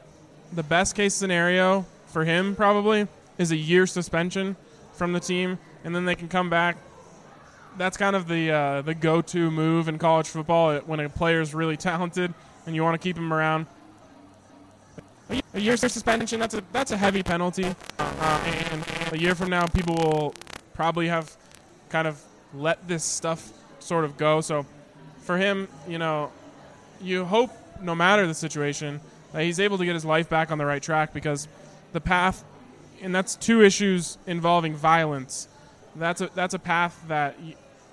the 0.54 0.64
best 0.64 0.95
case 0.95 1.14
scenario 1.14 1.86
for 2.08 2.24
him 2.24 2.56
probably 2.56 3.08
is 3.38 3.52
a 3.52 3.58
year 3.58 3.88
suspension 3.88 4.56
from 5.00 5.14
the 5.14 5.20
team, 5.20 5.58
and 5.84 5.95
then 5.95 6.06
they 6.06 6.14
can 6.14 6.28
come 6.28 6.52
back. 6.52 6.78
That's 7.78 7.97
kind 7.97 8.16
of 8.16 8.28
the 8.28 8.52
uh, 8.52 8.82
the 8.84 8.93
go 8.93 9.22
to 9.22 9.50
move 9.50 9.88
in 9.88 9.97
college 9.97 10.28
football 10.28 10.78
when 10.82 11.00
a 11.00 11.10
player 11.10 11.41
is 11.41 11.56
really 11.56 11.78
talented 11.78 12.34
and 12.66 12.76
you 12.76 12.84
want 12.84 12.93
to 12.93 13.04
keep 13.04 13.18
him 13.18 13.34
around. 13.34 13.66
A 15.54 15.60
year 15.60 15.78
suspension 15.78 16.39
that's 16.39 16.54
a 16.54 16.64
that's 16.72 16.91
a 16.91 16.97
heavy 16.97 17.24
penalty, 17.24 17.76
and 17.97 18.86
a 19.12 19.18
year 19.18 19.34
from 19.34 19.50
now 19.50 19.66
people 19.66 19.95
will 19.95 20.36
probably 20.74 21.08
have 21.08 21.36
kind 21.89 22.08
of 22.08 22.22
let 22.54 22.88
this 22.88 23.04
stuff 23.04 23.52
sort 23.80 24.06
of 24.06 24.18
go. 24.18 24.41
So 24.41 24.66
for 25.22 25.38
him, 25.38 25.68
you 25.88 25.97
know, 25.97 26.32
you 27.02 27.26
hope 27.26 27.52
no 27.82 27.95
matter 27.95 28.28
the 28.28 28.34
situation 28.34 29.00
that 29.32 29.43
he's 29.43 29.60
able 29.60 29.78
to 29.78 29.86
get 29.86 29.93
his 29.93 30.06
life 30.06 30.30
back 30.30 30.52
on 30.52 30.58
the 30.58 30.66
right 30.66 30.82
track 30.82 31.14
because 31.14 31.47
the 31.93 32.02
path, 32.02 32.43
and 33.02 33.14
that's 33.14 33.36
two 33.36 33.62
issues 33.62 34.18
involving 34.28 34.76
violence. 34.76 35.47
That's 35.95 36.22
a 36.22 36.30
that's 36.36 36.54
a 36.54 36.60
path 36.60 37.04
that 37.08 37.36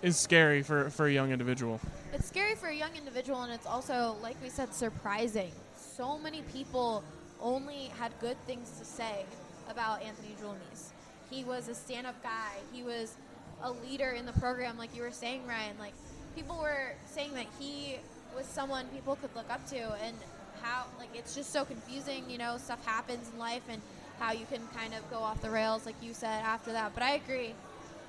is 0.03 0.17
scary 0.17 0.63
for 0.63 0.91
for 0.91 1.07
a 1.07 1.13
young 1.13 1.33
individual. 1.33 1.81
It's 2.13 2.29
scary 2.29 2.55
for 2.55 2.69
a 2.69 2.75
young 2.75 2.95
individual, 2.97 3.43
and 3.43 3.53
it's 3.53 3.67
also, 3.67 4.17
like 4.23 4.37
we 4.43 4.49
said, 4.49 4.73
surprising. 4.73 5.53
So 5.77 6.19
many 6.19 6.43
people 6.53 7.03
only 7.41 7.91
had 7.99 8.13
good 8.21 8.37
things 8.47 8.71
to 8.79 8.85
say 8.85 9.25
about 9.69 10.03
Anthony 10.03 10.35
Julmisse. 10.41 10.91
He 11.31 11.45
was 11.45 11.69
a 11.69 11.75
stand-up 11.75 12.23
guy. 12.23 12.53
He 12.73 12.83
was 12.83 13.17
a 13.63 13.71
leader 13.71 14.11
in 14.11 14.27
the 14.27 14.33
program, 14.33 14.79
like 14.79 14.95
you 14.95 15.03
were 15.03 15.11
saying, 15.11 15.47
Ryan. 15.47 15.77
Like 15.79 15.93
people 16.35 16.59
were 16.61 16.95
saying 17.07 17.35
that 17.35 17.47
he 17.59 17.97
was 18.35 18.47
someone 18.47 18.87
people 18.89 19.17
could 19.17 19.35
look 19.35 19.51
up 19.51 19.67
to, 19.71 19.79
and 20.05 20.17
how 20.63 20.85
like 20.99 21.09
it's 21.15 21.35
just 21.35 21.53
so 21.53 21.65
confusing. 21.65 22.25
You 22.31 22.39
know, 22.39 22.57
stuff 22.59 22.85
happens 22.87 23.31
in 23.33 23.39
life, 23.39 23.63
and 23.69 23.83
how 24.19 24.33
you 24.33 24.47
can 24.51 24.61
kind 24.77 24.95
of 24.95 25.09
go 25.11 25.19
off 25.19 25.41
the 25.41 25.51
rails, 25.51 25.87
like 25.87 25.95
you 26.03 26.14
said 26.14 26.43
after 26.43 26.73
that. 26.73 26.95
But 26.95 27.03
I 27.03 27.14
agree. 27.14 27.55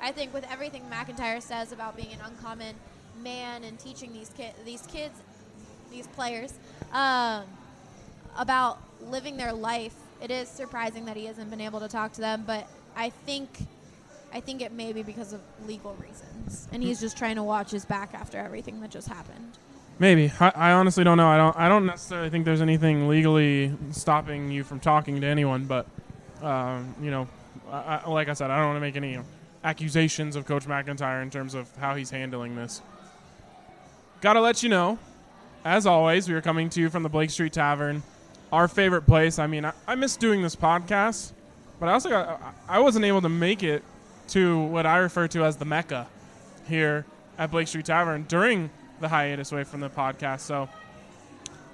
I 0.01 0.11
think 0.11 0.33
with 0.33 0.49
everything 0.51 0.89
MacIntyre 0.89 1.41
says 1.41 1.71
about 1.71 1.95
being 1.95 2.13
an 2.13 2.19
uncommon 2.25 2.75
man 3.21 3.63
and 3.63 3.79
teaching 3.79 4.13
these 4.13 4.29
kids, 4.29 4.55
these 4.63 4.83
kids, 4.83 5.15
these 5.91 6.07
players, 6.07 6.53
um, 6.91 7.43
about 8.37 8.79
living 9.01 9.37
their 9.37 9.53
life. 9.53 9.95
It 10.21 10.31
is 10.31 10.47
surprising 10.47 11.05
that 11.05 11.17
he 11.17 11.25
hasn't 11.25 11.49
been 11.49 11.61
able 11.61 11.79
to 11.79 11.87
talk 11.87 12.13
to 12.13 12.21
them, 12.21 12.43
but 12.45 12.67
I 12.95 13.09
think, 13.09 13.49
I 14.33 14.39
think 14.39 14.61
it 14.61 14.71
may 14.71 14.93
be 14.93 15.03
because 15.03 15.33
of 15.33 15.41
legal 15.67 15.95
reasons, 15.95 16.67
and 16.71 16.81
he's 16.81 16.99
just 16.99 17.17
trying 17.17 17.35
to 17.35 17.43
watch 17.43 17.71
his 17.71 17.85
back 17.85 18.13
after 18.13 18.37
everything 18.37 18.81
that 18.81 18.89
just 18.89 19.07
happened. 19.07 19.57
Maybe 19.99 20.31
I, 20.39 20.51
I 20.55 20.71
honestly 20.73 21.03
don't 21.03 21.17
know. 21.17 21.27
I 21.27 21.37
don't. 21.37 21.57
I 21.57 21.69
don't 21.69 21.85
necessarily 21.85 22.29
think 22.29 22.45
there's 22.45 22.61
anything 22.61 23.07
legally 23.07 23.73
stopping 23.91 24.51
you 24.51 24.63
from 24.63 24.79
talking 24.79 25.21
to 25.21 25.27
anyone. 25.27 25.65
But 25.65 25.87
um, 26.41 26.95
you 27.01 27.11
know, 27.11 27.27
I, 27.71 28.01
I, 28.05 28.09
like 28.09 28.29
I 28.29 28.33
said, 28.33 28.51
I 28.51 28.57
don't 28.57 28.67
want 28.67 28.77
to 28.77 28.81
make 28.81 28.95
any 28.95 29.19
accusations 29.63 30.35
of 30.35 30.45
Coach 30.45 30.67
MacIntyre 30.67 31.21
in 31.21 31.29
terms 31.29 31.53
of 31.53 31.73
how 31.77 31.95
he's 31.95 32.09
handling 32.09 32.55
this. 32.55 32.81
Got 34.21 34.33
to 34.33 34.41
let 34.41 34.63
you 34.63 34.69
know, 34.69 34.99
as 35.65 35.85
always, 35.85 36.27
we 36.29 36.35
are 36.35 36.41
coming 36.41 36.69
to 36.69 36.81
you 36.81 36.89
from 36.89 37.03
the 37.03 37.09
Blake 37.09 37.29
Street 37.29 37.53
Tavern, 37.53 38.03
our 38.51 38.67
favorite 38.67 39.03
place. 39.03 39.39
I 39.39 39.47
mean, 39.47 39.65
I, 39.65 39.73
I 39.87 39.95
miss 39.95 40.15
doing 40.15 40.41
this 40.41 40.55
podcast, 40.55 41.33
but 41.79 41.89
I 41.89 41.93
also 41.93 42.09
got, 42.09 42.41
I 42.67 42.79
wasn't 42.79 43.05
able 43.05 43.21
to 43.21 43.29
make 43.29 43.63
it 43.63 43.83
to 44.29 44.59
what 44.63 44.85
I 44.85 44.97
refer 44.97 45.27
to 45.29 45.43
as 45.43 45.57
the 45.57 45.65
Mecca 45.65 46.07
here 46.67 47.05
at 47.37 47.51
Blake 47.51 47.67
Street 47.67 47.85
Tavern 47.85 48.25
during 48.27 48.69
the 48.99 49.07
hiatus 49.07 49.51
away 49.51 49.63
from 49.63 49.79
the 49.79 49.89
podcast. 49.89 50.41
So 50.41 50.69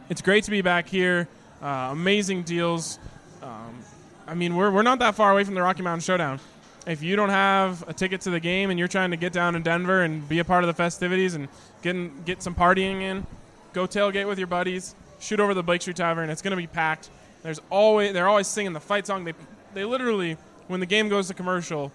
it's 0.09 0.22
great 0.22 0.43
to 0.45 0.51
be 0.51 0.61
back 0.61 0.88
here. 0.88 1.28
Uh, 1.61 1.89
amazing 1.91 2.43
deals. 2.43 2.99
Um, 3.41 3.80
I 4.28 4.36
mean, 4.36 4.55
we're, 4.55 4.71
we're 4.71 4.84
not 4.84 4.99
that 4.99 5.15
far 5.15 5.32
away 5.32 5.43
from 5.43 5.55
the 5.55 5.61
Rocky 5.61 5.82
Mountain 5.82 6.01
Showdown 6.01 6.39
if 6.86 7.01
you 7.01 7.15
don't 7.15 7.30
have 7.30 7.88
a 7.88 7.93
ticket 7.93 8.21
to 8.21 8.30
the 8.30 8.39
game 8.39 8.69
and 8.69 8.78
you're 8.78 8.88
trying 8.88 9.11
to 9.11 9.17
get 9.17 9.34
down 9.34 9.55
in 9.55 9.63
Denver 9.63 10.01
and 10.01 10.28
be 10.28 10.39
a 10.39 10.43
part 10.43 10.63
of 10.63 10.67
the 10.67 10.74
festivities 10.74 11.36
and 11.36 11.47
get 11.82 12.26
get 12.26 12.43
some 12.43 12.55
partying 12.55 13.01
in, 13.01 13.26
go 13.74 13.86
tailgate 13.86 14.28
with 14.28 14.38
your 14.38 14.47
buddies. 14.47 14.95
Shoot 15.19 15.39
over 15.39 15.53
the 15.53 15.63
Blake 15.63 15.82
Street 15.82 15.95
Tavern. 15.95 16.30
It's 16.30 16.41
going 16.41 16.51
to 16.51 16.57
be 16.57 16.67
packed. 16.67 17.09
There's 17.43 17.61
always 17.69 18.13
they're 18.13 18.28
always 18.28 18.47
singing 18.47 18.74
the 18.74 18.80
fight 18.80 19.07
song. 19.07 19.24
They 19.24 19.34
they 19.74 19.86
literally 19.86 20.38
when 20.67 20.80
the 20.80 20.86
game 20.86 21.09
goes 21.09 21.28
to 21.28 21.34
commercial, 21.34 21.91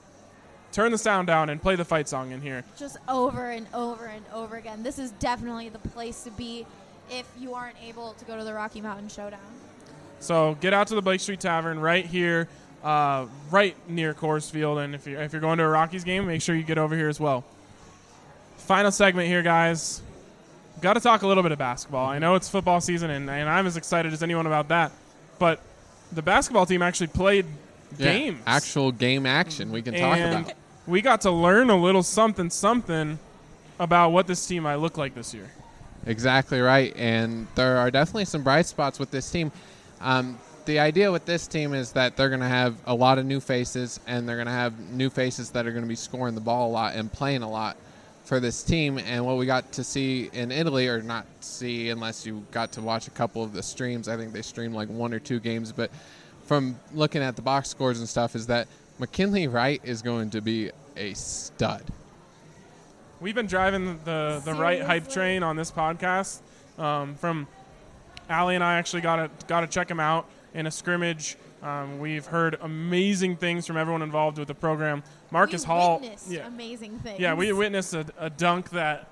turn 0.73 0.93
the 0.93 0.99
sound 0.99 1.27
down 1.27 1.51
and 1.51 1.61
play 1.61 1.77
the 1.77 1.85
fight 1.85 2.09
song 2.09 2.33
in 2.33 2.41
here. 2.41 2.65
Just 2.79 2.97
over 3.09 3.51
and 3.51 3.67
over 3.75 4.07
and 4.07 4.25
over 4.33 4.57
again. 4.57 4.83
This 4.83 4.99
is 4.99 5.11
definitely 5.13 5.69
the 5.69 5.79
place 5.79 6.25
to 6.25 6.31
be 6.31 6.67
if 7.11 7.27
you 7.39 7.55
aren't 7.55 7.77
able 7.83 8.13
to 8.15 8.25
go 8.25 8.37
to 8.37 8.45
the 8.45 8.55
Rocky 8.55 8.81
Mountain 8.81 9.09
Showdown. 9.09 9.41
So 10.21 10.57
get 10.61 10.73
out 10.73 10.89
to 10.89 10.95
the 10.95 11.03
Blake 11.03 11.21
Street 11.21 11.41
Tavern 11.41 11.79
right 11.79 12.05
here 12.05 12.49
uh, 12.83 13.27
right 13.51 13.77
near 13.89 14.15
Coors 14.15 14.51
Field. 14.51 14.79
And 14.79 14.95
if 14.95 15.07
you're, 15.07 15.21
if 15.21 15.33
you're 15.33 15.41
going 15.41 15.59
to 15.59 15.65
a 15.65 15.69
Rockies 15.69 16.05
game, 16.05 16.27
make 16.27 16.43
sure 16.43 16.55
you 16.55 16.63
get 16.63 16.79
over 16.79 16.97
here 16.97 17.09
as 17.09 17.21
well. 17.21 17.45
Final 18.57 18.91
segment 18.91 19.29
here, 19.29 19.43
guys. 19.43 20.03
Got 20.81 20.95
to 20.95 21.01
talk 21.01 21.23
a 21.23 21.27
little 21.27 21.43
bit 21.43 21.53
of 21.53 21.59
basketball. 21.59 22.07
I 22.07 22.19
know 22.19 22.35
it's 22.35 22.49
football 22.49 22.81
season, 22.81 23.11
and, 23.11 23.29
and 23.29 23.49
I'm 23.49 23.67
as 23.67 23.77
excited 23.77 24.13
as 24.13 24.23
anyone 24.23 24.47
about 24.47 24.69
that. 24.69 24.93
But 25.39 25.61
the 26.13 26.23
basketball 26.23 26.67
team 26.67 26.83
actually 26.83 27.09
played 27.09 27.47
yeah, 27.97 28.13
games. 28.13 28.43
Actual 28.47 28.93
game 28.93 29.27
action 29.27 29.73
we 29.73 29.83
can 29.83 29.95
talk 29.95 30.19
about. 30.19 30.53
We 30.87 31.03
got 31.03 31.23
to 31.23 31.31
learn 31.31 31.71
a 31.71 31.77
little 31.77 32.03
something, 32.03 32.49
something 32.51 33.19
about 33.79 34.11
what 34.11 34.27
this 34.27 34.47
team 34.47 34.65
might 34.65 34.77
look 34.77 34.97
like 34.97 35.15
this 35.15 35.35
year. 35.35 35.51
Exactly 36.07 36.61
right. 36.61 36.95
And 36.97 37.47
there 37.55 37.77
are 37.77 37.91
definitely 37.91 38.25
some 38.25 38.43
bright 38.43 38.67
spots 38.67 38.99
with 38.99 39.11
this 39.11 39.31
team. 39.31 39.53
Um, 40.01 40.39
the 40.65 40.79
idea 40.79 41.11
with 41.11 41.25
this 41.25 41.47
team 41.47 41.73
is 41.73 41.93
that 41.93 42.17
they're 42.17 42.29
going 42.29 42.41
to 42.41 42.47
have 42.47 42.77
a 42.87 42.95
lot 42.95 43.19
of 43.19 43.25
new 43.25 43.41
faces, 43.41 44.01
and 44.07 44.29
they're 44.29 44.37
going 44.37 44.47
to 44.47 44.53
have 44.53 44.79
new 44.91 45.09
faces 45.09 45.51
that 45.51 45.67
are 45.67 45.73
going 45.73 45.85
to 45.85 45.89
be 45.89 45.97
scoring 45.97 46.35
the 46.35 46.41
ball 46.41 46.69
a 46.69 46.73
lot 46.73 46.95
and 46.95 47.11
playing 47.11 47.43
a 47.43 47.51
lot 47.51 47.77
for 48.25 48.39
this 48.39 48.63
team. 48.63 48.99
And 48.99 49.25
what 49.25 49.39
we 49.39 49.47
got 49.47 49.73
to 49.73 49.85
see 49.85 50.29
in 50.33 50.53
Italy, 50.53 50.89
or 50.89 51.03
not 51.03 51.27
see 51.41 51.89
unless 51.89 52.27
you 52.27 52.45
got 52.51 52.73
to 52.73 52.83
watch 52.83 53.07
a 53.07 53.11
couple 53.11 53.43
of 53.43 53.55
the 53.55 53.63
streams, 53.63 54.09
I 54.09 54.17
think 54.17 54.35
they 54.35 54.43
streamed 54.43 54.75
like 54.75 54.89
one 54.89 55.15
or 55.15 55.19
two 55.19 55.41
games, 55.41 55.73
but 55.73 55.91
from 56.45 56.79
looking 56.93 57.23
at 57.23 57.37
the 57.37 57.43
box 57.43 57.69
scores 57.69 57.99
and 57.99 58.09
stuff, 58.09 58.35
is 58.35 58.47
that 58.49 58.69
McKinley 58.99 59.49
Wright 59.49 59.81
is 59.85 60.03
going 60.03 60.31
to 60.31 60.41
be 60.41 60.71
a 60.97 61.15
stud. 61.15 61.85
We've 63.21 63.35
been 63.35 63.47
driving 63.47 63.99
the 64.05 64.41
the 64.45 64.55
right 64.55 64.83
hype 64.83 65.09
train 65.09 65.43
on 65.43 65.57
this 65.57 65.71
podcast. 65.71 66.41
Um, 66.79 67.17
from 67.17 67.49
Allie 68.29 68.55
and 68.55 68.65
I 68.65 68.77
actually 68.77 69.03
got 69.03 69.17
to 69.17 69.47
got 69.47 69.61
to 69.61 69.67
check 69.67 69.91
him 69.91 70.01
out 70.01 70.29
in 70.55 70.67
a 70.67 70.71
scrimmage. 70.71 71.37
Um, 71.63 71.99
we've 71.99 72.27
heard 72.27 72.57
amazing 72.61 73.37
things 73.37 73.67
from 73.67 73.77
everyone 73.77 74.03
involved 74.03 74.39
with 74.39 74.49
the 74.49 74.55
program. 74.55 75.03
Marcus 75.31 75.63
we 75.63 75.67
Hall, 75.67 76.03
yeah, 76.29 76.47
amazing 76.47 76.99
things. 77.01 77.19
Yeah, 77.19 77.35
we 77.35 77.53
witnessed 77.53 77.95
a, 77.95 78.07
a 78.19 78.31
dunk 78.31 78.71
that 78.71 79.09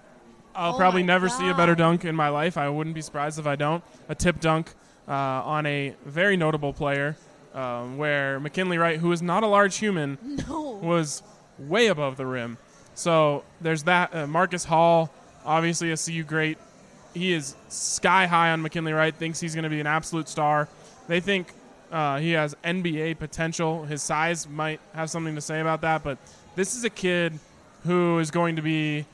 I'll 0.55 0.75
oh 0.75 0.79
probably 0.79 1.03
never 1.03 1.29
God. 1.29 1.39
see 1.39 1.49
a 1.49 1.55
better 1.55 1.75
dunk 1.75 2.05
in 2.05 2.15
my 2.15 2.29
life. 2.29 2.57
I 2.57 2.69
wouldn't 2.69 2.95
be 2.95 3.03
surprised 3.03 3.39
if 3.39 3.47
I 3.47 3.57
don't. 3.57 3.83
A 4.09 4.15
tip 4.15 4.41
dunk 4.41 4.73
uh, 5.09 5.13
on 5.13 5.67
a 5.67 5.95
very 6.05 6.37
notable 6.37 6.73
player, 6.73 7.17
um, 7.55 7.99
where 7.99 8.41
McKinley 8.41 8.79
Wright, 8.79 8.99
who 8.99 9.13
is 9.13 9.23
not 9.23 9.43
a 9.43 9.47
large 9.47 9.77
human, 9.77 10.19
no. 10.49 10.81
was 10.83 11.23
way 11.59 11.89
above 11.89 12.17
the 12.17 12.27
rim. 12.27 12.59
So 12.95 13.45
there's 13.61 13.83
that. 13.85 14.15
Uh, 14.15 14.27
Marcus 14.27 14.65
Hall, 14.65 15.13
obviously 15.45 15.91
a 15.93 15.97
CU 15.97 16.23
great. 16.23 16.59
He 17.17 17.33
is 17.33 17.57
sky 17.69 18.27
high 18.27 18.51
on 18.51 18.61
McKinley 18.61 18.93
Wright. 18.93 19.15
Thinks 19.15 19.41
he's 19.41 19.55
going 19.55 19.65
to 19.65 19.71
be 19.71 19.81
an 19.81 19.87
absolute 19.87 20.29
star. 20.29 20.69
They 21.09 21.21
think 21.21 21.49
uh, 21.91 22.19
he 22.19 22.33
has 22.33 22.55
NBA 22.63 23.19
potential. 23.19 23.85
His 23.85 24.03
size 24.03 24.49
might 24.49 24.81
have 24.95 25.09
something 25.09 25.35
to 25.35 25.41
say 25.41 25.61
about 25.61 25.81
that, 25.81 26.05
but 26.05 26.19
this 26.57 26.75
is 26.75 26.85
a 26.85 26.91
kid 26.91 27.39
who 27.85 28.19
is 28.19 28.31
going 28.31 28.57
to 28.57 28.63
be 28.63 29.07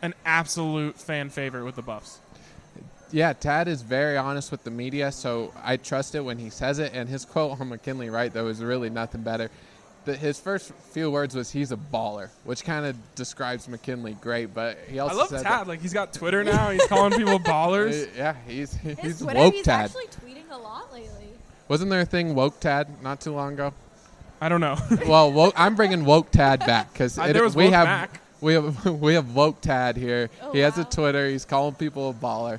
an 0.00 0.14
absolute 0.24 0.96
fan 0.98 1.28
favorite 1.28 1.64
with 1.64 1.76
the 1.76 1.82
Buffs. 1.82 2.20
Yeah, 3.10 3.32
Tad 3.32 3.68
is 3.68 3.82
very 3.82 4.16
honest 4.16 4.50
with 4.50 4.64
the 4.64 4.70
media, 4.70 5.12
so 5.12 5.52
I 5.62 5.76
trust 5.76 6.14
it 6.14 6.20
when 6.20 6.38
he 6.38 6.50
says 6.50 6.78
it. 6.78 6.92
And 6.94 7.08
his 7.08 7.24
quote 7.24 7.60
on 7.60 7.68
McKinley 7.68 8.10
Wright, 8.10 8.32
though, 8.32 8.48
is 8.48 8.62
really 8.62 8.90
nothing 8.90 9.22
better. 9.22 9.50
The, 10.04 10.14
his 10.16 10.38
first 10.38 10.72
few 10.92 11.10
words 11.10 11.34
was 11.34 11.50
"he's 11.50 11.72
a 11.72 11.76
baller," 11.78 12.28
which 12.44 12.62
kind 12.64 12.84
of 12.84 12.94
describes 13.14 13.68
McKinley 13.68 14.16
great. 14.20 14.52
But 14.52 14.78
he 14.88 14.98
also 14.98 15.14
I 15.14 15.18
love 15.18 15.28
said 15.28 15.42
Tad. 15.42 15.52
that- 15.62 15.68
Like 15.68 15.80
he's 15.80 15.94
got 15.94 16.12
Twitter 16.12 16.44
now. 16.44 16.70
He's 16.70 16.86
calling 16.86 17.12
people 17.12 17.38
ballers. 17.40 18.06
Uh, 18.06 18.10
yeah, 18.16 18.36
he's 18.46 18.74
His 18.74 18.98
he's 18.98 19.18
Twitter, 19.20 19.38
woke 19.40 19.54
he's 19.54 19.64
Tad. 19.64 19.86
actually 19.86 20.06
tweeting 20.08 20.50
a 20.50 20.58
lot 20.58 20.92
lately. 20.92 21.08
Wasn't 21.68 21.90
there 21.90 22.00
a 22.00 22.04
thing 22.04 22.34
woke 22.34 22.60
Tad 22.60 22.88
not 23.02 23.20
too 23.22 23.32
long 23.32 23.54
ago? 23.54 23.72
I 24.40 24.50
don't 24.50 24.60
know. 24.60 24.76
well, 25.06 25.32
woke, 25.32 25.54
I'm 25.56 25.74
bringing 25.74 26.04
woke 26.04 26.30
Tad 26.30 26.60
back 26.60 26.92
because 26.92 27.18
Uh, 27.18 27.32
there 27.32 27.48
we 27.48 27.70
have 27.70 27.86
Mac. 27.86 28.20
we 28.42 28.52
have 28.54 28.84
we 29.00 29.14
have 29.14 29.34
woke 29.34 29.62
Tad 29.62 29.96
here. 29.96 30.28
Oh, 30.42 30.52
he 30.52 30.58
has 30.58 30.76
a. 30.76 30.84
Twitter. 30.84 31.28
He's 31.30 31.46
calling 31.46 31.74
people 31.74 32.10
a 32.10 32.12
baller. 32.12 32.58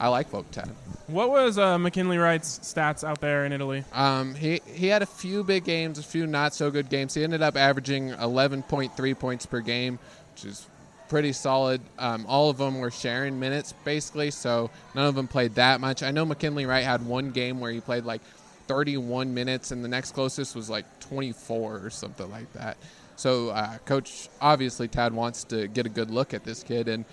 I 0.00 0.08
like 0.08 0.30
Vote 0.30 0.50
Tad. 0.50 0.70
What 1.08 1.28
was 1.28 1.58
uh, 1.58 1.76
McKinley 1.78 2.16
Wright's 2.16 2.58
stats 2.60 3.04
out 3.04 3.20
there 3.20 3.44
in 3.44 3.52
Italy? 3.52 3.84
Um, 3.92 4.34
he 4.34 4.62
he 4.66 4.86
had 4.86 5.02
a 5.02 5.06
few 5.06 5.44
big 5.44 5.64
games, 5.64 5.98
a 5.98 6.02
few 6.02 6.26
not 6.26 6.54
so 6.54 6.70
good 6.70 6.88
games. 6.88 7.12
He 7.12 7.22
ended 7.22 7.42
up 7.42 7.56
averaging 7.56 8.10
11.3 8.12 9.18
points 9.18 9.44
per 9.44 9.60
game, 9.60 9.98
which 10.32 10.46
is 10.46 10.66
pretty 11.10 11.32
solid. 11.32 11.82
Um, 11.98 12.24
all 12.26 12.48
of 12.48 12.56
them 12.56 12.78
were 12.78 12.90
sharing 12.90 13.38
minutes 13.38 13.74
basically, 13.84 14.30
so 14.30 14.70
none 14.94 15.06
of 15.06 15.14
them 15.14 15.28
played 15.28 15.56
that 15.56 15.80
much. 15.80 16.02
I 16.02 16.12
know 16.12 16.24
McKinley 16.24 16.64
Wright 16.64 16.84
had 16.84 17.04
one 17.04 17.30
game 17.30 17.60
where 17.60 17.70
he 17.70 17.80
played 17.80 18.04
like 18.04 18.22
31 18.68 19.34
minutes, 19.34 19.70
and 19.72 19.84
the 19.84 19.88
next 19.88 20.12
closest 20.12 20.56
was 20.56 20.70
like 20.70 20.86
24 21.00 21.84
or 21.84 21.90
something 21.90 22.30
like 22.30 22.50
that. 22.54 22.78
So, 23.16 23.50
uh, 23.50 23.76
coach 23.84 24.30
obviously 24.40 24.88
Tad 24.88 25.12
wants 25.12 25.44
to 25.44 25.68
get 25.68 25.84
a 25.84 25.90
good 25.90 26.10
look 26.10 26.32
at 26.32 26.44
this 26.44 26.62
kid, 26.62 26.88
and 26.88 27.04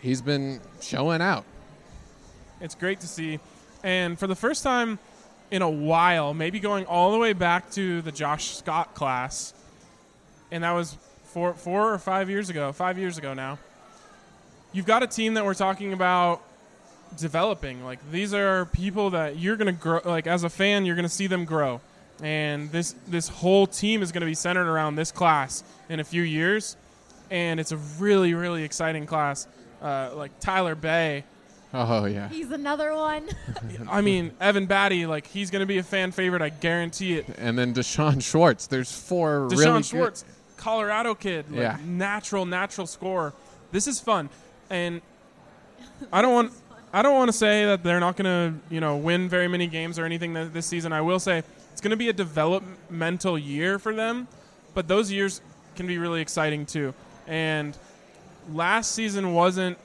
he's 0.00 0.22
been 0.22 0.60
showing 0.80 1.20
out. 1.20 1.44
It's 2.60 2.74
great 2.74 3.00
to 3.00 3.06
see. 3.06 3.40
And 3.82 4.18
for 4.18 4.26
the 4.26 4.34
first 4.34 4.62
time 4.62 4.98
in 5.50 5.62
a 5.62 5.70
while, 5.70 6.34
maybe 6.34 6.60
going 6.60 6.86
all 6.86 7.12
the 7.12 7.18
way 7.18 7.32
back 7.32 7.70
to 7.72 8.02
the 8.02 8.12
Josh 8.12 8.56
Scott 8.56 8.94
class, 8.94 9.54
and 10.50 10.64
that 10.64 10.72
was 10.72 10.96
four, 11.24 11.54
four 11.54 11.92
or 11.92 11.98
five 11.98 12.28
years 12.28 12.50
ago, 12.50 12.72
five 12.72 12.98
years 12.98 13.18
ago 13.18 13.34
now. 13.34 13.58
You've 14.72 14.86
got 14.86 15.02
a 15.02 15.06
team 15.06 15.34
that 15.34 15.44
we're 15.44 15.54
talking 15.54 15.92
about 15.92 16.42
developing. 17.16 17.84
Like 17.84 17.98
these 18.10 18.34
are 18.34 18.66
people 18.66 19.10
that 19.10 19.38
you're 19.38 19.56
gonna 19.56 19.72
grow. 19.72 20.00
Like 20.04 20.26
as 20.26 20.44
a 20.44 20.50
fan, 20.50 20.84
you're 20.84 20.96
gonna 20.96 21.08
see 21.08 21.26
them 21.26 21.44
grow, 21.44 21.80
and 22.22 22.70
this 22.70 22.94
this 23.06 23.28
whole 23.28 23.66
team 23.66 24.02
is 24.02 24.12
gonna 24.12 24.26
be 24.26 24.34
centered 24.34 24.66
around 24.66 24.96
this 24.96 25.12
class 25.12 25.62
in 25.88 26.00
a 26.00 26.04
few 26.04 26.22
years, 26.22 26.76
and 27.30 27.60
it's 27.60 27.72
a 27.72 27.76
really 27.98 28.34
really 28.34 28.64
exciting 28.64 29.06
class. 29.06 29.46
Uh, 29.80 30.10
like 30.14 30.38
Tyler 30.40 30.74
Bey, 30.74 31.24
Oh 31.74 32.06
yeah, 32.06 32.28
He's 32.28 32.50
another 32.50 32.94
one. 32.94 33.28
I 33.90 34.00
mean, 34.00 34.32
Evan 34.40 34.66
Battey, 34.66 35.06
like 35.06 35.26
he's 35.26 35.50
going 35.50 35.60
to 35.60 35.66
be 35.66 35.78
a 35.78 35.82
fan 35.82 36.12
favorite. 36.12 36.40
I 36.40 36.48
guarantee 36.48 37.14
it. 37.18 37.26
and 37.38 37.58
then 37.58 37.72
D'Shawn 37.74 38.20
Schwartz. 38.20 38.66
There's 38.66 38.90
four 38.90 39.48
D'Shawn 39.48 39.58
really 39.58 39.72
good- 39.80 39.84
Schwartz, 39.86 40.24
Colorado 40.56 41.14
kid, 41.14 41.50
like, 41.50 41.60
Yeah. 41.60 41.76
natural, 41.84 42.46
natural 42.46 42.86
scorer. 42.86 43.34
This 43.70 43.86
is 43.86 44.00
fun, 44.00 44.30
and 44.70 45.02
I 46.12 46.22
don't 46.22 46.32
want, 46.32 46.52
I 46.92 47.02
don't 47.02 47.14
want 47.16 47.28
to 47.28 47.36
say 47.36 47.66
that 47.66 47.82
they're 47.82 48.00
not 48.00 48.16
going 48.16 48.24
to, 48.54 48.58
you 48.74 48.80
know, 48.80 48.96
win 48.96 49.28
very 49.28 49.46
many 49.48 49.66
games 49.66 49.98
or 49.98 50.04
anything 50.06 50.32
th- 50.34 50.52
this 50.52 50.64
season. 50.66 50.92
I 50.92 51.02
will 51.02 51.20
say 51.20 51.42
it's 51.72 51.80
going 51.82 51.90
to 51.90 51.96
be 51.96 52.08
a 52.08 52.12
developmental 52.14 53.38
year 53.38 53.78
for 53.78 53.94
them, 53.94 54.26
but 54.74 54.88
those 54.88 55.12
years 55.12 55.42
can 55.76 55.86
be 55.86 55.98
really 55.98 56.20
exciting 56.22 56.64
too. 56.66 56.94
And 57.26 57.76
last 58.52 58.92
season 58.92 59.34
wasn't 59.34 59.76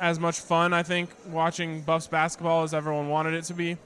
as 0.00 0.18
much 0.18 0.40
fun, 0.40 0.72
I 0.72 0.82
think, 0.82 1.10
watching 1.28 1.82
Buffs 1.82 2.06
basketball 2.06 2.62
as 2.62 2.72
everyone 2.74 3.08
wanted 3.08 3.34
it 3.34 3.44
to 3.44 3.54
be. 3.54 3.76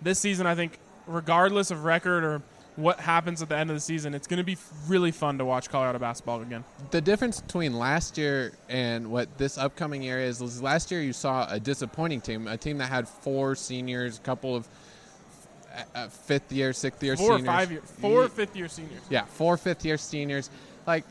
This 0.00 0.18
season, 0.20 0.46
I 0.46 0.54
think, 0.54 0.78
regardless 1.06 1.70
of 1.70 1.84
record 1.84 2.24
or 2.24 2.42
what 2.76 2.98
happens 3.00 3.40
at 3.42 3.48
the 3.48 3.56
end 3.56 3.70
of 3.70 3.76
the 3.76 3.80
season, 3.80 4.14
it's 4.14 4.26
going 4.26 4.38
to 4.38 4.44
be 4.44 4.56
really 4.88 5.10
fun 5.12 5.38
to 5.38 5.44
watch 5.44 5.68
Colorado 5.68 5.98
basketball 5.98 6.42
again. 6.42 6.64
the 6.90 7.00
difference 7.00 7.40
between 7.40 7.78
last 7.78 8.18
year 8.18 8.52
and 8.68 9.10
what 9.10 9.36
this 9.38 9.58
upcoming 9.58 10.02
year 10.02 10.20
is 10.20 10.40
is 10.40 10.60
last 10.60 10.90
year 10.90 11.00
you 11.00 11.12
saw 11.12 11.46
a 11.50 11.60
disappointing 11.60 12.20
team, 12.20 12.48
a 12.48 12.56
team 12.56 12.78
that 12.78 12.88
had 12.88 13.08
four 13.08 13.54
seniors, 13.54 14.18
a 14.18 14.20
couple 14.22 14.56
of 14.56 14.66
uh, 15.94 16.08
fifth 16.08 16.50
year, 16.52 16.72
sixth 16.72 17.02
year 17.02 17.16
Four 17.16 17.32
or 17.32 17.38
seniors. 17.38 17.46
five 17.54 17.70
year, 17.72 17.80
four 17.82 18.28
fifth 18.28 18.56
year 18.56 18.68
seniors. 18.68 19.02
Yeah, 19.08 19.24
four 19.24 19.56
fifth 19.56 19.84
year 19.84 19.96
seniors. 19.98 20.50
Like 20.86 21.04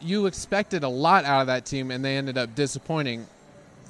you 0.00 0.26
expected 0.26 0.82
a 0.84 0.88
lot 0.88 1.24
out 1.24 1.40
of 1.40 1.46
that 1.48 1.64
team, 1.66 1.90
and 1.90 2.04
they 2.04 2.16
ended 2.16 2.36
up 2.38 2.54
disappointing. 2.54 3.26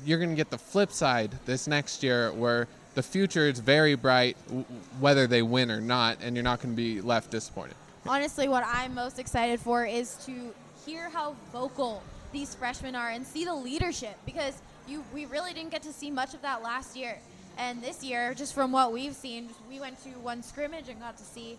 You're 0.05 0.18
going 0.18 0.30
to 0.30 0.36
get 0.36 0.51
the 0.51 0.59
flip 0.59 0.92
side 0.92 1.30
this 1.46 1.66
next 1.66 2.03
year, 2.03 2.32
where 2.32 2.68
the 2.94 3.03
future 3.03 3.48
is 3.48 3.61
very 3.61 3.94
bright, 3.94 4.36
w- 4.46 4.64
whether 4.98 5.26
they 5.26 5.42
win 5.42 5.70
or 5.70 5.80
not, 5.80 6.18
and 6.22 6.36
you're 6.36 6.42
not 6.42 6.61
going 6.61 6.74
to 6.74 6.76
be 6.76 7.01
left 7.01 7.30
disappointed. 7.30 7.74
Honestly, 8.07 8.48
what 8.48 8.64
I'm 8.66 8.94
most 8.94 9.18
excited 9.18 9.61
for 9.61 9.84
is 9.84 10.14
to 10.26 10.55
hear 10.86 11.11
how 11.11 11.36
vocal 11.53 12.03
these 12.32 12.55
freshmen 12.55 12.94
are 12.94 13.11
and 13.11 13.26
see 13.26 13.44
the 13.44 13.55
leadership 13.55 14.16
because 14.24 14.62
you 14.88 15.05
we 15.12 15.26
really 15.26 15.53
didn't 15.53 15.70
get 15.70 15.82
to 15.82 15.92
see 15.92 16.11
much 16.11 16.34
of 16.34 16.42
that 16.42 16.62
last 16.62 16.96
year. 16.96 17.18
And 17.59 17.82
this 17.82 18.03
year, 18.03 18.32
just 18.32 18.55
from 18.55 18.72
what 18.72 18.92
we've 18.92 19.14
seen, 19.14 19.51
we 19.68 19.80
went 19.80 20.03
to 20.05 20.11
one 20.11 20.42
scrimmage 20.42 20.88
and 20.88 20.98
got 21.01 21.18
to 21.18 21.24
see 21.24 21.59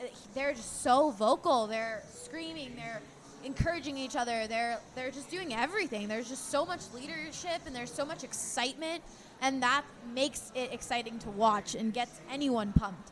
uh, 0.00 0.04
they're 0.34 0.52
just 0.52 0.82
so 0.82 1.10
vocal. 1.10 1.66
They're 1.66 2.02
screaming, 2.12 2.74
they're 2.76 3.00
encouraging 3.44 3.96
each 3.96 4.16
other. 4.16 4.46
They're 4.46 4.78
they're 4.94 5.10
just 5.10 5.30
doing 5.30 5.54
everything. 5.54 6.08
There's 6.08 6.28
just 6.28 6.50
so 6.50 6.64
much 6.64 6.80
leadership 6.94 7.60
and 7.66 7.74
there's 7.74 7.92
so 7.92 8.04
much 8.04 8.24
excitement 8.24 9.02
and 9.44 9.62
that 9.62 9.84
makes 10.14 10.50
it 10.54 10.72
exciting 10.72 11.18
to 11.20 11.30
watch 11.30 11.74
and 11.74 11.92
gets 11.92 12.20
anyone 12.30 12.72
pumped. 12.72 13.10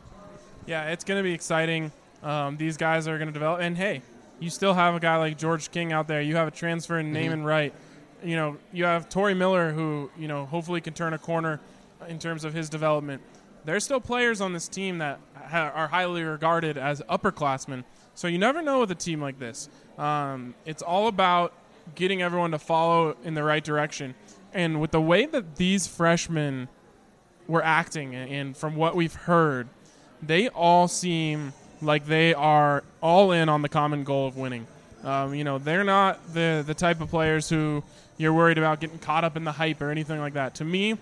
Yeah, 0.67 0.91
it's 0.91 1.05
going 1.05 1.19
to 1.19 1.23
be 1.23 1.35
exciting. 1.35 1.93
Um, 2.23 2.57
these 2.57 2.77
guys 2.77 3.09
are 3.09 3.19
going 3.19 3.27
to 3.27 3.33
develop, 3.33 3.61
and 3.61 3.77
hey, 3.77 4.01
you 4.41 4.49
still 4.49 4.75
have 4.75 4.95
a 4.95 5.01
guy 5.01 5.17
like 5.17 5.37
George 5.37 5.71
King 5.71 5.93
out 5.93 6.09
there. 6.09 6.23
You 6.23 6.37
have 6.37 6.49
a 6.49 6.53
transfer 6.53 6.99
in 6.99 7.13
Namon 7.13 7.45
Wright. 7.45 7.75
You 8.25 8.37
know, 8.37 8.57
you 8.73 8.85
have 8.85 9.09
Tory 9.09 9.35
Miller, 9.35 9.73
who 9.73 10.11
you 10.17 10.29
know 10.29 10.47
hopefully 10.47 10.81
can 10.81 10.95
turn 10.95 11.13
a 11.13 11.19
corner 11.19 11.61
in 12.09 12.19
terms 12.19 12.45
of 12.45 12.55
his 12.55 12.69
development. 12.69 13.23
There's 13.65 13.85
still 13.85 14.01
players 14.01 14.41
on 14.41 14.53
this 14.53 14.69
team 14.69 14.99
that 14.99 15.21
ha- 15.35 15.73
are 15.75 15.89
highly 15.89 16.23
regarded 16.23 16.79
as 16.79 17.03
upperclassmen. 17.03 17.85
So 18.15 18.29
you 18.29 18.39
never 18.39 18.63
know 18.63 18.81
with 18.81 18.91
a 18.91 18.97
team 18.97 19.21
like 19.21 19.39
this. 19.39 19.69
Um, 19.99 20.55
it's 20.65 20.83
all 20.83 21.09
about 21.09 21.53
getting 21.95 22.23
everyone 22.23 22.53
to 22.53 22.59
follow 22.59 23.17
in 23.25 23.35
the 23.35 23.43
right 23.43 23.63
direction. 23.63 24.15
And 24.53 24.81
with 24.81 24.91
the 24.91 25.01
way 25.01 25.27
that 25.27 25.57
these 25.57 25.87
freshmen 25.87 26.69
were 27.47 27.65
acting, 27.65 28.15
and 28.15 28.57
from 28.57 28.77
what 28.77 28.95
we've 28.95 29.15
heard, 29.15 29.69
they 30.23 30.49
all 30.49 30.89
seem 30.89 31.53
like 31.81 32.07
they 32.07 32.33
are 32.35 32.85
all 33.03 33.33
in 33.33 33.49
on 33.49 33.63
the 33.63 33.69
common 33.69 34.05
goal 34.05 34.27
of 34.27 34.37
winning. 34.37 34.67
Um, 35.03 35.35
you 35.35 35.43
know, 35.43 35.59
they're 35.59 35.85
not 35.85 36.33
the 36.33 36.63
the 36.65 36.75
type 36.75 37.01
of 37.01 37.11
players 37.11 37.49
who 37.49 37.83
you're 38.19 38.33
worried 38.33 38.59
about 38.59 38.81
getting 38.81 38.99
caught 38.99 39.25
up 39.25 39.37
in 39.37 39.45
the 39.45 39.53
hype 39.53 39.81
or 39.83 39.91
anything 39.91 40.21
like 40.21 40.35
that. 40.35 40.55
To 40.57 40.65
me, 40.65 40.97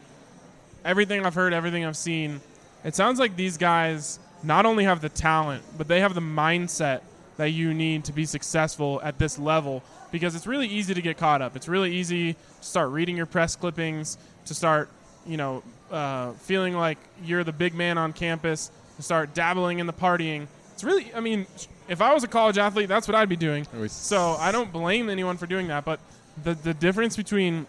everything 0.85 1.27
I've 1.27 1.35
heard, 1.35 1.53
everything 1.53 1.85
I've 1.85 1.97
seen, 1.97 2.41
it 2.85 2.95
sounds 2.95 3.19
like 3.19 3.37
these 3.37 3.59
guys 3.59 4.19
not 4.43 4.65
only 4.65 4.85
have 4.85 5.03
the 5.03 5.11
talent, 5.11 5.63
but 5.77 5.87
they 5.87 6.01
have 6.01 6.15
the 6.15 6.23
mindset 6.23 7.03
that 7.41 7.53
you 7.53 7.73
need 7.73 8.05
to 8.05 8.13
be 8.13 8.27
successful 8.27 9.01
at 9.03 9.19
this 9.19 9.39
level 9.39 9.83
because 10.11 10.35
it's 10.35 10.47
really 10.47 10.69
easy 10.69 10.93
to 10.93 11.01
get 11.01 11.17
caught 11.17 11.41
up. 11.41 11.57
It's 11.57 11.69
really 11.69 11.91
easy 11.95 12.35
to 12.35 12.39
start 12.61 12.91
reading 12.91 13.17
your 13.17 13.25
press 13.25 13.57
clippings, 13.57 14.19
to 14.45 14.53
start, 14.53 14.91
you 15.27 15.39
know, 15.39 15.63
uh, 15.91 16.33
feeling 16.33 16.77
like 16.77 16.99
you're 17.25 17.43
the 17.43 17.53
big 17.53 17.73
man 17.73 17.97
on 17.97 18.13
campus, 18.13 18.71
to 18.97 19.03
start 19.03 19.33
dabbling 19.33 19.79
in 19.79 19.87
the 19.87 19.93
partying. 19.95 20.49
It's 20.75 20.85
really, 20.85 21.11
I 21.15 21.21
mean, 21.21 21.47
if 21.89 22.03
I 22.03 22.13
was 22.13 22.25
a 22.25 22.29
college 22.29 22.59
athlete, 22.59 22.91
that's 22.91 23.09
what 23.09 23.15
I'd 23.15 23.31
be 23.31 23.37
doing. 23.37 23.67
So 23.89 24.37
I 24.39 24.53
don't 24.53 24.71
blame 24.71 25.09
anyone 25.09 25.39
for 25.39 25.47
doing 25.47 25.69
that, 25.69 25.87
but 25.87 25.99
the 26.45 26.53
the 26.53 26.75
difference 26.75 27.17
between 27.17 27.67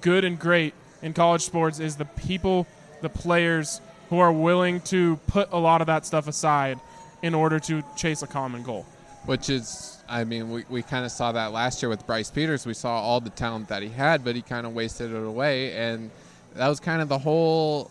good 0.00 0.24
and 0.24 0.38
great 0.38 0.72
in 1.02 1.12
college 1.12 1.42
sports 1.42 1.78
is 1.78 1.96
the 1.96 2.06
people, 2.06 2.66
the 3.02 3.10
players 3.10 3.82
who 4.08 4.18
are 4.18 4.32
willing 4.32 4.80
to 4.80 5.16
put 5.26 5.52
a 5.52 5.58
lot 5.58 5.82
of 5.82 5.88
that 5.88 6.06
stuff 6.06 6.26
aside 6.26 6.80
in 7.22 7.34
order 7.34 7.60
to 7.60 7.82
chase 7.96 8.22
a 8.22 8.26
common 8.26 8.62
goal. 8.62 8.86
Which 9.26 9.50
is 9.50 10.02
I 10.08 10.24
mean 10.24 10.50
we, 10.50 10.64
we 10.68 10.82
kind 10.82 11.04
of 11.04 11.12
saw 11.12 11.32
that 11.32 11.52
last 11.52 11.82
year 11.82 11.88
with 11.88 12.06
Bryce 12.06 12.30
Peters 12.30 12.66
we 12.66 12.74
saw 12.74 13.00
all 13.00 13.20
the 13.20 13.30
talent 13.30 13.68
that 13.68 13.82
he 13.82 13.88
had 13.88 14.24
but 14.24 14.34
he 14.36 14.42
kind 14.42 14.66
of 14.66 14.74
wasted 14.74 15.12
it 15.12 15.24
away 15.24 15.72
and 15.74 16.10
that 16.54 16.68
was 16.68 16.80
kind 16.80 17.00
of 17.02 17.08
the 17.08 17.18
whole 17.18 17.90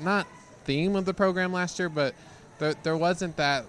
not 0.00 0.26
theme 0.64 0.96
of 0.96 1.04
the 1.04 1.14
program 1.14 1.52
last 1.52 1.78
year 1.78 1.88
but 1.88 2.14
there, 2.58 2.74
there 2.82 2.96
wasn't 2.96 3.36
that 3.36 3.64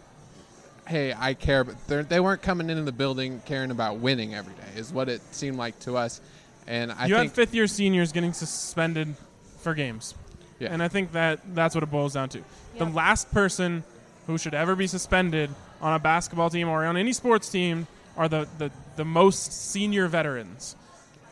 hey 0.87 1.13
I 1.17 1.33
care 1.33 1.63
but 1.63 1.75
they're- 1.87 2.21
weren't 2.21 2.41
coming 2.41 2.69
into 2.69 2.83
the 2.83 2.91
building 2.91 3.41
caring 3.45 3.71
about 3.71 3.97
winning 3.97 4.33
every 4.35 4.53
day 4.53 4.79
is 4.79 4.93
what 4.93 5.09
it 5.09 5.21
seemed 5.33 5.57
like 5.57 5.79
to 5.81 5.97
us 5.97 6.21
and 6.67 6.91
I 6.91 7.07
you 7.07 7.15
think 7.15 7.31
have 7.31 7.33
fifth 7.33 7.55
year 7.55 7.65
seniors 7.67 8.11
getting 8.11 8.31
suspended 8.31 9.15
for 9.59 9.73
games. 9.73 10.13
Yeah. 10.59 10.69
And 10.71 10.83
I 10.83 10.87
think 10.87 11.13
that 11.13 11.39
that's 11.55 11.73
what 11.73 11.83
it 11.83 11.91
boils 11.91 12.13
down 12.13 12.29
to. 12.29 12.43
The 12.77 12.85
last 12.85 13.31
person 13.31 13.83
who 14.27 14.37
should 14.37 14.53
ever 14.53 14.75
be 14.75 14.85
suspended 14.85 15.49
on 15.81 15.93
a 15.93 15.99
basketball 15.99 16.49
team 16.49 16.67
or 16.67 16.85
on 16.85 16.97
any 16.97 17.13
sports 17.13 17.49
team 17.49 17.87
are 18.17 18.27
the, 18.27 18.47
the, 18.57 18.71
the 18.95 19.05
most 19.05 19.71
senior 19.71 20.07
veterans. 20.07 20.75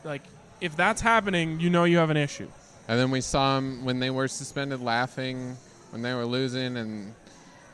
Like, 0.04 0.24
if 0.62 0.76
that's 0.76 1.02
happening, 1.02 1.60
you 1.60 1.70
know 1.70 1.84
you 1.84 1.98
have 1.98 2.10
an 2.10 2.18
issue. 2.18 2.48
And 2.88 3.00
then 3.00 3.12
we 3.12 3.22
saw 3.22 3.56
them 3.56 3.84
when 3.84 4.00
they 4.00 4.10
were 4.10 4.28
suspended 4.28 4.82
laughing 4.82 5.58
when 5.92 6.02
they 6.02 6.14
were 6.14 6.26
losing, 6.26 6.78
and 6.78 7.14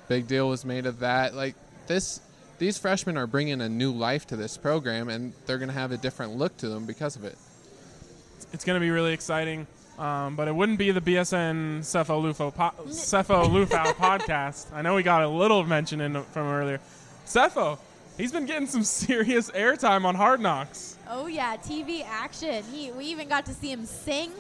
big 0.08 0.28
deal 0.28 0.50
was 0.50 0.66
made 0.66 0.86
of 0.86 1.00
that. 1.00 1.34
Like 1.34 1.56
this, 1.88 2.22
these 2.58 2.78
freshmen 2.78 3.18
are 3.18 3.28
bringing 3.28 3.62
a 3.62 3.70
new 3.70 3.92
life 3.92 4.28
to 4.28 4.36
this 4.36 4.58
program, 4.58 5.10
and 5.10 5.34
they're 5.46 5.58
going 5.58 5.70
to 5.70 5.74
have 5.74 5.92
a 5.92 5.98
different 5.98 6.36
look 6.36 6.56
to 6.58 6.70
them 6.70 6.86
because 6.86 7.16
of 7.16 7.24
it. 7.24 7.38
It's 8.52 8.64
going 8.64 8.76
to 8.76 8.80
be 8.80 8.92
really 8.92 9.14
exciting. 9.14 9.68
Um, 10.00 10.36
but 10.36 10.48
it 10.48 10.56
wouldn't 10.56 10.80
be 10.80 10.92
the 10.92 11.02
BSN 11.02 11.80
Sefo 11.82 12.22
Liufau, 12.22 12.54
po- 12.54 12.84
Sefo 12.86 13.46
Liufau 13.46 13.94
podcast. 13.94 14.74
I 14.74 14.82
know 14.82 14.96
we 14.96 15.04
got 15.04 15.22
a 15.22 15.28
little 15.28 15.64
mention 15.64 16.02
in 16.02 16.22
from 16.24 16.48
earlier. 16.48 16.80
Sefo, 17.26 17.78
he's 18.18 18.32
been 18.32 18.46
getting 18.48 18.68
some 18.68 18.84
serious 18.84 19.52
airtime 19.52 20.06
on 20.06 20.16
Hard 20.16 20.40
Knocks. 20.42 20.98
Oh 21.10 21.28
yeah, 21.28 21.58
TV 21.58 22.04
action. 22.06 22.64
He 22.72 22.92
we 22.92 23.06
even 23.06 23.28
got 23.30 23.46
to 23.46 23.54
see 23.54 23.72
him 23.72 23.86
sing 23.86 24.32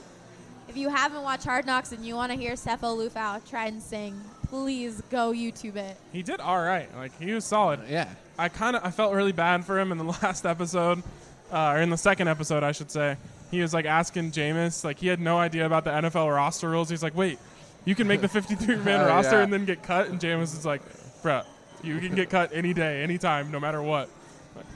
if 0.67 0.77
you 0.77 0.89
haven't 0.89 1.21
watched 1.21 1.43
Hard 1.43 1.65
Knocks 1.65 1.91
and 1.91 2.05
you 2.05 2.15
want 2.15 2.31
to 2.31 2.37
hear 2.37 2.53
Sefo 2.53 2.97
Liufau 2.97 3.47
try 3.47 3.67
and 3.67 3.81
sing, 3.81 4.19
please 4.47 5.01
go 5.09 5.31
YouTube 5.31 5.75
it. 5.75 5.97
He 6.11 6.23
did 6.23 6.39
all 6.39 6.59
right. 6.61 6.89
Like 6.95 7.17
he 7.19 7.31
was 7.33 7.45
solid. 7.45 7.81
Yeah. 7.87 8.09
I 8.39 8.49
kind 8.49 8.75
of 8.75 8.83
I 8.83 8.89
felt 8.89 9.13
really 9.13 9.31
bad 9.33 9.65
for 9.65 9.79
him 9.79 9.91
in 9.91 9.97
the 9.99 10.03
last 10.23 10.45
episode, 10.45 11.03
uh, 11.51 11.73
or 11.75 11.81
in 11.81 11.89
the 11.89 11.97
second 11.97 12.27
episode, 12.27 12.63
I 12.63 12.71
should 12.71 12.89
say. 12.89 13.17
He 13.53 13.61
was 13.61 13.71
like 13.73 13.85
asking 13.85 14.31
Jameis, 14.31 14.83
like 14.83 14.97
he 14.97 15.07
had 15.07 15.19
no 15.19 15.37
idea 15.37 15.65
about 15.67 15.83
the 15.83 15.91
NFL 15.91 16.33
roster 16.35 16.69
rules. 16.71 16.89
He's 16.89 17.03
like, 17.03 17.15
"Wait, 17.15 17.37
you 17.85 17.93
can 17.93 18.07
make 18.07 18.21
the 18.21 18.27
53 18.39 18.77
man 18.77 19.01
Oh, 19.01 19.07
roster 19.07 19.35
yeah. 19.37 19.43
and 19.43 19.53
then 19.53 19.65
get 19.65 19.83
cut?" 19.83 20.07
And 20.09 20.19
Jameis 20.19 20.57
is 20.57 20.65
like, 20.65 20.81
"Bruh, 21.21 21.45
you 21.83 21.99
can 21.99 22.15
get 22.15 22.31
cut 22.31 22.49
any 22.51 22.73
day, 22.73 23.03
anytime, 23.03 23.51
no 23.51 23.59
matter 23.59 23.81
what." 23.81 24.09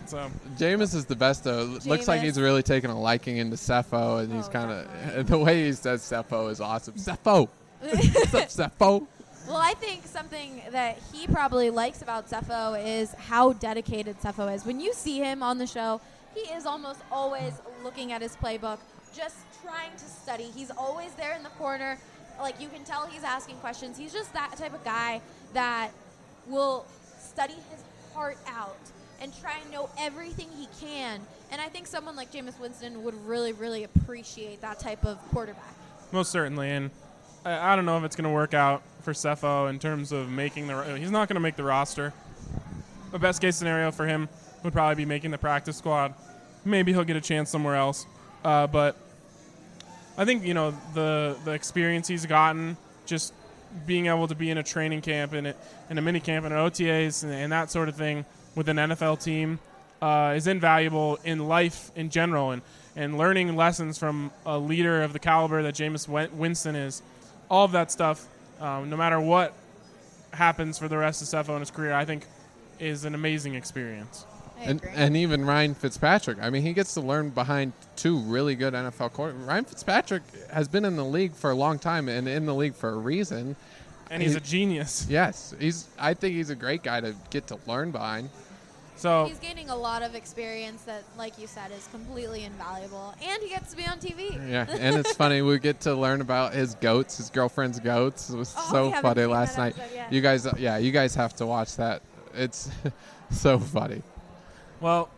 So 0.06 0.30
Jameis 0.58 0.94
is 0.94 1.06
the 1.06 1.16
best 1.16 1.44
though. 1.44 1.64
Looks 1.86 2.08
like 2.08 2.22
he's 2.22 2.40
really 2.40 2.62
taking 2.64 2.90
a 2.92 3.00
liking 3.00 3.38
into 3.38 3.56
Sefo, 3.58 4.22
and 4.24 4.32
he's 4.32 4.48
Oh, 4.48 4.52
kind 4.52 4.72
of 4.72 5.28
the 5.28 5.38
way 5.40 5.66
he 5.66 5.74
says 5.74 6.02
Sefo 6.04 6.52
is 6.52 6.62
awesome. 6.62 6.94
Sefo, 6.94 7.50
what's 7.82 8.34
up, 8.34 8.48
Sefo? 8.80 9.08
Well, 9.48 9.58
I 9.58 9.74
think 9.76 10.06
something 10.06 10.62
that 10.72 11.00
he 11.14 11.26
probably 11.26 11.70
likes 11.72 12.02
about 12.02 12.30
Sefo 12.30 12.76
is 12.86 13.14
how 13.16 13.54
dedicated 13.54 14.20
Sefo 14.20 14.54
is. 14.54 14.66
When 14.66 14.80
you 14.80 14.94
see 14.94 15.18
him 15.20 15.42
on 15.42 15.58
the 15.58 15.66
show, 15.68 16.00
he 16.38 16.54
is 16.54 16.66
almost 16.66 17.02
always 17.12 17.54
looking 17.84 18.12
at 18.12 18.22
his 18.22 18.36
playbook, 18.36 18.78
just 19.16 19.38
trying 19.64 19.92
to 19.94 20.04
study. 20.04 20.46
He's 20.56 20.72
always 20.72 21.12
there 21.14 21.36
in 21.36 21.44
the 21.44 21.50
corner. 21.50 21.98
Like 22.40 22.62
you 22.62 22.70
can 22.70 22.84
tell 22.84 23.08
he's 23.08 23.24
asking 23.24 23.56
questions. 23.58 23.98
He's 23.98 24.14
just 24.14 24.32
that 24.34 24.56
type 24.58 24.74
of 24.74 24.84
guy 24.84 25.22
that 25.54 25.92
will 26.48 26.86
study 27.20 27.54
his 27.54 27.84
heart 28.14 28.38
out 28.48 28.78
and 29.20 29.34
try 29.42 29.56
and 29.62 29.72
know 29.72 29.90
everything 29.98 30.48
he 30.56 30.68
can. 30.80 31.20
And 31.52 31.60
I 31.60 31.70
think 31.70 31.88
someone 31.88 32.16
like 32.16 32.32
Jameis 32.32 32.60
Winston 32.60 33.04
would 33.04 33.16
really, 33.26 33.54
really 33.54 33.84
appreciate 33.84 34.62
that 34.62 34.80
type 34.80 35.04
of 35.06 35.18
quarterback. 35.32 35.74
most 36.12 36.32
certainly, 36.32 36.70
and 36.70 36.92
I, 37.46 37.74
I 37.74 37.76
don't 37.76 37.86
know 37.86 37.98
if 37.98 38.04
it's 38.04 38.16
going 38.16 38.26
to 38.26 38.34
work 38.34 38.54
out 38.54 38.84
for 39.02 39.14
Sefo 39.14 39.70
in 39.70 39.80
terms 39.80 40.12
of 40.12 40.30
making 40.30 40.68
the. 40.68 40.98
He's 41.00 41.12
not 41.12 41.28
going 41.28 41.36
to 41.36 41.42
make 41.42 41.56
the 41.56 41.64
roster. 41.64 42.14
The 43.12 43.20
best 43.20 43.42
case 43.42 43.56
scenario 43.56 43.90
for 43.92 44.06
him 44.06 44.30
would 44.64 44.74
probably 44.74 44.96
be 44.96 45.06
making 45.06 45.32
the 45.32 45.38
practice 45.38 45.78
squad. 45.78 46.14
Maybe 46.68 46.94
he'll 46.94 47.04
get 47.04 47.16
a 47.16 47.22
chance 47.22 47.50
somewhere 47.50 47.76
else, 47.76 48.06
uh, 48.44 48.68
but 48.68 48.98
I 50.18 50.26
think 50.26 50.46
you 50.46 50.54
know 50.54 50.72
the 50.94 51.38
the 51.46 51.52
experience 51.52 52.08
he's 52.08 52.26
gotten, 52.26 52.78
just 53.06 53.34
being 53.86 54.08
able 54.08 54.28
to 54.28 54.36
be 54.36 54.50
in 54.50 54.58
a 54.58 54.64
training 54.64 55.02
camp 55.02 55.34
and 55.34 55.48
a, 55.48 55.56
in 55.90 55.98
a 55.98 56.02
mini 56.02 56.20
camp 56.20 56.46
and 56.46 56.54
OTAs 56.54 57.24
and, 57.24 57.34
and 57.34 57.52
that 57.52 57.70
sort 57.70 57.90
of 57.90 57.96
thing 57.96 58.26
with 58.56 58.70
an 58.70 58.78
NFL 58.78 59.22
team 59.24 59.60
uh, 60.02 60.34
is 60.36 60.48
invaluable 60.48 61.20
in 61.24 61.48
life 61.48 61.92
in 61.96 62.10
general 62.10 62.52
and, 62.52 62.62
and 62.96 63.18
learning 63.18 63.56
lessons 63.56 63.98
from 63.98 64.32
a 64.46 64.58
leader 64.58 65.04
of 65.04 65.14
the 65.14 65.20
caliber 65.20 65.62
that 65.64 65.76
Jameis 65.76 66.08
Winston 66.32 66.76
is. 66.76 67.02
All 67.50 67.66
of 67.66 67.72
that 67.74 67.92
stuff, 67.92 68.28
um, 68.60 68.90
no 68.90 68.98
matter 68.98 69.20
what 69.20 69.54
happens 70.32 70.78
for 70.78 70.88
the 70.88 70.98
rest 70.98 71.22
of 71.22 71.28
Sefo 71.28 71.54
in 71.54 71.60
his 71.60 71.72
career, 71.72 71.94
I 71.94 72.06
think 72.06 72.26
is 72.80 73.06
an 73.06 73.16
amazing 73.16 73.56
experience. 73.56 74.26
I 74.60 74.64
And, 74.64 74.82
and 74.96 75.18
even 75.18 75.46
Ryan 75.46 75.74
Fitzpatrick. 75.76 76.38
I 76.42 76.50
mean, 76.50 76.64
he 76.64 76.74
gets 76.74 76.94
to 76.96 77.02
learn 77.02 77.30
behind 77.30 77.74
two 77.96 78.20
really 78.20 78.56
good 78.56 78.74
NFL 78.74 79.12
quarterbacks. 79.14 79.48
Ryan 79.48 79.66
Fitzpatrick 79.66 80.24
has 80.52 80.68
been 80.68 80.86
in 80.86 80.96
the 80.96 81.06
league 81.06 81.34
for 81.34 81.52
a 81.52 81.56
long 81.56 81.80
time 81.80 82.10
and 82.10 82.28
in 82.28 82.46
the 82.46 82.56
league 82.56 82.76
for 82.76 82.90
a 82.90 82.98
reason. 82.98 83.56
And 84.10 84.22
he's 84.24 84.32
He- 84.32 84.38
a 84.38 84.42
genius. 84.42 85.06
Yes, 85.10 85.54
he's. 85.60 85.86
I 86.00 86.14
think 86.14 86.34
he's 86.36 86.50
a 86.50 86.56
great 86.56 86.82
guy 86.82 87.02
to 87.02 87.14
get 87.30 87.48
to 87.48 87.60
learn 87.68 87.92
behind. 87.92 88.30
So 88.96 89.26
He's 89.26 89.38
gaining 89.38 89.70
a 89.70 89.76
lot 89.76 90.02
of 90.02 90.16
experience 90.16 90.82
that, 90.84 91.04
like 91.20 91.38
you 91.38 91.46
said, 91.46 91.70
is 91.72 91.88
completely 91.92 92.46
invaluable. 92.46 93.14
And 93.22 93.44
he 93.44 93.50
gets 93.50 93.70
to 93.72 93.78
be 93.78 93.86
on 93.86 94.00
TV. 94.00 94.32
Yeah, 94.50 94.66
and 94.80 94.96
it's 94.96 95.14
funny 95.14 95.44
we 95.44 95.60
get 95.60 95.82
to 95.82 95.94
learn 95.94 96.20
about 96.22 96.54
his 96.56 96.74
goats, 96.76 97.18
his 97.18 97.30
girlfriend's 97.30 97.80
goats. 97.80 98.32
It 98.32 98.38
was 98.38 98.56
Oh, 98.58 98.70
so 98.72 98.92
funny 99.02 99.26
last 99.26 99.56
night. 99.56 99.76
yet. 99.94 100.12
You 100.12 100.22
guys, 100.22 100.48
yeah, 100.58 100.78
you 100.78 100.92
guys 100.92 101.14
have 101.14 101.36
to 101.36 101.46
watch 101.46 101.76
that. 101.76 102.02
It's 102.34 102.72
so 103.32 103.60
funny. 103.60 104.02
Well, 104.80 105.10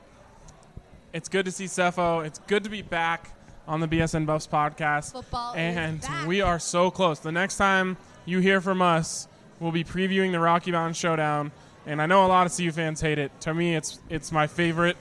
it's 1.12 1.28
good 1.28 1.44
to 1.46 1.52
see 1.52 1.66
Sefo. 1.66 2.26
It's 2.26 2.40
good 2.40 2.64
to 2.64 2.70
be 2.70 2.82
back 2.82 3.32
on 3.68 3.82
the 3.82 3.88
BSN 3.88 4.26
Buffs 4.26 4.48
podcast. 4.48 5.12
Football 5.12 5.54
and 5.54 6.02
we 6.26 6.40
are 6.40 6.60
so 6.60 6.90
close. 6.90 7.20
The 7.20 7.32
next 7.32 7.58
time 7.58 7.98
you 8.26 8.40
hear 8.40 8.62
from 8.62 8.82
us, 8.82 9.28
we'll 9.60 9.74
be 9.74 9.84
previewing 9.84 10.32
the 10.32 10.40
Rocky 10.40 10.72
Mountain 10.72 10.94
Showdown. 10.94 11.52
And 11.86 12.02
I 12.02 12.06
know 12.06 12.26
a 12.26 12.28
lot 12.28 12.46
of 12.46 12.56
CU 12.56 12.72
fans 12.72 13.02
hate 13.02 13.20
it. 13.20 13.32
To 13.42 13.54
me, 13.54 13.76
it's 13.76 14.00
it's 14.10 14.32
my 14.32 14.48
favorite 14.48 14.96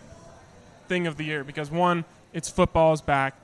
thing 0.88 1.06
of 1.06 1.16
the 1.16 1.24
year 1.24 1.44
because 1.44 1.70
one, 1.70 2.04
it's 2.32 2.48
football 2.48 2.92
is 2.92 3.00
back. 3.00 3.34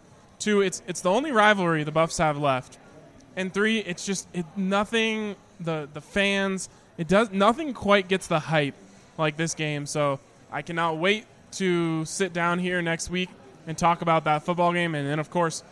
Two, 0.40 0.62
it's 0.62 0.82
it's 0.88 1.00
the 1.00 1.10
only 1.10 1.30
rivalry 1.30 1.84
the 1.84 1.92
Buffs 1.92 2.18
have 2.18 2.38
left. 2.38 2.78
And 3.36 3.54
three, 3.54 3.78
it's 3.78 4.04
just 4.04 4.26
it, 4.32 4.46
nothing. 4.56 5.36
The 5.60 5.88
the 5.92 6.00
fans, 6.00 6.68
it 6.98 7.06
does 7.06 7.30
nothing 7.30 7.72
quite 7.72 8.08
gets 8.08 8.26
the 8.26 8.40
hype 8.40 8.74
like 9.16 9.36
this 9.36 9.54
game. 9.54 9.86
So 9.86 10.18
I 10.54 10.62
cannot 10.62 10.98
wait 10.98 11.26
to 11.52 12.04
sit 12.04 12.32
down 12.32 12.60
here 12.60 12.80
next 12.80 13.10
week 13.10 13.28
and 13.66 13.76
talk 13.76 14.02
about 14.02 14.22
that 14.24 14.44
football 14.44 14.72
game, 14.72 14.94
and 14.94 15.06
then 15.06 15.18
of 15.18 15.28
course 15.28 15.64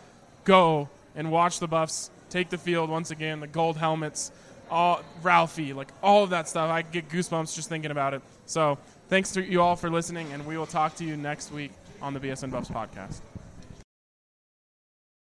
go 0.43 0.89
and 1.15 1.31
watch 1.31 1.59
the 1.59 1.69
Buffs 1.69 2.11
take 2.29 2.49
the 2.49 2.57
field 2.57 2.89
once 2.89 3.09
again. 3.09 3.39
The 3.39 3.47
gold 3.47 3.77
helmets, 3.77 4.33
all 4.69 5.01
Ralphie, 5.21 5.71
like 5.71 5.87
all 6.03 6.25
of 6.25 6.31
that 6.31 6.49
stuff. 6.49 6.69
I 6.69 6.81
get 6.81 7.07
goosebumps 7.07 7.55
just 7.55 7.69
thinking 7.69 7.91
about 7.91 8.13
it. 8.13 8.21
So 8.45 8.77
thanks 9.07 9.31
to 9.31 9.41
you 9.41 9.61
all 9.61 9.77
for 9.77 9.89
listening, 9.89 10.33
and 10.33 10.45
we 10.45 10.57
will 10.57 10.65
talk 10.65 10.95
to 10.97 11.05
you 11.05 11.15
next 11.15 11.53
week 11.53 11.71
on 12.01 12.13
the 12.13 12.19
BSN 12.19 12.51
Buffs 12.51 12.69
podcast. 12.69 13.21